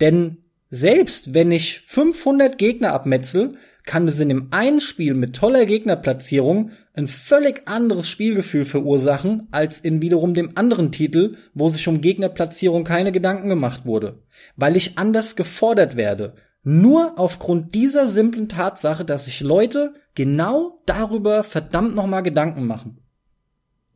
denn 0.01 0.39
selbst 0.71 1.35
wenn 1.35 1.53
ich 1.53 1.81
500 1.81 2.57
Gegner 2.57 2.95
abmetzel, 2.95 3.59
kann 3.85 4.09
es 4.09 4.19
in 4.19 4.31
dem 4.31 4.49
einen 4.51 4.81
Spiel 4.81 5.13
mit 5.13 5.37
toller 5.37 5.67
Gegnerplatzierung 5.67 6.71
ein 6.95 7.07
völlig 7.07 7.69
anderes 7.69 8.09
Spielgefühl 8.09 8.65
verursachen 8.65 9.49
als 9.51 9.83
in 9.83 10.01
wiederum 10.01 10.33
dem 10.33 10.57
anderen 10.57 10.91
Titel, 10.91 11.37
wo 11.53 11.69
sich 11.69 11.87
um 11.87 12.01
Gegnerplatzierung 12.01 12.85
keine 12.85 13.13
Gedanken 13.13 13.51
gemacht 13.51 13.85
wurde, 13.85 14.23
weil 14.57 14.75
ich 14.75 14.97
anders 14.97 15.37
gefordert 15.37 15.97
werde, 15.97 16.33
nur 16.63 17.19
aufgrund 17.19 17.75
dieser 17.75 18.09
simplen 18.09 18.49
Tatsache, 18.49 19.05
dass 19.05 19.27
sich 19.27 19.43
Leute 19.43 19.93
genau 20.15 20.81
darüber 20.87 21.43
verdammt 21.43 21.95
nochmal 21.95 22.23
Gedanken 22.23 22.67
machen. 22.67 23.06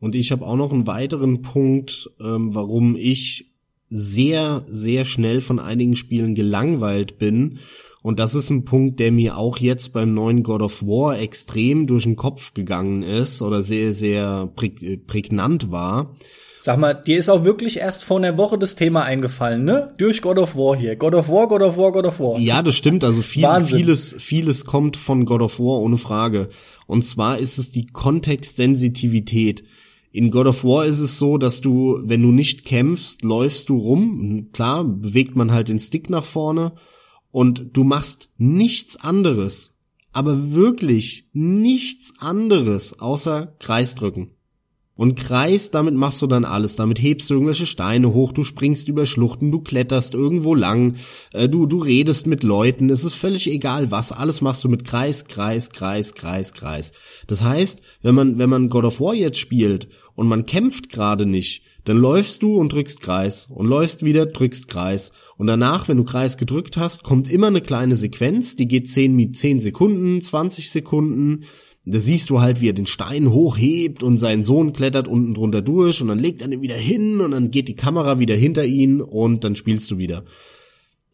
Und 0.01 0.15
ich 0.15 0.31
habe 0.33 0.45
auch 0.45 0.57
noch 0.57 0.73
einen 0.73 0.87
weiteren 0.87 1.43
Punkt, 1.43 2.09
ähm, 2.19 2.53
warum 2.53 2.97
ich 2.97 3.53
sehr, 3.89 4.65
sehr 4.67 5.05
schnell 5.05 5.41
von 5.41 5.59
einigen 5.59 5.95
Spielen 5.95 6.33
gelangweilt 6.33 7.19
bin. 7.19 7.59
Und 8.01 8.17
das 8.19 8.33
ist 8.33 8.49
ein 8.49 8.65
Punkt, 8.65 8.99
der 8.99 9.11
mir 9.11 9.37
auch 9.37 9.59
jetzt 9.59 9.93
beim 9.93 10.13
neuen 10.15 10.41
God 10.41 10.63
of 10.63 10.81
War 10.81 11.19
extrem 11.19 11.85
durch 11.85 12.03
den 12.03 12.15
Kopf 12.15 12.55
gegangen 12.55 13.03
ist 13.03 13.43
oder 13.43 13.61
sehr, 13.61 13.93
sehr 13.93 14.49
prägnant 15.05 15.71
war. 15.71 16.15
Sag 16.59 16.79
mal, 16.79 16.93
dir 16.93 17.17
ist 17.17 17.29
auch 17.29 17.43
wirklich 17.43 17.77
erst 17.77 18.03
vor 18.03 18.17
einer 18.17 18.37
Woche 18.37 18.57
das 18.57 18.75
Thema 18.75 19.03
eingefallen, 19.03 19.63
ne? 19.63 19.93
Durch 19.97 20.21
God 20.21 20.39
of 20.39 20.55
War 20.55 20.75
hier. 20.75 20.95
God 20.95 21.13
of 21.13 21.27
War, 21.27 21.47
God 21.47 21.61
of 21.61 21.77
War, 21.77 21.91
God 21.91 22.05
of 22.05 22.19
War. 22.19 22.39
Ja, 22.39 22.63
das 22.63 22.75
stimmt. 22.75 23.03
Also 23.03 23.21
viel, 23.21 23.47
vieles, 23.65 24.15
vieles 24.17 24.65
kommt 24.65 24.97
von 24.97 25.25
God 25.25 25.41
of 25.41 25.59
War 25.59 25.79
ohne 25.79 25.97
Frage. 25.97 26.49
Und 26.87 27.03
zwar 27.03 27.37
ist 27.37 27.57
es 27.57 27.71
die 27.71 27.87
Kontextsensitivität. 27.87 29.63
In 30.13 30.29
God 30.29 30.47
of 30.47 30.63
War 30.65 30.85
ist 30.85 30.99
es 30.99 31.17
so, 31.17 31.37
dass 31.37 31.61
du, 31.61 31.99
wenn 32.03 32.21
du 32.21 32.31
nicht 32.31 32.65
kämpfst, 32.65 33.23
läufst 33.23 33.69
du 33.69 33.77
rum. 33.77 34.49
Klar, 34.51 34.83
bewegt 34.83 35.35
man 35.35 35.51
halt 35.51 35.69
den 35.69 35.79
Stick 35.79 36.09
nach 36.09 36.25
vorne 36.25 36.73
und 37.31 37.69
du 37.73 37.85
machst 37.85 38.29
nichts 38.37 38.97
anderes, 38.97 39.73
aber 40.11 40.51
wirklich 40.51 41.29
nichts 41.31 42.13
anderes 42.19 42.99
außer 42.99 43.55
Kreisdrücken. 43.59 44.31
Und 45.01 45.15
Kreis, 45.15 45.71
damit 45.71 45.95
machst 45.95 46.21
du 46.21 46.27
dann 46.27 46.45
alles. 46.45 46.75
Damit 46.75 47.01
hebst 47.01 47.29
du 47.29 47.33
irgendwelche 47.33 47.65
Steine 47.65 48.13
hoch, 48.13 48.33
du 48.33 48.43
springst 48.43 48.87
über 48.87 49.07
Schluchten, 49.07 49.51
du 49.51 49.61
kletterst 49.61 50.13
irgendwo 50.13 50.53
lang, 50.53 50.95
äh, 51.31 51.49
du, 51.49 51.65
du 51.65 51.79
redest 51.79 52.27
mit 52.27 52.43
Leuten, 52.43 52.89
es 52.89 53.03
ist 53.03 53.15
völlig 53.15 53.49
egal 53.49 53.89
was. 53.89 54.11
Alles 54.11 54.41
machst 54.41 54.63
du 54.63 54.69
mit 54.69 54.83
Kreis, 54.83 55.25
Kreis, 55.25 55.71
Kreis, 55.71 56.13
Kreis, 56.13 56.53
Kreis. 56.53 56.91
Das 57.25 57.41
heißt, 57.41 57.81
wenn 58.03 58.13
man, 58.13 58.37
wenn 58.37 58.49
man 58.49 58.69
God 58.69 58.85
of 58.85 58.99
War 58.99 59.15
jetzt 59.15 59.39
spielt 59.39 59.87
und 60.21 60.27
man 60.27 60.45
kämpft 60.45 60.89
gerade 60.89 61.25
nicht, 61.25 61.63
dann 61.83 61.97
läufst 61.97 62.43
du 62.43 62.57
und 62.57 62.71
drückst 62.71 63.01
Kreis 63.01 63.47
und 63.49 63.65
läufst 63.65 64.05
wieder, 64.05 64.27
drückst 64.27 64.67
Kreis. 64.67 65.11
Und 65.35 65.47
danach, 65.47 65.87
wenn 65.87 65.97
du 65.97 66.03
Kreis 66.03 66.37
gedrückt 66.37 66.77
hast, 66.77 67.01
kommt 67.01 67.31
immer 67.31 67.47
eine 67.47 67.61
kleine 67.61 67.95
Sequenz, 67.95 68.55
die 68.55 68.67
geht 68.67 68.87
10, 68.87 69.33
10 69.33 69.59
Sekunden, 69.59 70.21
20 70.21 70.69
Sekunden, 70.69 71.45
da 71.85 71.97
siehst 71.97 72.29
du 72.29 72.39
halt, 72.39 72.61
wie 72.61 72.69
er 72.69 72.73
den 72.73 72.85
Stein 72.85 73.31
hochhebt 73.31 74.03
und 74.03 74.19
sein 74.19 74.43
Sohn 74.43 74.73
klettert 74.73 75.07
unten 75.07 75.33
drunter 75.33 75.63
durch 75.63 76.03
und 76.03 76.09
dann 76.09 76.19
legt 76.19 76.43
er 76.43 76.51
ihn 76.51 76.61
wieder 76.61 76.75
hin 76.75 77.19
und 77.19 77.31
dann 77.31 77.49
geht 77.49 77.67
die 77.67 77.75
Kamera 77.75 78.19
wieder 78.19 78.35
hinter 78.35 78.63
ihn 78.63 79.01
und 79.01 79.43
dann 79.43 79.55
spielst 79.55 79.89
du 79.89 79.97
wieder. 79.97 80.23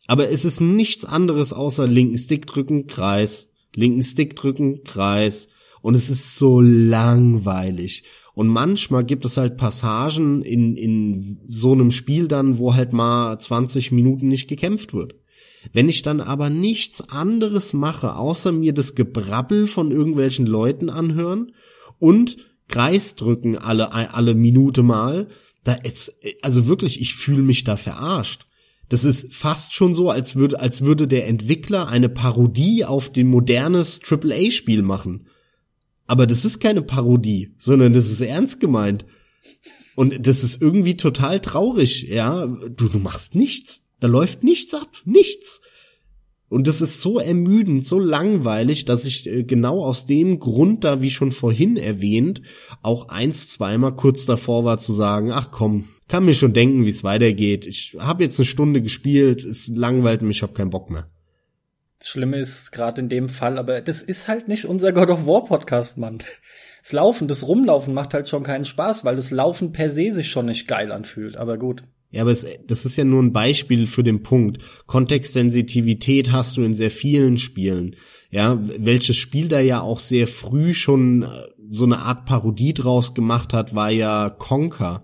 Aber 0.06 0.30
es 0.30 0.44
ist 0.44 0.60
nichts 0.60 1.06
anderes 1.06 1.54
außer 1.54 1.88
linken 1.88 2.18
Stick 2.18 2.46
drücken, 2.46 2.88
Kreis, 2.88 3.48
linken 3.74 4.04
Stick 4.04 4.36
drücken, 4.36 4.84
Kreis 4.84 5.48
und 5.82 5.96
es 5.96 6.10
ist 6.10 6.36
so 6.36 6.60
langweilig. 6.60 8.04
Und 8.38 8.50
manchmal 8.50 9.04
gibt 9.04 9.26
es 9.26 9.36
halt 9.38 9.58
Passagen 9.58 10.44
in, 10.44 10.78
in 10.78 11.40
so 11.50 11.72
einem 11.72 11.90
Spiel 11.90 12.28
dann, 12.28 12.60
wo 12.60 12.76
halt 12.76 12.94
mal 12.94 13.40
20 13.40 13.92
Minuten 13.92 14.28
nicht 14.28 14.48
gekämpft 14.48 14.94
wird. 14.94 15.16
Wenn 15.74 15.90
ich 15.90 16.04
dann 16.04 16.22
aber 16.22 16.52
nichts 16.52 17.10
anderes 17.10 17.74
mache, 17.74 18.16
außer 18.16 18.52
mir 18.52 18.74
das 18.74 18.94
Gebrabbel 18.94 19.66
von 19.66 19.90
irgendwelchen 19.90 20.46
Leuten 20.46 20.92
anhören 20.92 21.54
und 21.98 22.38
Kreis 22.68 23.16
drücken 23.16 23.58
alle, 23.58 23.92
alle 23.92 24.36
Minute 24.36 24.84
mal, 24.84 25.30
da 25.64 25.74
ist, 25.74 26.14
also 26.44 26.68
wirklich, 26.68 27.02
ich 27.02 27.16
fühle 27.16 27.42
mich 27.42 27.64
da 27.64 27.76
verarscht. 27.76 28.46
Das 28.88 29.04
ist 29.04 29.34
fast 29.34 29.74
schon 29.74 29.96
so, 29.96 30.12
als 30.12 30.36
würde, 30.36 30.60
als 30.60 30.82
würde 30.82 31.08
der 31.08 31.28
Entwickler 31.28 31.88
eine 31.88 32.08
Parodie 32.08 32.86
auf 32.86 33.12
den 33.12 33.30
modernes 33.30 34.00
AAA-Spiel 34.08 34.84
machen. 34.84 35.26
Aber 36.08 36.26
das 36.26 36.46
ist 36.46 36.60
keine 36.60 36.82
Parodie, 36.82 37.54
sondern 37.58 37.94
das 37.94 38.10
ist 38.10 38.22
ernst 38.22 38.60
gemeint. 38.60 39.06
Und 39.96 40.28
das 40.28 40.44
ist 40.44 40.62
irgendwie 40.62 40.96
total 40.96 41.40
traurig, 41.40 42.04
ja. 42.04 42.46
Du, 42.46 42.88
du 42.88 43.00
machst 43.00 43.36
nichts. 43.36 43.86
Da 44.00 44.08
läuft 44.08 44.44
nichts 44.44 44.74
ab, 44.74 44.90
nichts. 45.06 45.60
Und 46.50 46.68
das 46.68 46.82
ist 46.82 47.02
so 47.02 47.20
ermüdend, 47.20 47.86
so 47.86 48.00
langweilig, 48.00 48.86
dass 48.86 49.06
ich 49.06 49.28
äh, 49.28 49.44
genau 49.44 49.84
aus 49.84 50.06
dem 50.06 50.40
Grund 50.40 50.84
da, 50.86 51.02
wie 51.02 51.12
schon 51.12 51.34
vorhin 51.34 51.76
erwähnt, 51.76 52.42
auch 52.82 53.10
eins, 53.10 53.50
zweimal 53.50 53.96
kurz 53.96 54.26
davor 54.26 54.64
war 54.64 54.78
zu 54.78 54.94
sagen, 54.94 55.32
ach 55.32 55.52
komm, 55.52 55.90
kann 56.08 56.26
mir 56.26 56.34
schon 56.34 56.54
denken, 56.54 56.86
wie 56.86 56.90
es 56.90 57.04
weitergeht. 57.04 57.66
Ich 57.66 57.98
habe 58.00 58.24
jetzt 58.24 58.40
eine 58.40 58.46
Stunde 58.46 58.82
gespielt, 58.82 59.44
es 59.44 59.68
langweilt 59.68 60.22
mich, 60.22 60.38
ich 60.38 60.44
habe 60.44 60.54
keinen 60.54 60.70
Bock 60.70 60.90
mehr. 60.90 61.10
Das 62.00 62.10
Schlimme 62.10 62.38
ist 62.38 62.72
gerade 62.72 63.02
in 63.02 63.10
dem 63.10 63.28
Fall, 63.28 63.58
aber 63.58 63.82
das 63.82 64.04
ist 64.04 64.28
halt 64.28 64.48
nicht 64.48 64.66
unser 64.66 64.94
God 64.94 65.10
of 65.10 65.26
War 65.26 65.46
Podcast, 65.46 65.98
Mann. 65.98 66.20
Das 66.84 66.94
Laufen, 66.94 67.28
das 67.28 67.46
Rumlaufen 67.48 67.94
macht 67.94 68.14
halt 68.14 68.30
schon 68.30 68.44
keinen 68.44 68.64
Spaß, 68.64 69.04
weil 69.04 69.16
das 69.16 69.32
Laufen 69.32 69.72
per 69.72 69.90
se 69.90 70.14
sich 70.14 70.30
schon 70.30 70.46
nicht 70.46 70.68
geil 70.68 70.92
anfühlt. 70.92 71.36
Aber 71.36 71.58
gut. 71.58 71.84
Ja, 72.12 72.22
aber 72.22 72.32
es, 72.32 72.46
das 72.66 72.86
ist 72.86 72.96
ja 72.96 73.04
nur 73.04 73.22
ein 73.22 73.34
Beispiel 73.34 73.88
für 73.88 74.04
den 74.04 74.24
Punkt. 74.24 74.60
Kontextsensitivität 74.86 76.32
hast 76.32 76.56
du 76.56 76.64
in 76.64 76.74
sehr 76.74 76.92
vielen 76.92 77.38
Spielen. 77.38 77.96
Ja, 78.30 78.58
welches 78.62 79.18
Spiel 79.18 79.48
da 79.50 79.60
ja 79.60 79.82
auch 79.82 80.00
sehr 80.00 80.28
früh 80.28 80.74
schon 80.74 81.24
äh, 81.24 81.28
so 81.70 81.86
eine 81.86 82.00
Art 82.00 82.26
Parodie 82.26 82.74
draus 82.74 83.14
gemacht 83.14 83.54
hat, 83.54 83.76
war 83.76 83.90
ja 83.90 84.30
Conker. 84.30 85.04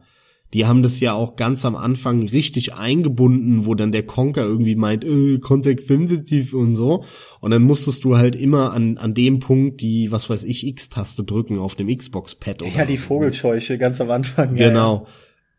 Die 0.54 0.66
haben 0.66 0.84
das 0.84 1.00
ja 1.00 1.14
auch 1.14 1.36
ganz 1.36 1.66
am 1.66 1.76
Anfang 1.76 2.28
richtig 2.28 2.74
eingebunden, 2.74 3.66
wo 3.66 3.76
dann 3.76 3.92
der 3.92 4.04
Conker 4.06 4.44
irgendwie 4.44 4.76
meint, 4.76 5.04
äh, 5.04 5.40
kontextsensitiv 5.40 6.54
und 6.54 6.76
so. 6.76 7.04
Und 7.42 7.52
dann 7.52 7.64
musstest 7.64 8.04
du 8.04 8.18
halt 8.18 8.36
immer 8.36 8.74
an, 8.74 8.98
an 8.98 9.14
dem 9.14 9.40
Punkt 9.40 9.82
die, 9.82 10.12
was 10.12 10.30
weiß 10.30 10.44
ich, 10.44 10.68
X-Taste 10.68 11.24
drücken 11.24 11.58
auf 11.60 11.76
dem 11.76 11.88
Xbox-Pad. 11.96 12.62
oder 12.62 12.72
Ja, 12.72 12.86
die 12.86 12.98
Vogelscheuche 12.98 13.78
ganz 13.78 14.00
am 14.00 14.12
Anfang. 14.12 14.56
Genau. 14.56 14.96
Ja, 14.96 15.02
ja 15.02 15.08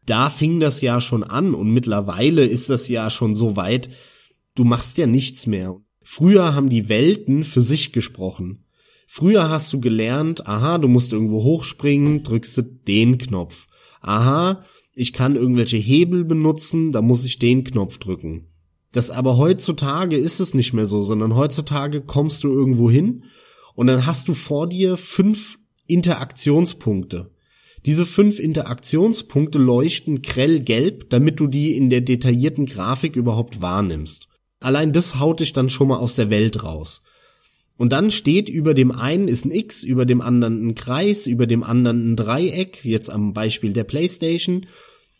da 0.07 0.31
fing 0.31 0.61
das 0.61 0.81
ja 0.81 1.01
schon 1.01 1.25
an 1.25 1.55
und 1.55 1.73
mittlerweile 1.73 2.45
ist 2.45 2.71
das 2.71 2.89
ja 2.89 3.11
schon 3.11 3.35
so 3.35 3.57
weit, 3.57 3.89
du 4.55 4.65
machst 4.65 4.99
ja 4.99 5.07
nichts 5.07 5.47
mehr. 5.47 5.77
Früher 6.03 6.55
haben 6.55 6.69
die 6.69 6.89
Welten 6.89 7.45
für 7.45 7.63
sich 7.63 7.93
gesprochen. 7.93 8.65
Früher 9.07 9.49
hast 9.49 9.73
du 9.73 9.81
gelernt, 9.81 10.47
aha, 10.47 10.79
du 10.79 10.89
musst 10.89 11.13
irgendwo 11.13 11.43
hochspringen, 11.43 12.23
drückst 12.23 12.59
du 12.59 12.63
den 12.63 13.19
Knopf. 13.19 13.67
Aha, 14.01 14.65
ich 14.95 15.13
kann 15.13 15.37
irgendwelche 15.37 15.77
Hebel 15.77 16.25
benutzen, 16.25 16.93
da 16.93 17.03
muss 17.03 17.25
ich 17.25 17.39
den 17.39 17.65
Knopf 17.65 17.99
drücken. 17.99 18.47
Das 18.93 19.11
aber 19.11 19.37
heutzutage 19.37 20.17
ist 20.17 20.39
es 20.39 20.55
nicht 20.55 20.73
mehr 20.73 20.87
so, 20.87 21.03
sondern 21.03 21.35
heutzutage 21.35 22.01
kommst 22.01 22.45
du 22.45 22.53
irgendwo 22.53 22.91
hin 22.91 23.25
und 23.75 23.89
dann 23.89 24.07
hast 24.07 24.29
du 24.29 24.35
vor 24.35 24.69
dir 24.69 24.97
fünf 24.97 25.59
Interaktionspunkte. 25.87 27.33
Diese 27.87 28.07
fünf 28.07 28.39
Interaktionspunkte 28.39 29.59
leuchten 29.59 30.23
grell 30.23 30.61
gelb, 30.61 31.11
damit 31.11 31.41
du 31.41 31.49
die 31.49 31.77
in 31.77 31.91
der 31.91 32.01
detaillierten 32.01 32.67
Grafik 32.67 33.17
überhaupt 33.17 33.61
wahrnimmst. 33.61 34.29
Allein 34.61 34.93
das 34.93 35.19
haut 35.19 35.41
dich 35.41 35.53
dann 35.53 35.69
schon 35.69 35.89
mal 35.89 35.99
aus 35.99 36.15
der 36.15 36.31
Welt 36.31 36.63
raus. 36.63 37.03
Und 37.77 37.93
dann 37.93 38.11
steht 38.11 38.49
über 38.49 38.73
dem 38.73 38.93
einen 38.93 39.29
ist 39.29 39.45
ein 39.45 39.51
X, 39.51 39.83
über 39.83 40.07
dem 40.07 40.21
anderen 40.21 40.69
ein 40.69 40.75
Kreis, 40.75 41.27
über 41.27 41.47
dem 41.47 41.63
anderen 41.63 42.13
ein 42.13 42.17
Dreieck, 42.17 42.85
jetzt 42.85 43.11
am 43.11 43.33
Beispiel 43.33 43.73
der 43.73 43.85
Playstation, 43.85 44.67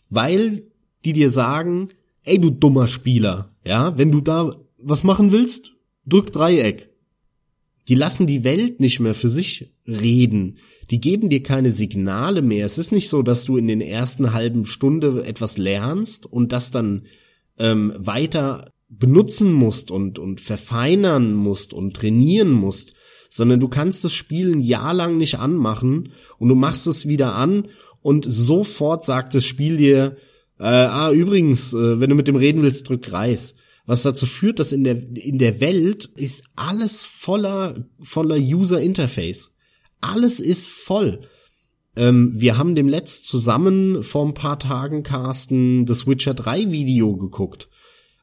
weil 0.09 0.63
die 1.03 1.13
dir 1.13 1.29
sagen, 1.29 1.89
ey 2.23 2.39
du 2.39 2.49
dummer 2.49 2.87
Spieler, 2.87 3.51
ja, 3.65 3.97
wenn 3.97 4.11
du 4.11 4.21
da 4.21 4.55
was 4.77 5.03
machen 5.03 5.31
willst, 5.31 5.73
drück 6.05 6.31
Dreieck. 6.31 6.89
Die 7.87 7.95
lassen 7.95 8.25
die 8.25 8.43
Welt 8.43 8.79
nicht 8.79 8.99
mehr 8.99 9.13
für 9.13 9.29
sich 9.29 9.71
reden 9.87 10.57
die 10.91 11.01
geben 11.01 11.29
dir 11.29 11.41
keine 11.41 11.71
Signale 11.71 12.41
mehr. 12.41 12.65
Es 12.65 12.77
ist 12.77 12.91
nicht 12.91 13.09
so, 13.09 13.21
dass 13.21 13.45
du 13.45 13.57
in 13.57 13.67
den 13.67 13.81
ersten 13.81 14.33
halben 14.33 14.65
Stunde 14.65 15.25
etwas 15.25 15.57
lernst 15.57 16.25
und 16.25 16.51
das 16.51 16.71
dann 16.71 17.03
ähm, 17.57 17.93
weiter 17.97 18.71
benutzen 18.87 19.51
musst 19.51 19.91
und, 19.91 20.19
und 20.19 20.41
verfeinern 20.41 21.33
musst 21.33 21.73
und 21.73 21.95
trainieren 21.95 22.51
musst, 22.51 22.93
sondern 23.29 23.59
du 23.59 23.67
kannst 23.67 24.03
das 24.03 24.13
Spiel 24.13 24.55
ein 24.55 24.59
Jahr 24.59 24.93
lang 24.93 25.17
nicht 25.17 25.39
anmachen 25.39 26.11
und 26.37 26.49
du 26.49 26.55
machst 26.55 26.87
es 26.87 27.07
wieder 27.07 27.35
an 27.35 27.67
und 28.01 28.25
sofort 28.27 29.03
sagt 29.03 29.33
das 29.33 29.45
Spiel 29.45 29.77
dir, 29.77 30.17
äh, 30.59 30.63
ah, 30.63 31.11
übrigens, 31.11 31.73
äh, 31.73 31.99
wenn 31.99 32.09
du 32.09 32.15
mit 32.15 32.27
dem 32.27 32.35
reden 32.35 32.61
willst, 32.61 32.87
drück 32.87 33.11
Reis. 33.11 33.55
Was 33.87 34.03
dazu 34.03 34.25
führt, 34.25 34.59
dass 34.59 34.71
in 34.71 34.83
der, 34.83 34.97
in 35.15 35.37
der 35.37 35.59
Welt 35.59 36.09
ist 36.15 36.43
alles 36.55 37.05
voller, 37.05 37.85
voller 38.01 38.37
User 38.37 38.81
Interface 38.81 39.51
alles 40.05 40.39
ist 40.39 40.67
voll. 40.67 41.21
Ähm, 41.95 42.33
wir 42.35 42.57
haben 42.57 42.75
dem 42.75 42.87
letzt 42.87 43.25
zusammen 43.25 44.03
vor 44.03 44.25
ein 44.25 44.33
paar 44.33 44.59
Tagen, 44.59 45.03
Carsten, 45.03 45.85
das 45.85 46.07
Witcher 46.07 46.33
3 46.33 46.71
Video 46.71 47.15
geguckt, 47.15 47.69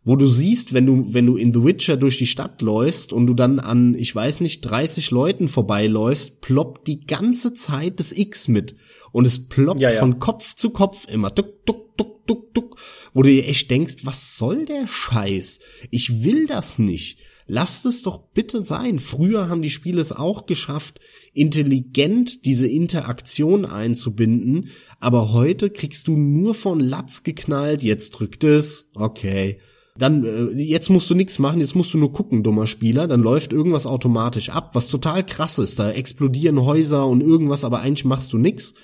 wo 0.05 0.17
du 0.17 0.27
siehst, 0.27 0.75
wenn 0.75 0.87
du, 0.87 1.15
wenn 1.15 1.27
du 1.27 1.37
in 1.37 1.53
The 1.53 1.63
Witcher 1.63 1.97
durch 1.97 2.19
die 2.19 2.27
Stadt 2.27 2.61
läufst 2.61 3.13
und 3.13 3.27
du 3.27 3.35
dann 3.35 3.61
an, 3.61 3.95
ich 3.95 4.15
weiß 4.15 4.41
nicht, 4.41 4.63
30 4.63 5.11
Leuten 5.13 5.49
vorbeiläufst, 5.49 6.41
ploppt 6.41 6.89
die 6.89 7.01
ganze 7.07 7.53
Zeit 7.53 8.01
das 8.01 8.13
X 8.13 8.49
mit. 8.49 8.75
Und 9.13 9.27
es 9.27 9.49
ploppt 9.49 9.81
ja, 9.81 9.93
ja. 9.93 10.01
von 10.01 10.19
Kopf 10.19 10.55
zu 10.55 10.71
Kopf 10.71 11.07
immer. 11.09 11.31
Duck, 11.31 11.65
duck, 11.67 11.97
duck, 11.97 12.27
duck, 12.27 12.53
duck. 12.55 12.77
Wo 13.13 13.23
du 13.23 13.31
dir 13.31 13.47
echt 13.47 13.71
denkst, 13.71 13.99
was 14.05 14.37
soll 14.37 14.65
der 14.65 14.87
Scheiß? 14.87 15.61
Ich 15.91 16.25
will 16.25 16.47
das 16.47 16.79
nicht. 16.79 17.19
Lasst 17.47 17.87
es 17.87 18.03
doch 18.03 18.19
bitte 18.33 18.63
sein. 18.63 18.99
Früher 18.99 19.49
haben 19.49 19.63
die 19.63 19.71
Spiele 19.71 20.01
es 20.01 20.13
auch 20.13 20.47
geschafft, 20.47 21.01
intelligent 21.33 22.45
diese 22.45 22.67
Interaktion 22.67 23.67
einzubinden, 23.67 24.71
aber 25.01 25.33
heute 25.33 25.69
kriegst 25.69 26.09
du 26.09 26.17
nur 26.17 26.55
von 26.55 26.81
Latz 26.81 27.25
geknallt, 27.25 27.83
jetzt 27.83 28.11
drückt 28.13 28.45
es, 28.45 28.91
okay. 28.95 29.59
Dann, 29.99 30.25
äh, 30.25 30.63
jetzt 30.63 30.89
musst 30.89 31.11
du 31.11 31.15
nichts 31.15 31.39
machen, 31.39 31.61
jetzt 31.61 31.75
musst 31.75 31.93
du 31.93 31.99
nur 31.99 32.13
gucken, 32.13 32.43
dummer 32.43 32.67
Spieler, 32.67 33.07
dann 33.07 33.23
läuft 33.23 33.53
irgendwas 33.53 33.87
automatisch 33.87 34.49
ab, 34.49 34.75
was 34.75 34.89
total 34.89 35.25
krass 35.25 35.59
ist. 35.59 35.79
Da 35.79 35.91
explodieren 35.91 36.63
Häuser 36.63 37.07
und 37.07 37.21
irgendwas, 37.21 37.65
aber 37.65 37.81
eigentlich 37.81 38.05
machst 38.05 38.33
du 38.33 38.39
nix. 38.39 38.75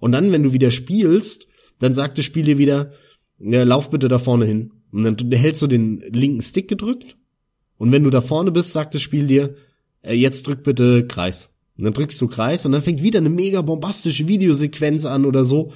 Und 0.00 0.12
dann, 0.12 0.32
wenn 0.32 0.42
du 0.42 0.52
wieder 0.52 0.70
spielst, 0.70 1.46
dann 1.78 1.94
sagt 1.94 2.18
das 2.18 2.24
Spiel 2.24 2.44
dir 2.44 2.58
wieder, 2.58 2.92
ja, 3.38 3.62
lauf 3.62 3.90
bitte 3.90 4.08
da 4.08 4.18
vorne 4.18 4.46
hin. 4.46 4.72
Und 4.90 5.04
dann 5.04 5.32
hältst 5.32 5.62
du 5.62 5.66
den 5.66 6.02
linken 6.10 6.42
Stick 6.42 6.66
gedrückt 6.66 7.16
und 7.78 7.92
wenn 7.92 8.04
du 8.04 8.10
da 8.10 8.20
vorne 8.20 8.50
bist, 8.50 8.72
sagt 8.72 8.94
das 8.94 9.02
Spiel 9.02 9.26
dir, 9.26 9.54
äh, 10.02 10.14
jetzt 10.14 10.46
drück 10.46 10.64
bitte 10.64 11.06
Kreis. 11.06 11.50
Und 11.76 11.84
dann 11.84 11.94
drückst 11.94 12.20
du 12.20 12.26
Kreis 12.26 12.66
und 12.66 12.72
dann 12.72 12.82
fängt 12.82 13.02
wieder 13.02 13.20
eine 13.20 13.30
mega 13.30 13.62
bombastische 13.62 14.26
Videosequenz 14.26 15.06
an 15.06 15.24
oder 15.24 15.44
so. 15.44 15.72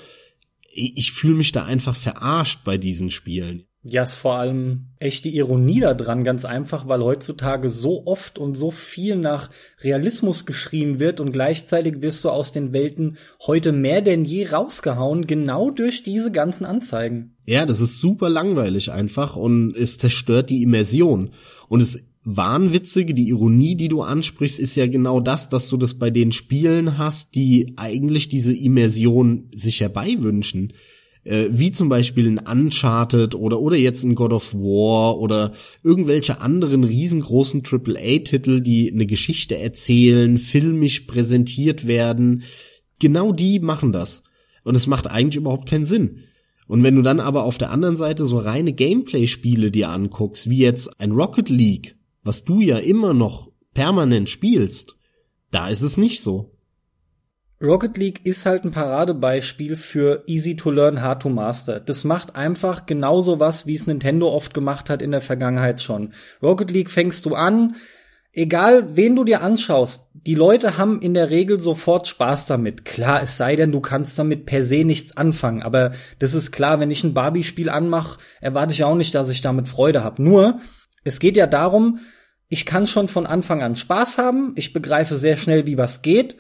Ich, 0.73 0.97
ich 0.97 1.13
fühle 1.13 1.37
mich 1.37 1.53
da 1.53 1.65
einfach 1.65 1.95
verarscht 1.97 2.65
bei 2.65 2.77
diesen 2.77 3.11
Spielen. 3.11 3.65
Ja, 3.85 4.05
ist 4.05 4.15
vor 4.15 4.35
allem 4.35 4.87
echte 5.01 5.29
Ironie 5.29 5.81
da 5.81 5.95
dran, 5.95 6.23
ganz 6.23 6.45
einfach, 6.45 6.87
weil 6.87 7.03
heutzutage 7.03 7.69
so 7.69 8.07
oft 8.07 8.39
und 8.39 8.57
so 8.57 8.71
viel 8.71 9.17
nach 9.17 9.51
Realismus 9.81 10.47
geschrien 10.47 11.01
wird 11.01 11.19
und 11.19 11.33
gleichzeitig 11.33 12.01
wirst 12.01 12.25
du 12.25 12.31
aus 12.31 12.53
den 12.53 12.73
Welten 12.73 13.17
heute 13.45 13.73
mehr 13.73 14.01
denn 14.01 14.25
je 14.25 14.47
rausgehauen, 14.47 15.27
genau 15.27 15.73
durch 15.73 16.05
diese 16.05 16.31
ganzen 16.31 16.65
Anzeigen. 16.65 17.35
Ja, 17.45 17.67
das 17.67 17.81
ist 17.81 17.99
super 17.99 18.31
langweilig 18.31 18.93
einfach 18.93 19.35
und 19.35 19.77
es 19.77 19.99
zerstört 19.99 20.51
die 20.51 20.63
Immersion. 20.63 21.31
Und 21.69 21.83
das 21.83 21.99
Wahnwitzige, 22.23 23.15
die 23.15 23.31
Ironie, 23.31 23.75
die 23.75 23.89
du 23.89 24.03
ansprichst, 24.03 24.61
ist 24.61 24.77
ja 24.77 24.87
genau 24.87 25.19
das, 25.19 25.49
dass 25.49 25.69
du 25.69 25.77
das 25.77 25.95
bei 25.95 26.11
den 26.11 26.31
Spielen 26.31 26.99
hast, 26.99 27.35
die 27.35 27.75
eigentlich 27.77 28.29
diese 28.29 28.55
Immersion 28.55 29.49
sich 29.53 29.81
herbeiwünschen 29.81 30.73
äh, 31.25 31.49
wie 31.51 31.73
zum 31.73 31.89
Beispiel 31.89 32.29
ein 32.29 32.39
Uncharted 32.39 33.35
oder 33.35 33.61
oder 33.61 33.77
jetzt 33.77 34.05
ein 34.05 34.15
God 34.15 34.33
of 34.33 34.55
War 34.55 35.19
oder 35.19 35.53
irgendwelche 35.83 36.41
anderen 36.41 36.85
riesengroßen 36.85 37.63
AAA-Titel, 37.65 38.61
die 38.61 38.91
eine 38.93 39.07
Geschichte 39.07 39.59
erzählen, 39.59 40.39
filmisch 40.39 41.01
präsentiert 41.01 41.87
werden. 41.87 42.43
Genau 42.99 43.33
die 43.33 43.61
machen 43.61 43.93
das. 43.93 44.23
Und 44.65 44.77
es 44.77 44.87
macht 44.87 45.11
eigentlich 45.11 45.37
überhaupt 45.37 45.69
keinen 45.69 45.85
Sinn. 45.85 46.25
Und 46.69 46.83
wenn 46.83 46.95
du 46.95 47.03
dann 47.03 47.21
aber 47.21 47.45
auf 47.45 47.59
der 47.59 47.71
anderen 47.71 47.97
Seite 47.97 48.25
so 48.25 48.39
reine 48.39 48.73
Gameplay-Spiele 48.73 49.71
dir 49.71 49.91
anguckst, 49.91 50.49
wie 50.49 50.59
jetzt 50.59 51.01
ein 51.01 51.13
Rocket 51.13 51.49
League, 51.49 51.97
was 52.23 52.45
du 52.45 52.61
ja 52.61 52.79
immer 52.79 53.15
noch 53.15 53.51
permanent 53.75 54.31
spielst, 54.31 54.97
da 55.51 55.69
ist 55.69 55.83
es 55.83 55.97
nicht 55.97 56.23
so. 56.23 56.52
Rocket 57.63 57.97
League 57.97 58.21
ist 58.25 58.45
halt 58.45 58.65
ein 58.65 58.73
Paradebeispiel 58.73 59.77
für 59.77 60.25
easy 60.27 60.57
to 60.57 60.71
learn, 60.71 61.01
hard 61.01 61.23
to 61.23 61.29
master. 61.29 61.79
Das 61.79 62.03
macht 62.03 62.35
einfach 62.35 62.87
genauso 62.87 63.39
was, 63.39 63.67
wie 63.67 63.75
es 63.75 63.87
Nintendo 63.87 64.29
oft 64.29 64.53
gemacht 64.53 64.91
hat 64.91 65.01
in 65.01 65.13
der 65.13 65.21
Vergangenheit 65.21 65.81
schon. 65.81 66.13
Rocket 66.43 66.73
League 66.73 66.91
fängst 66.91 67.25
du 67.25 67.37
an, 67.37 67.77
egal 68.33 68.97
wen 68.97 69.15
du 69.15 69.23
dir 69.23 69.43
anschaust, 69.43 70.09
die 70.13 70.35
Leute 70.35 70.77
haben 70.77 71.01
in 71.01 71.15
der 71.15 71.31
Regel 71.31 71.61
sofort 71.61 72.09
Spaß 72.09 72.47
damit. 72.47 72.85
Klar, 72.85 73.23
es 73.23 73.37
sei 73.37 73.55
denn, 73.55 73.71
du 73.71 73.81
kannst 73.81 74.19
damit 74.19 74.45
per 74.45 74.65
se 74.65 74.85
nichts 74.85 75.17
anfangen, 75.17 75.63
aber 75.63 75.93
das 76.19 76.35
ist 76.35 76.51
klar, 76.51 76.81
wenn 76.81 76.91
ich 76.91 77.05
ein 77.05 77.15
Barbie-Spiel 77.15 77.71
anmache, 77.71 78.19
erwarte 78.41 78.73
ich 78.73 78.83
auch 78.83 78.97
nicht, 78.97 79.15
dass 79.15 79.29
ich 79.29 79.41
damit 79.41 79.69
Freude 79.69 80.03
habe. 80.03 80.21
Nur, 80.21 80.59
es 81.05 81.21
geht 81.21 81.37
ja 81.37 81.47
darum, 81.47 82.01
ich 82.49 82.67
kann 82.67 82.89
schon 82.89 83.07
von 83.07 83.25
Anfang 83.25 83.63
an 83.63 83.77
Spaß 83.77 84.19
haben, 84.19 84.53
ich 84.57 84.73
begreife 84.73 85.17
sehr 85.17 85.37
schnell, 85.37 85.67
wie 85.67 85.79
was 85.79 86.03
geht, 86.03 86.37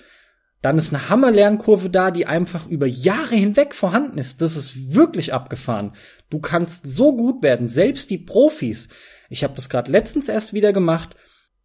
dann 0.62 0.78
ist 0.78 0.94
eine 0.94 1.08
Hammerlernkurve 1.08 1.90
da, 1.90 2.12
die 2.12 2.26
einfach 2.26 2.68
über 2.68 2.86
Jahre 2.86 3.34
hinweg 3.34 3.74
vorhanden 3.74 4.16
ist. 4.18 4.40
Das 4.40 4.56
ist 4.56 4.94
wirklich 4.94 5.34
abgefahren. 5.34 5.92
Du 6.30 6.38
kannst 6.38 6.88
so 6.88 7.14
gut 7.14 7.42
werden, 7.42 7.68
selbst 7.68 8.10
die 8.10 8.18
Profis. 8.18 8.88
Ich 9.28 9.42
habe 9.42 9.54
das 9.56 9.68
gerade 9.68 9.90
letztens 9.90 10.28
erst 10.28 10.54
wieder 10.54 10.72
gemacht. 10.72 11.16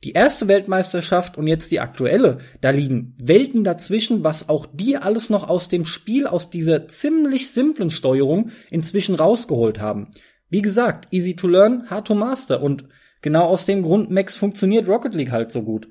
Die 0.04 0.12
erste 0.12 0.48
Weltmeisterschaft 0.48 1.38
und 1.38 1.48
jetzt 1.48 1.72
die 1.72 1.80
aktuelle, 1.80 2.40
da 2.62 2.70
liegen 2.70 3.16
Welten 3.22 3.64
dazwischen, 3.64 4.24
was 4.24 4.48
auch 4.50 4.68
die 4.72 4.98
alles 4.98 5.30
noch 5.30 5.48
aus 5.48 5.70
dem 5.70 5.86
Spiel, 5.86 6.28
aus 6.28 6.50
dieser 6.50 6.88
ziemlich 6.88 7.50
simplen 7.50 7.90
Steuerung 7.90 8.52
inzwischen 8.70 9.16
rausgeholt 9.16 9.80
haben. 9.80 10.12
Wie 10.50 10.62
gesagt, 10.62 11.08
easy 11.12 11.36
to 11.36 11.48
learn, 11.48 11.90
hard 11.90 12.08
to 12.08 12.16
master 12.16 12.62
und 12.62 12.86
genau 13.22 13.46
aus 13.46 13.66
dem 13.66 13.82
Grund, 13.82 14.12
Max, 14.12 14.36
funktioniert 14.36 14.88
Rocket 14.88 15.16
League 15.16 15.32
halt 15.32 15.52
so 15.52 15.64
gut. 15.64 15.90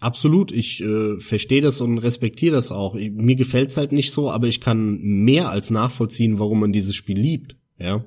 Absolut, 0.00 0.50
ich 0.50 0.82
äh, 0.82 1.20
verstehe 1.20 1.60
das 1.60 1.82
und 1.82 1.98
respektiere 1.98 2.56
das 2.56 2.72
auch. 2.72 2.94
Mir 2.94 3.36
gefällt's 3.36 3.76
halt 3.76 3.92
nicht 3.92 4.12
so, 4.12 4.30
aber 4.30 4.46
ich 4.46 4.62
kann 4.62 4.98
mehr 4.98 5.50
als 5.50 5.70
nachvollziehen, 5.70 6.38
warum 6.38 6.60
man 6.60 6.72
dieses 6.72 6.96
Spiel 6.96 7.18
liebt. 7.18 7.56
Ja. 7.78 8.04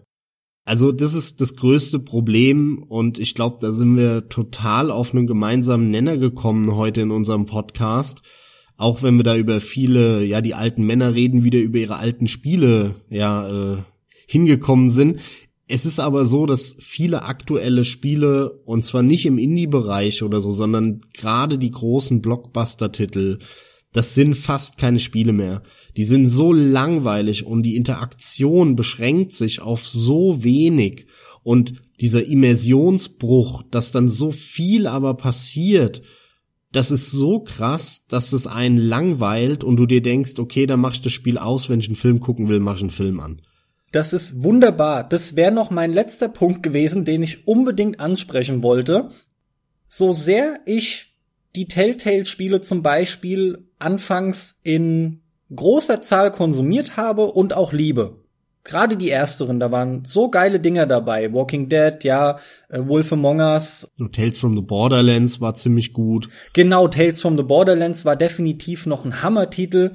Also 0.65 0.91
das 0.91 1.13
ist 1.13 1.39
das 1.39 1.55
größte 1.55 1.99
Problem 1.99 2.81
und 2.81 3.19
ich 3.19 3.35
glaube, 3.35 3.57
da 3.61 3.71
sind 3.71 3.95
wir 3.95 4.27
total 4.29 4.89
auf 4.89 5.13
einen 5.13 5.27
gemeinsamen 5.27 5.91
Nenner 5.91 6.17
gekommen 6.17 6.75
heute 6.75 7.01
in 7.01 7.11
unserem 7.11 7.45
Podcast. 7.45 8.21
Auch 8.75 9.03
wenn 9.03 9.17
wir 9.17 9.23
da 9.23 9.35
über 9.35 9.61
viele, 9.61 10.23
ja, 10.23 10.41
die 10.41 10.55
alten 10.55 10.85
Männer 10.85 11.13
reden, 11.13 11.43
wieder 11.43 11.59
über 11.59 11.77
ihre 11.77 11.97
alten 11.97 12.27
Spiele, 12.27 12.95
ja, 13.09 13.75
äh, 13.75 13.77
hingekommen 14.25 14.89
sind. 14.89 15.19
Es 15.67 15.85
ist 15.85 15.99
aber 15.99 16.25
so, 16.25 16.45
dass 16.45 16.75
viele 16.79 17.23
aktuelle 17.23 17.85
Spiele, 17.85 18.51
und 18.65 18.85
zwar 18.85 19.01
nicht 19.01 19.25
im 19.25 19.37
Indie-Bereich 19.37 20.21
oder 20.23 20.41
so, 20.41 20.51
sondern 20.51 21.01
gerade 21.13 21.57
die 21.57 21.71
großen 21.71 22.21
Blockbuster-Titel, 22.21 23.39
das 23.93 24.15
sind 24.15 24.35
fast 24.35 24.77
keine 24.77 24.99
Spiele 24.99 25.31
mehr. 25.33 25.63
Die 25.95 26.03
sind 26.03 26.27
so 26.27 26.51
langweilig 26.51 27.45
und 27.45 27.63
die 27.63 27.75
Interaktion 27.75 28.75
beschränkt 28.75 29.35
sich 29.35 29.61
auf 29.61 29.87
so 29.87 30.43
wenig 30.43 31.05
und 31.43 31.75
dieser 32.01 32.25
Immersionsbruch, 32.25 33.63
dass 33.69 33.91
dann 33.91 34.09
so 34.09 34.31
viel 34.31 34.87
aber 34.87 35.13
passiert, 35.13 36.01
das 36.71 36.89
ist 36.89 37.11
so 37.11 37.39
krass, 37.39 38.01
dass 38.07 38.33
es 38.33 38.47
einen 38.47 38.77
langweilt 38.77 39.63
und 39.63 39.77
du 39.77 39.85
dir 39.85 40.01
denkst, 40.01 40.39
okay, 40.39 40.65
dann 40.65 40.79
mach 40.79 40.95
ich 40.95 41.01
das 41.01 41.13
Spiel 41.13 41.37
aus, 41.37 41.69
wenn 41.69 41.79
ich 41.79 41.87
einen 41.87 41.95
Film 41.95 42.19
gucken 42.19 42.47
will, 42.49 42.59
mach 42.59 42.77
ich 42.77 42.81
einen 42.81 42.89
Film 42.89 43.19
an. 43.19 43.41
Das 43.93 44.11
ist 44.11 44.41
wunderbar. 44.41 45.07
Das 45.07 45.35
wäre 45.35 45.51
noch 45.51 45.69
mein 45.69 45.93
letzter 45.93 46.27
Punkt 46.27 46.63
gewesen, 46.63 47.05
den 47.05 47.21
ich 47.21 47.47
unbedingt 47.47 47.99
ansprechen 47.99 48.63
wollte. 48.63 49.09
So 49.87 50.11
sehr 50.11 50.59
ich 50.65 51.13
die 51.55 51.67
Telltale-Spiele 51.67 52.61
zum 52.61 52.81
Beispiel 52.81 53.67
anfangs 53.77 54.59
in 54.63 55.21
großer 55.55 56.01
Zahl 56.01 56.31
konsumiert 56.31 56.97
habe 56.97 57.27
und 57.27 57.53
auch 57.53 57.71
liebe. 57.71 58.23
Gerade 58.63 58.97
die 58.97 59.11
ersteren, 59.11 59.59
da 59.59 59.69
waren 59.69 60.05
so 60.05 60.31
geile 60.31 60.59
Dinger 60.59 60.87
dabei. 60.87 61.31
Walking 61.31 61.69
Dead, 61.69 62.03
ja, 62.03 62.39
äh, 62.69 62.79
Wolf 62.87 63.13
Among 63.13 63.41
Us. 63.41 63.91
Tales 64.11 64.39
from 64.39 64.55
the 64.55 64.63
Borderlands 64.63 65.39
war 65.39 65.53
ziemlich 65.53 65.93
gut. 65.93 66.29
Genau, 66.53 66.87
Tales 66.87 67.21
from 67.21 67.37
the 67.37 67.43
Borderlands 67.43 68.05
war 68.05 68.15
definitiv 68.15 68.87
noch 68.87 69.05
ein 69.05 69.21
Hammertitel. 69.21 69.91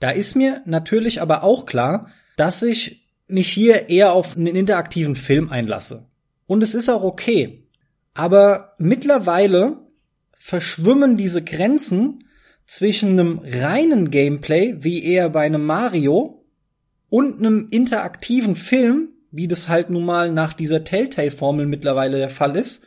Da 0.00 0.10
ist 0.10 0.36
mir 0.36 0.60
natürlich 0.66 1.22
aber 1.22 1.44
auch 1.44 1.64
klar, 1.64 2.08
dass 2.40 2.62
ich 2.62 3.02
mich 3.28 3.50
hier 3.50 3.90
eher 3.90 4.14
auf 4.14 4.34
einen 4.34 4.56
interaktiven 4.56 5.14
Film 5.14 5.50
einlasse. 5.50 6.06
Und 6.46 6.62
es 6.62 6.74
ist 6.74 6.88
auch 6.88 7.02
okay. 7.02 7.68
Aber 8.14 8.70
mittlerweile 8.78 9.76
verschwimmen 10.38 11.18
diese 11.18 11.44
Grenzen 11.44 12.24
zwischen 12.66 13.10
einem 13.10 13.42
reinen 13.44 14.10
Gameplay, 14.10 14.74
wie 14.78 15.04
eher 15.04 15.28
bei 15.28 15.42
einem 15.42 15.66
Mario, 15.66 16.46
und 17.10 17.40
einem 17.40 17.68
interaktiven 17.70 18.56
Film, 18.56 19.10
wie 19.30 19.46
das 19.46 19.68
halt 19.68 19.90
nun 19.90 20.06
mal 20.06 20.32
nach 20.32 20.54
dieser 20.54 20.82
Telltale-Formel 20.82 21.66
mittlerweile 21.66 22.16
der 22.16 22.30
Fall 22.30 22.56
ist. 22.56 22.82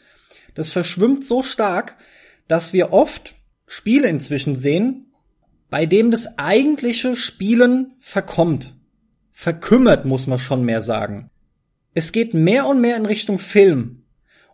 Das 0.55 0.71
verschwimmt 0.71 1.25
so 1.25 1.43
stark, 1.43 1.95
dass 2.47 2.73
wir 2.73 2.91
oft 2.91 3.35
Spiele 3.67 4.07
inzwischen 4.07 4.55
sehen, 4.55 5.13
bei 5.69 5.85
dem 5.85 6.09
das 6.09 6.39
eigentliche 6.39 7.15
Spielen 7.15 7.93
verkommt 7.99 8.73
verkümmert, 9.33 10.05
muss 10.05 10.27
man 10.27 10.37
schon 10.37 10.63
mehr 10.63 10.79
sagen. 10.79 11.29
Es 11.93 12.11
geht 12.11 12.33
mehr 12.33 12.67
und 12.67 12.79
mehr 12.79 12.95
in 12.95 13.05
Richtung 13.05 13.39
Film. 13.39 14.03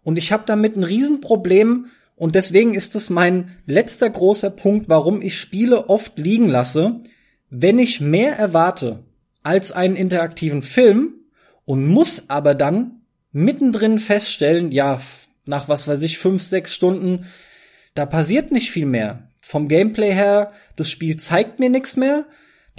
Und 0.02 0.18
ich 0.18 0.32
habe 0.32 0.44
damit 0.48 0.76
ein 0.76 0.84
Riesenproblem 0.84 1.88
und 2.16 2.36
deswegen 2.36 2.74
ist 2.74 2.96
es 2.96 3.10
mein 3.10 3.58
letzter 3.66 4.10
großer 4.10 4.50
Punkt, 4.50 4.90
warum 4.90 5.22
ich 5.22 5.38
Spiele 5.38 5.90
oft 5.90 6.18
liegen 6.18 6.50
lasse, 6.50 7.00
wenn 7.50 7.80
ich 7.80 8.02
mehr 8.02 8.36
erwarte 8.36 9.04
als 9.44 9.72
einen 9.72 9.96
interaktiven 9.96 10.62
Film 10.62 11.14
und 11.66 11.88
muss 11.88 12.24
aber 12.30 12.56
dann 12.56 13.02
mittendrin 13.32 14.00
feststellen, 14.00 14.72
ja, 14.72 15.00
nach 15.46 15.70
was 15.70 15.88
weiß 15.88 16.02
ich, 16.02 16.18
fünf, 16.18 16.42
sechs 16.42 16.74
Stunden, 16.74 17.26
da 17.94 18.06
passiert 18.06 18.52
nicht 18.52 18.72
viel 18.72 18.86
mehr. 18.86 19.30
Vom 19.42 19.68
Gameplay 19.68 20.12
her, 20.12 20.52
das 20.76 20.90
Spiel 20.90 21.18
zeigt 21.18 21.60
mir 21.60 21.70
nichts 21.70 21.96
mehr, 21.96 22.26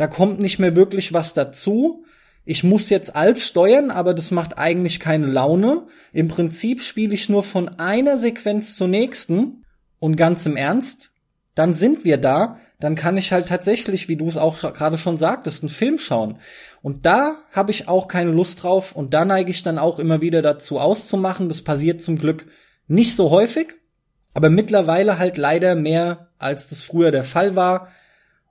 da 0.01 0.07
kommt 0.07 0.40
nicht 0.40 0.59
mehr 0.59 0.76
wirklich 0.76 1.12
was 1.12 1.34
dazu. 1.34 2.07
Ich 2.46 2.64
muss 2.64 2.88
jetzt 2.88 3.14
als 3.14 3.46
steuern, 3.46 3.90
aber 3.90 4.14
das 4.14 4.30
macht 4.30 4.57
eigentlich 4.57 4.98
keine 4.98 5.26
Laune. 5.26 5.88
Im 6.14 6.28
Prinzip 6.28 6.82
spiele 6.82 7.12
ich 7.12 7.28
nur 7.28 7.42
von 7.42 7.68
einer 7.78 8.16
Sequenz 8.16 8.76
zur 8.76 8.88
nächsten. 8.88 9.66
Und 9.98 10.16
ganz 10.16 10.46
im 10.46 10.57
Ernst, 10.57 11.12
dann 11.55 11.74
sind 11.74 12.07
wir 12.07 12.16
da, 12.16 12.57
dann 12.78 12.94
kann 12.94 13.18
ich 13.18 13.30
halt 13.30 13.48
tatsächlich, 13.48 14.09
wie 14.09 14.16
du 14.16 14.26
es 14.26 14.38
auch 14.38 14.61
gerade 14.72 14.96
schon 14.96 15.18
sagtest, 15.18 15.62
einen 15.62 15.68
Film 15.68 15.98
schauen. 15.98 16.38
Und 16.80 17.05
da 17.05 17.34
habe 17.53 17.70
ich 17.70 17.86
auch 17.86 18.09
keine 18.09 18.30
Lust 18.30 18.62
drauf 18.62 18.96
und 18.96 19.12
da 19.12 19.26
neige 19.26 19.51
ich 19.51 19.62
dann 19.62 19.78
auch 19.78 19.98
immer 19.98 20.22
wieder 20.22 20.40
dazu 20.40 20.80
auszumachen. 20.80 21.51
Das 21.51 21.61
passiert 21.61 22.01
zum 22.01 22.16
Glück 22.16 22.46
nicht 22.88 23.16
so 23.16 23.28
häufig, 23.28 23.74
aber 24.32 24.48
mittlerweile 24.48 25.18
halt 25.18 25.36
leider 25.36 25.74
mehr, 25.74 26.30
als 26.38 26.70
das 26.70 26.80
früher 26.80 27.11
der 27.11 27.24
Fall 27.24 27.55
war. 27.55 27.88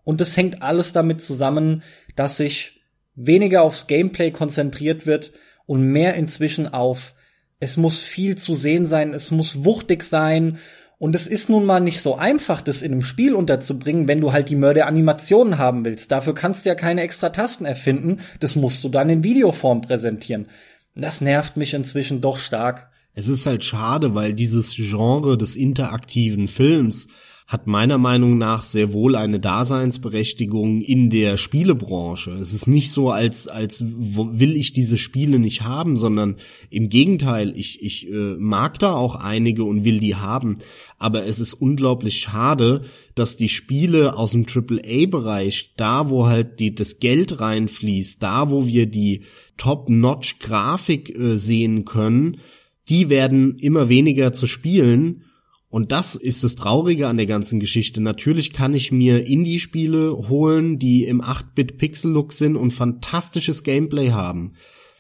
Und 0.10 0.22
das 0.22 0.36
hängt 0.36 0.64
alles 0.64 0.92
damit 0.92 1.22
zusammen, 1.22 1.84
dass 2.16 2.38
sich 2.38 2.82
weniger 3.14 3.62
aufs 3.62 3.86
Gameplay 3.86 4.32
konzentriert 4.32 5.06
wird 5.06 5.34
und 5.68 5.84
mehr 5.84 6.16
inzwischen 6.16 6.68
auf 6.68 7.14
es 7.60 7.78
muss 7.78 8.00
viel 8.00 8.36
zu 8.36 8.56
sehen 8.56 8.88
sein, 8.88 9.14
es 9.14 9.30
muss 9.30 9.66
wuchtig 9.66 10.02
sein 10.02 10.58
und 10.98 11.16
es 11.16 11.28
ist 11.28 11.48
nun 11.48 11.64
mal 11.64 11.80
nicht 11.80 12.02
so 12.02 12.16
einfach, 12.16 12.62
das 12.62 12.82
in 12.82 12.92
einem 12.92 13.04
Spiel 13.04 13.36
unterzubringen, 13.36 14.08
wenn 14.08 14.20
du 14.20 14.34
halt 14.34 14.50
die 14.50 14.56
Mörderanimationen 14.56 15.60
haben 15.60 15.86
willst. 15.86 16.12
Dafür 16.12 16.34
kannst 16.34 16.66
du 16.66 16.70
ja 16.70 16.76
keine 16.76 17.02
extra 17.02 17.30
Tasten 17.30 17.66
erfinden. 17.66 18.18
Das 18.40 18.56
musst 18.56 18.84
du 18.84 18.90
dann 18.90 19.12
in 19.12 19.24
Videoform 19.24 19.82
präsentieren. 19.82 20.48
Das 20.96 21.22
nervt 21.22 21.56
mich 21.56 21.76
inzwischen 21.76 22.20
doch 22.20 22.40
stark. 22.40 22.90
Es 23.14 23.28
ist 23.28 23.46
halt 23.46 23.64
schade, 23.64 24.16
weil 24.16 24.34
dieses 24.34 24.74
Genre 24.74 25.38
des 25.38 25.56
interaktiven 25.56 26.48
Films 26.48 27.06
hat 27.50 27.66
meiner 27.66 27.98
Meinung 27.98 28.38
nach 28.38 28.64
sehr 28.64 28.94
wohl 28.94 29.16
eine 29.16 29.40
Daseinsberechtigung 29.40 30.82
in 30.82 31.10
der 31.10 31.36
Spielebranche. 31.36 32.30
Es 32.34 32.54
ist 32.54 32.68
nicht 32.68 32.92
so, 32.92 33.10
als, 33.10 33.48
als 33.48 33.84
will 33.84 34.56
ich 34.56 34.72
diese 34.72 34.98
Spiele 34.98 35.40
nicht 35.40 35.64
haben, 35.64 35.98
sondern 35.98 36.36
im 36.70 36.90
Gegenteil, 36.90 37.52
ich, 37.58 37.82
ich 37.82 38.08
äh, 38.08 38.36
mag 38.38 38.78
da 38.78 38.94
auch 38.94 39.16
einige 39.16 39.64
und 39.64 39.84
will 39.84 40.00
die 40.00 40.16
haben. 40.16 40.60
Aber 41.00 41.26
es 41.26 41.40
ist 41.40 41.56
unglaublich 41.56 42.20
schade, 42.20 42.84
dass 43.16 43.36
die 43.36 43.50
Spiele 43.50 44.16
aus 44.16 44.34
dem 44.34 44.46
AAA-Bereich, 44.46 45.74
da 45.76 46.12
wo 46.12 46.28
halt 46.28 46.60
die, 46.60 46.76
das 46.76 47.00
Geld 47.00 47.42
reinfließt, 47.42 48.22
da 48.22 48.52
wo 48.52 48.68
wir 48.68 48.86
die 48.86 49.22
Top-Notch-Grafik 49.58 51.18
äh, 51.18 51.38
sehen 51.38 51.84
können, 51.84 52.42
die 52.90 53.10
werden 53.10 53.58
immer 53.58 53.90
weniger 53.90 54.34
zu 54.34 54.46
spielen 54.46 55.24
und 55.70 55.92
das 55.92 56.16
ist 56.16 56.44
das 56.44 56.56
Traurige 56.56 57.08
an 57.08 57.18
der 57.18 57.28
ganzen 57.28 57.60
Geschichte. 57.60 58.02
Natürlich 58.02 58.54
kann 58.54 58.74
ich 58.74 58.92
mir 58.92 59.28
Indie-Spiele 59.28 60.28
holen, 60.28 60.80
die 60.80 61.06
im 61.06 61.22
8-Bit-Pixel-Look 61.22 62.34
sind 62.34 62.56
und 62.56 62.72
fantastisches 62.72 63.64
Gameplay 63.64 64.10
haben. 64.10 64.54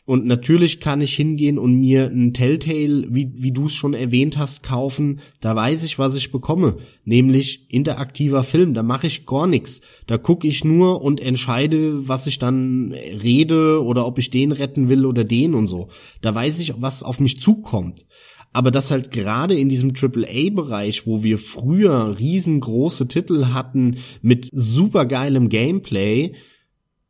Und 0.05 0.25
natürlich 0.25 0.79
kann 0.79 1.01
ich 1.01 1.15
hingehen 1.15 1.59
und 1.59 1.75
mir 1.75 2.07
ein 2.07 2.33
Telltale, 2.33 3.05
wie, 3.09 3.31
wie 3.35 3.51
du 3.51 3.67
es 3.67 3.73
schon 3.73 3.93
erwähnt 3.93 4.39
hast, 4.39 4.63
kaufen. 4.63 5.19
Da 5.39 5.55
weiß 5.55 5.83
ich, 5.83 5.99
was 5.99 6.15
ich 6.15 6.31
bekomme. 6.31 6.77
Nämlich 7.05 7.71
interaktiver 7.71 8.41
Film. 8.41 8.73
Da 8.73 8.81
mache 8.81 9.05
ich 9.05 9.27
gar 9.27 9.45
nichts. 9.45 9.81
Da 10.07 10.17
gucke 10.17 10.47
ich 10.47 10.63
nur 10.63 11.03
und 11.03 11.19
entscheide, 11.19 12.07
was 12.07 12.25
ich 12.25 12.39
dann 12.39 12.91
rede 12.91 13.83
oder 13.83 14.07
ob 14.07 14.17
ich 14.17 14.31
den 14.31 14.51
retten 14.51 14.89
will 14.89 15.05
oder 15.05 15.23
den 15.23 15.53
und 15.53 15.67
so. 15.67 15.89
Da 16.21 16.33
weiß 16.33 16.59
ich, 16.59 16.73
was 16.77 17.03
auf 17.03 17.19
mich 17.19 17.39
zukommt 17.39 18.07
aber 18.51 18.71
das 18.71 18.91
halt 18.91 19.11
gerade 19.11 19.55
in 19.57 19.69
diesem 19.69 19.93
AAA-Bereich, 19.95 21.05
wo 21.05 21.23
wir 21.23 21.37
früher 21.37 22.17
riesengroße 22.17 23.07
Titel 23.07 23.47
hatten 23.47 23.97
mit 24.21 24.49
supergeilem 24.51 25.49
Gameplay, 25.49 26.33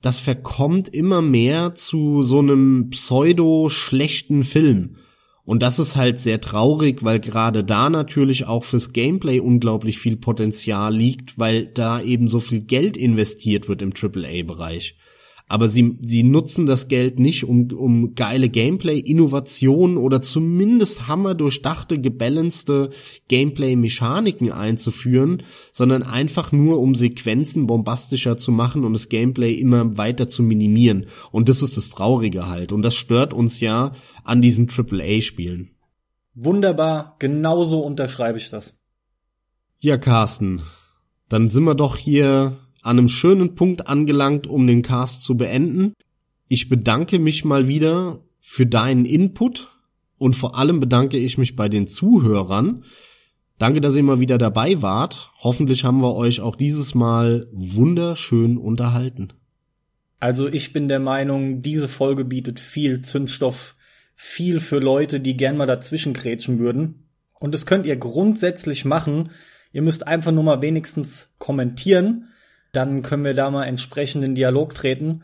das 0.01 0.19
verkommt 0.19 0.89
immer 0.89 1.21
mehr 1.21 1.75
zu 1.75 2.21
so 2.21 2.39
einem 2.39 2.89
pseudo 2.89 3.69
schlechten 3.69 4.43
Film. 4.43 4.97
Und 5.43 5.63
das 5.63 5.79
ist 5.79 5.95
halt 5.95 6.19
sehr 6.19 6.41
traurig, 6.41 7.03
weil 7.03 7.19
gerade 7.19 7.63
da 7.63 7.89
natürlich 7.89 8.45
auch 8.45 8.63
fürs 8.63 8.93
Gameplay 8.93 9.39
unglaublich 9.39 9.97
viel 9.97 10.15
Potenzial 10.15 10.95
liegt, 10.95 11.39
weil 11.39 11.65
da 11.65 12.01
eben 12.01 12.27
so 12.27 12.39
viel 12.39 12.61
Geld 12.61 12.97
investiert 12.97 13.67
wird 13.67 13.81
im 13.81 13.91
AAA-Bereich 13.91 14.95
aber 15.49 15.67
sie, 15.67 15.97
sie 16.01 16.23
nutzen 16.23 16.67
das 16.67 16.87
Geld 16.87 17.19
nicht, 17.19 17.43
um, 17.43 17.71
um 17.71 18.13
geile 18.13 18.49
Gameplay-Innovationen 18.49 19.97
oder 19.97 20.21
zumindest 20.21 21.07
hammer 21.07 21.33
durchdachte, 21.33 21.99
gebalancete 21.99 22.91
Gameplay-Mechaniken 23.27 24.51
einzuführen, 24.51 25.41
sondern 25.71 26.03
einfach 26.03 26.51
nur, 26.51 26.79
um 26.79 26.93
Sequenzen 26.93 27.65
bombastischer 27.65 28.37
zu 28.37 28.51
machen 28.51 28.85
und 28.85 28.93
das 28.93 29.09
Gameplay 29.09 29.51
immer 29.53 29.97
weiter 29.97 30.27
zu 30.27 30.43
minimieren. 30.43 31.07
Und 31.31 31.49
das 31.49 31.63
ist 31.63 31.77
das 31.77 31.89
Traurige 31.89 32.47
halt. 32.47 32.71
Und 32.71 32.83
das 32.83 32.95
stört 32.95 33.33
uns 33.33 33.59
ja 33.59 33.93
an 34.23 34.43
diesen 34.43 34.69
AAA-Spielen. 34.69 35.71
Wunderbar, 36.35 37.15
genauso 37.17 37.79
unterschreibe 37.79 38.37
ich 38.37 38.51
das. 38.51 38.77
Ja, 39.79 39.97
Carsten, 39.97 40.61
dann 41.27 41.49
sind 41.49 41.63
wir 41.63 41.73
doch 41.73 41.97
hier 41.97 42.57
an 42.81 42.97
einem 42.97 43.07
schönen 43.07 43.55
Punkt 43.55 43.87
angelangt, 43.87 44.47
um 44.47 44.67
den 44.67 44.81
Cast 44.81 45.21
zu 45.21 45.37
beenden. 45.37 45.93
Ich 46.47 46.69
bedanke 46.69 47.19
mich 47.19 47.45
mal 47.45 47.67
wieder 47.67 48.19
für 48.39 48.65
deinen 48.65 49.05
Input 49.05 49.67
und 50.17 50.35
vor 50.35 50.57
allem 50.57 50.79
bedanke 50.79 51.17
ich 51.17 51.37
mich 51.37 51.55
bei 51.55 51.69
den 51.69 51.87
Zuhörern. 51.87 52.83
Danke, 53.59 53.81
dass 53.81 53.95
ihr 53.95 54.03
mal 54.03 54.21
wieder 54.21 54.37
dabei 54.37 54.81
wart. 54.81 55.31
Hoffentlich 55.39 55.83
haben 55.83 55.99
wir 56.01 56.15
euch 56.15 56.39
auch 56.39 56.55
dieses 56.55 56.95
Mal 56.95 57.47
wunderschön 57.51 58.57
unterhalten. 58.57 59.33
Also 60.19 60.47
ich 60.47 60.73
bin 60.73 60.87
der 60.87 60.99
Meinung, 60.99 61.61
diese 61.61 61.87
Folge 61.87 62.25
bietet 62.25 62.59
viel 62.59 63.01
Zündstoff, 63.01 63.75
viel 64.15 64.61
für 64.61 64.79
Leute, 64.79 65.19
die 65.19 65.37
gern 65.37 65.57
mal 65.57 65.65
dazwischen 65.65 66.13
kretschen 66.13 66.59
würden. 66.59 67.09
Und 67.39 67.53
das 67.53 67.65
könnt 67.65 67.85
ihr 67.85 67.97
grundsätzlich 67.97 68.85
machen. 68.85 69.31
Ihr 69.71 69.81
müsst 69.81 70.07
einfach 70.07 70.31
nur 70.31 70.43
mal 70.43 70.61
wenigstens 70.61 71.29
kommentieren. 71.37 72.28
Dann 72.71 73.01
können 73.01 73.25
wir 73.25 73.33
da 73.33 73.49
mal 73.49 73.65
entsprechend 73.65 74.23
in 74.23 74.35
Dialog 74.35 74.75
treten. 74.75 75.23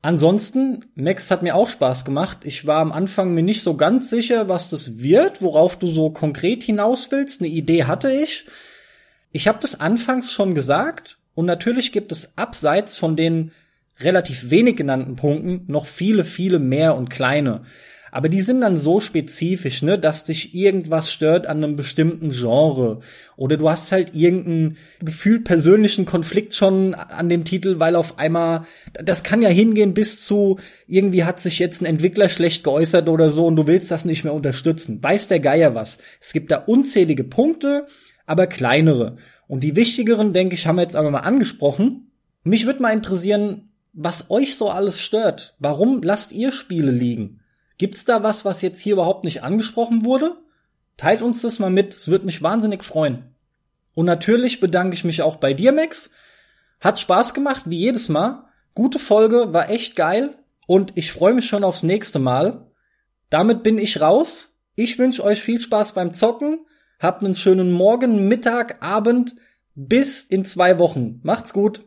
Ansonsten, 0.00 0.86
Max 0.94 1.30
hat 1.30 1.42
mir 1.42 1.56
auch 1.56 1.68
Spaß 1.68 2.04
gemacht. 2.04 2.38
Ich 2.44 2.66
war 2.66 2.80
am 2.80 2.92
Anfang 2.92 3.34
mir 3.34 3.42
nicht 3.42 3.62
so 3.62 3.76
ganz 3.76 4.10
sicher, 4.10 4.48
was 4.48 4.70
das 4.70 4.98
wird, 4.98 5.42
worauf 5.42 5.76
du 5.76 5.88
so 5.88 6.10
konkret 6.10 6.62
hinaus 6.62 7.10
willst. 7.10 7.40
Eine 7.40 7.50
Idee 7.50 7.84
hatte 7.84 8.12
ich. 8.12 8.46
Ich 9.32 9.48
habe 9.48 9.58
das 9.60 9.80
anfangs 9.80 10.32
schon 10.32 10.54
gesagt 10.54 11.18
und 11.34 11.46
natürlich 11.46 11.92
gibt 11.92 12.12
es 12.12 12.36
abseits 12.36 12.96
von 12.96 13.16
den 13.16 13.50
relativ 14.00 14.50
wenig 14.50 14.76
genannten 14.76 15.16
Punkten 15.16 15.64
noch 15.66 15.86
viele, 15.86 16.24
viele 16.24 16.58
mehr 16.58 16.96
und 16.96 17.10
kleine. 17.10 17.62
Aber 18.18 18.28
die 18.28 18.40
sind 18.40 18.62
dann 18.62 18.76
so 18.76 18.98
spezifisch, 18.98 19.82
ne, 19.82 19.96
dass 19.96 20.24
dich 20.24 20.52
irgendwas 20.52 21.08
stört 21.08 21.46
an 21.46 21.62
einem 21.62 21.76
bestimmten 21.76 22.30
Genre. 22.30 22.98
Oder 23.36 23.56
du 23.56 23.70
hast 23.70 23.92
halt 23.92 24.12
irgendeinen 24.12 24.76
gefühlt 24.98 25.44
persönlichen 25.44 26.04
Konflikt 26.04 26.52
schon 26.52 26.94
an 26.94 27.28
dem 27.28 27.44
Titel, 27.44 27.78
weil 27.78 27.94
auf 27.94 28.18
einmal, 28.18 28.66
das 28.92 29.22
kann 29.22 29.40
ja 29.40 29.50
hingehen 29.50 29.94
bis 29.94 30.24
zu, 30.24 30.58
irgendwie 30.88 31.22
hat 31.22 31.38
sich 31.38 31.60
jetzt 31.60 31.80
ein 31.80 31.86
Entwickler 31.86 32.28
schlecht 32.28 32.64
geäußert 32.64 33.08
oder 33.08 33.30
so 33.30 33.46
und 33.46 33.54
du 33.54 33.68
willst 33.68 33.92
das 33.92 34.04
nicht 34.04 34.24
mehr 34.24 34.34
unterstützen. 34.34 35.00
Weiß 35.00 35.28
der 35.28 35.38
Geier 35.38 35.76
was. 35.76 35.98
Es 36.20 36.32
gibt 36.32 36.50
da 36.50 36.56
unzählige 36.56 37.22
Punkte, 37.22 37.86
aber 38.26 38.48
kleinere. 38.48 39.14
Und 39.46 39.62
die 39.62 39.76
wichtigeren, 39.76 40.32
denke 40.32 40.56
ich, 40.56 40.66
haben 40.66 40.74
wir 40.74 40.82
jetzt 40.82 40.96
aber 40.96 41.12
mal 41.12 41.20
angesprochen. 41.20 42.10
Mich 42.42 42.66
würde 42.66 42.82
mal 42.82 42.92
interessieren, 42.92 43.70
was 43.92 44.28
euch 44.28 44.56
so 44.56 44.70
alles 44.70 45.00
stört. 45.00 45.54
Warum 45.60 46.02
lasst 46.02 46.32
ihr 46.32 46.50
Spiele 46.50 46.90
liegen? 46.90 47.38
Gibt's 47.78 48.04
da 48.04 48.22
was, 48.22 48.44
was 48.44 48.62
jetzt 48.62 48.80
hier 48.80 48.94
überhaupt 48.94 49.24
nicht 49.24 49.42
angesprochen 49.42 50.04
wurde? 50.04 50.36
Teilt 50.96 51.22
uns 51.22 51.42
das 51.42 51.60
mal 51.60 51.70
mit, 51.70 51.94
es 51.94 52.08
würde 52.08 52.26
mich 52.26 52.42
wahnsinnig 52.42 52.82
freuen. 52.82 53.34
Und 53.94 54.06
natürlich 54.06 54.60
bedanke 54.60 54.94
ich 54.94 55.04
mich 55.04 55.22
auch 55.22 55.36
bei 55.36 55.54
dir, 55.54 55.72
Max. 55.72 56.10
Hat 56.80 56.98
Spaß 56.98 57.34
gemacht, 57.34 57.62
wie 57.66 57.78
jedes 57.78 58.08
Mal. 58.08 58.44
Gute 58.74 58.98
Folge, 58.98 59.52
war 59.52 59.70
echt 59.70 59.96
geil. 59.96 60.36
Und 60.66 60.92
ich 60.96 61.12
freue 61.12 61.34
mich 61.34 61.46
schon 61.46 61.64
aufs 61.64 61.82
nächste 61.82 62.18
Mal. 62.18 62.66
Damit 63.30 63.62
bin 63.62 63.78
ich 63.78 64.00
raus. 64.00 64.54
Ich 64.74 64.98
wünsche 64.98 65.24
euch 65.24 65.40
viel 65.40 65.58
Spaß 65.58 65.94
beim 65.94 66.14
Zocken. 66.14 66.66
Habt 67.00 67.24
einen 67.24 67.34
schönen 67.34 67.72
Morgen, 67.72 68.28
Mittag, 68.28 68.82
Abend. 68.82 69.34
Bis 69.74 70.24
in 70.24 70.44
zwei 70.44 70.78
Wochen. 70.78 71.20
Macht's 71.22 71.52
gut. 71.52 71.84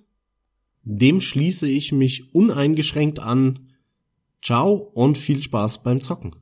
Dem 0.84 1.22
schließe 1.22 1.68
ich 1.68 1.92
mich 1.92 2.34
uneingeschränkt 2.34 3.20
an. 3.20 3.71
Ciao 4.44 4.74
und 4.94 5.18
viel 5.18 5.42
Spaß 5.42 5.84
beim 5.84 6.02
Zocken. 6.02 6.36